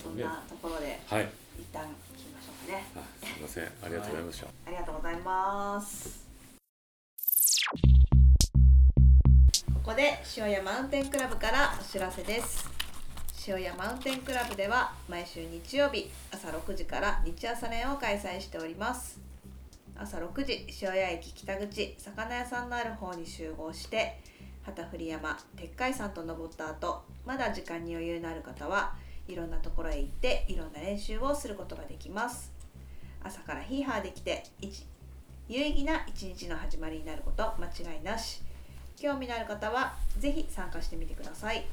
[0.00, 1.28] そんなところではい。
[1.58, 1.84] 一旦
[2.16, 2.84] 切りましょうかね。
[2.96, 3.64] あすいません。
[3.64, 6.26] ありがとうございました、ありがとうございます。
[9.74, 12.68] ここで塩屋マウンテンクラブからお知らせです。
[13.46, 19.18] 塩屋マウンテンクラブでは毎週日曜日朝6時から日朝練を開催しております。
[19.96, 24.20] 朝6時塩屋駅北口魚屋さんのある方に集合して
[24.62, 28.94] 旗振山鉄海山と登った後まだ時間に余裕のある方は
[29.28, 32.50] いろんなところへ行っていろんな練習をすることができます。
[33.22, 34.42] 朝からヒーハーできて
[35.48, 38.42] 有意義な一日の始まりになること間違いなし。
[39.00, 41.64] 興味のある方はぜひ参加してみてください。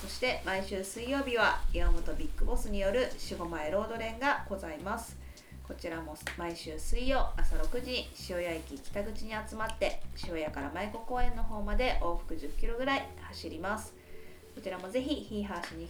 [0.00, 5.16] そして毎週水曜日は岩本ビッグボスによる四五前ロード連がございます。
[5.68, 13.92] こちらも毎週水曜朝6時に塩谷駅北口に集まって塩谷から舞子公園の方まで往復10キロぐらい走ります。
[14.54, 15.88] こちらもぜひヒーハーしに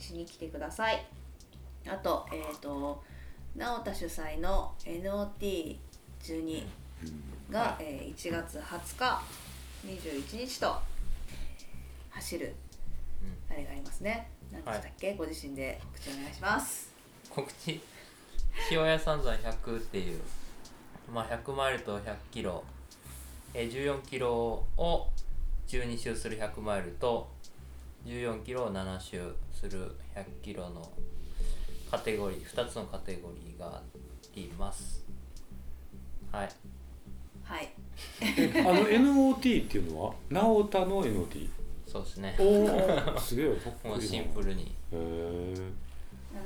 [0.00, 1.06] しに来てください。
[1.88, 3.02] あとえっ、と
[3.56, 6.64] 直田主催の NOT12
[7.50, 9.22] が、えー1月20日
[9.86, 10.76] 21日と
[12.10, 12.54] 走る
[13.50, 14.30] あれがありますね。
[14.52, 16.92] 何でしたっけ、ご自身で口お願いします。
[17.30, 17.80] 告知？
[18.70, 20.20] 塩屋三山100っていう、
[21.12, 22.62] まあ、100マイルと100キロ。
[23.54, 25.08] えー14キロを
[25.66, 27.28] 12周する100マイルと
[28.04, 30.90] 14キロを7周する100キロの
[31.90, 33.82] カテゴリー2つのカテゴリーがあ
[34.34, 35.04] ります。
[36.32, 36.48] はい。
[37.42, 37.72] はい。
[38.60, 41.48] あの NOT っていうのは直太の NOT
[41.86, 42.36] そうですね。
[42.38, 43.48] おおすげえ
[43.84, 44.62] もうシンプルに。
[44.62, 45.54] へえ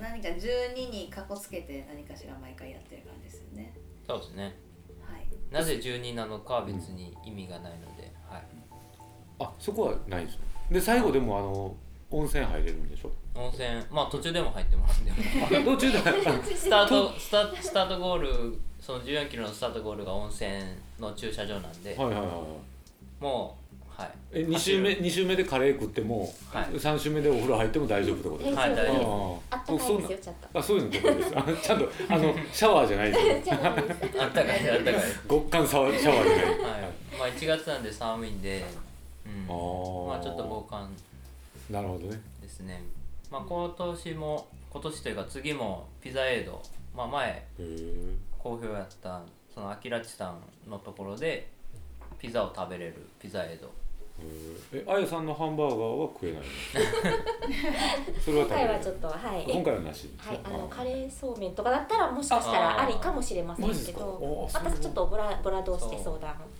[0.01, 3.75] 何か12にかこつけて何かしら毎回やってる感じですよね。
[4.07, 4.57] そうですね。
[5.07, 5.27] はい。
[5.53, 8.43] なぜ12なのかは別に意味がないので、はい、
[9.39, 11.75] あそこはないですねで最後でもあの
[12.11, 13.11] 温泉入れるんでしょ？
[13.35, 15.99] 温泉まあ途中でも入ってもらうん途中で。
[15.99, 20.51] スタートスタスタートゴールその14キロのスタートゴールが温泉
[21.01, 22.35] の駐車場なんで、はいはいはいはい。
[23.21, 24.11] もうはい。
[24.33, 26.65] え2週目二週目でカレー食っても、はい。
[26.75, 28.61] 3週目でお風呂入っても大丈夫ってことですか？
[28.63, 28.71] はい。
[28.77, 30.59] 大丈夫あったかいですよちゃんと。
[30.59, 31.33] あそういうの得意です。
[31.37, 33.51] あちゃんとあのシャワーじゃないです
[34.21, 35.03] あったかいあったかい。
[35.29, 36.47] 極寒シャワーシャワーじゃない。
[36.47, 36.59] はい。
[37.19, 38.65] まあ1月なんで寒いんで、
[39.27, 39.47] うん、
[40.09, 40.95] まあちょっと防寒
[41.71, 42.21] なるほどね。
[42.43, 42.83] ですね。
[43.31, 46.61] まあ今年も今年というか次もピザエイド。
[46.95, 47.47] まあ前
[48.39, 49.21] 好評やった
[49.53, 50.31] そのアキラチさ
[50.67, 51.49] んのところで
[52.19, 53.71] ピザを食べれるピザエイド。
[54.73, 56.47] えあやさんのハンバーガーは食えないの？
[58.25, 59.45] それは食べれる今回はちょっとはい。
[59.51, 60.09] 今回はなし。
[60.19, 63.99] はい、あのカレーそうめんとかだったらもしかしたらありかもしれませんマジですか？
[63.99, 66.54] けど私ちょっとボラボラ同士で相談えー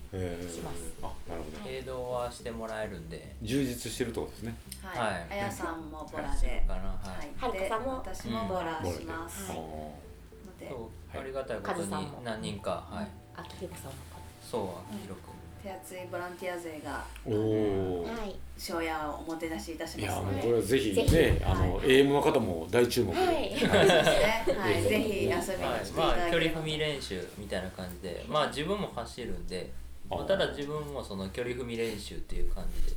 [0.49, 0.93] します。
[1.03, 1.71] あなるほど。
[1.71, 3.35] 営業はしてもらえるんで。
[3.43, 4.55] 充実してるってことですね。
[4.83, 5.27] はい、はい。
[5.31, 6.65] あやさんもボラで。
[6.67, 7.29] かなはい。
[7.37, 7.97] はるかさんも？
[7.97, 11.91] 私もボラします、ありがたいことに
[12.25, 13.09] 何人かはい。
[13.37, 13.97] 秋広さんも。
[14.43, 15.21] そう秋広
[15.63, 18.19] 手厚いボランティア勢がおおー。
[18.21, 18.37] はい。
[18.59, 20.23] 庄屋をおもてなしいたしいやます。
[20.25, 23.15] のでもうこれはぜひねあの AM の方も大注目。
[23.15, 23.57] はい。
[23.59, 28.27] そうですね、はい、ぜひ遊びに来ていたはい、だまあ距ければ離踏み練習みたいな感じで。
[28.29, 29.73] まあ自分も走るんで、
[30.09, 32.97] まあただ自分もその距離踏み練習っていう感じで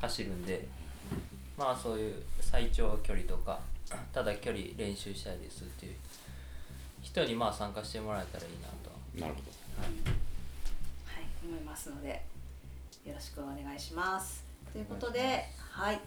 [0.00, 0.66] 走るんで
[1.56, 3.60] まあそういう最長距離とか
[4.12, 5.94] ただ距離練習したいですっていう
[7.02, 8.90] 人にまあ参加してもらえたらいいなと。
[9.18, 9.50] なるほど。
[9.80, 12.22] はい、思いますので
[13.04, 14.44] よろしくお願いします。
[14.72, 16.00] ということで、はい、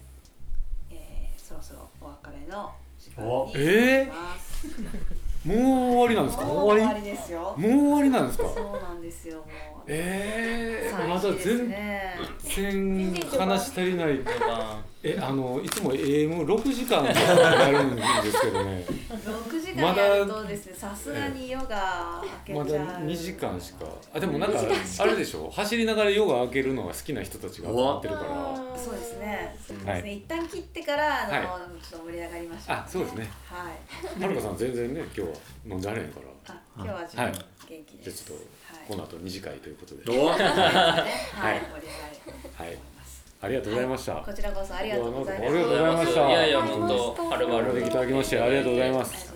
[0.92, 4.68] えー、そろそろお別れの時間おにえーなります。
[5.46, 6.46] もう終わりなんですか？
[6.46, 7.56] もう終わりですよ。
[7.58, 8.46] りもう終わりなんですか？
[8.56, 9.36] そうなんですよ。
[9.38, 9.46] もう
[9.88, 12.16] えー、まだ全ね。
[12.40, 18.02] 然話足りない序盤えあのいつも AM6 時間やるんで
[18.32, 18.86] すけどね。
[19.10, 22.88] 六時間まだやるとですね、さすがにヨガ開まけちゃう。
[22.88, 23.86] だ2時間しか。
[24.16, 25.50] あでもなんかあれでしょ？
[25.50, 28.78] 走りながらヨガ開けるのが好きな人たちが集まってるから。
[28.78, 29.58] そうですね。
[29.68, 29.92] そうですね。
[29.92, 31.44] はい一旦切ってからあの、はい。
[31.84, 33.30] ちょっと盛り上がりましょう、あそうですね。
[33.50, 34.24] はい。
[34.24, 35.28] はるかさん全然ね今日は
[35.68, 36.54] 飲んであれへんから。
[36.56, 37.34] あ、今日は自分はい。
[37.34, 38.24] 元気です。
[38.26, 38.88] じゃあちょっとはい。
[38.88, 40.18] この後二次会ということで。
[40.18, 41.08] おはい、盛り上がり。
[41.36, 42.93] はいと思い。
[43.44, 45.50] ありがとうございました、こちらこそありがとうございます。
[45.50, 46.30] ありがとうございました。
[46.30, 49.34] いやいや本当はるばるお招きいただきましてありがとうございまあす。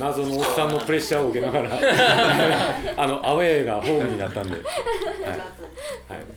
[0.00, 1.68] 謎のおっさんのプレッシャーを受けながら。
[2.96, 4.62] あのアウェーがホームになったんで、はい。
[4.62, 4.68] はい、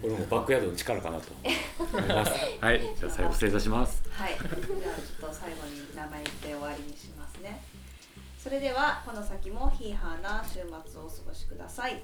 [0.02, 1.32] これもバックヤードの力かなと
[1.80, 2.32] 思います。
[2.60, 2.82] はい。
[2.82, 4.04] じゃあ最後失礼いたします。
[4.12, 7.62] はい、じゃあちょっと最後に名前言って終わりにしますね。
[8.38, 12.04] それではこの先もヒーハーな週末をお過ごしください。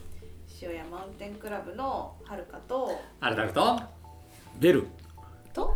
[0.62, 2.98] 塩屋マウンテンクラブのはるかと。
[3.20, 4.03] あれだと
[4.60, 4.88] 出る。
[5.54, 5.76] と？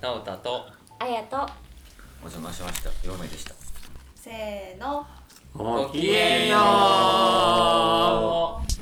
[0.00, 0.66] 直太と。
[0.98, 1.36] あやと。
[2.22, 2.90] お邪魔しました。
[3.08, 3.54] 4名でした。
[4.14, 5.06] せーの。
[5.54, 6.58] ごきげんよ
[8.62, 8.79] う。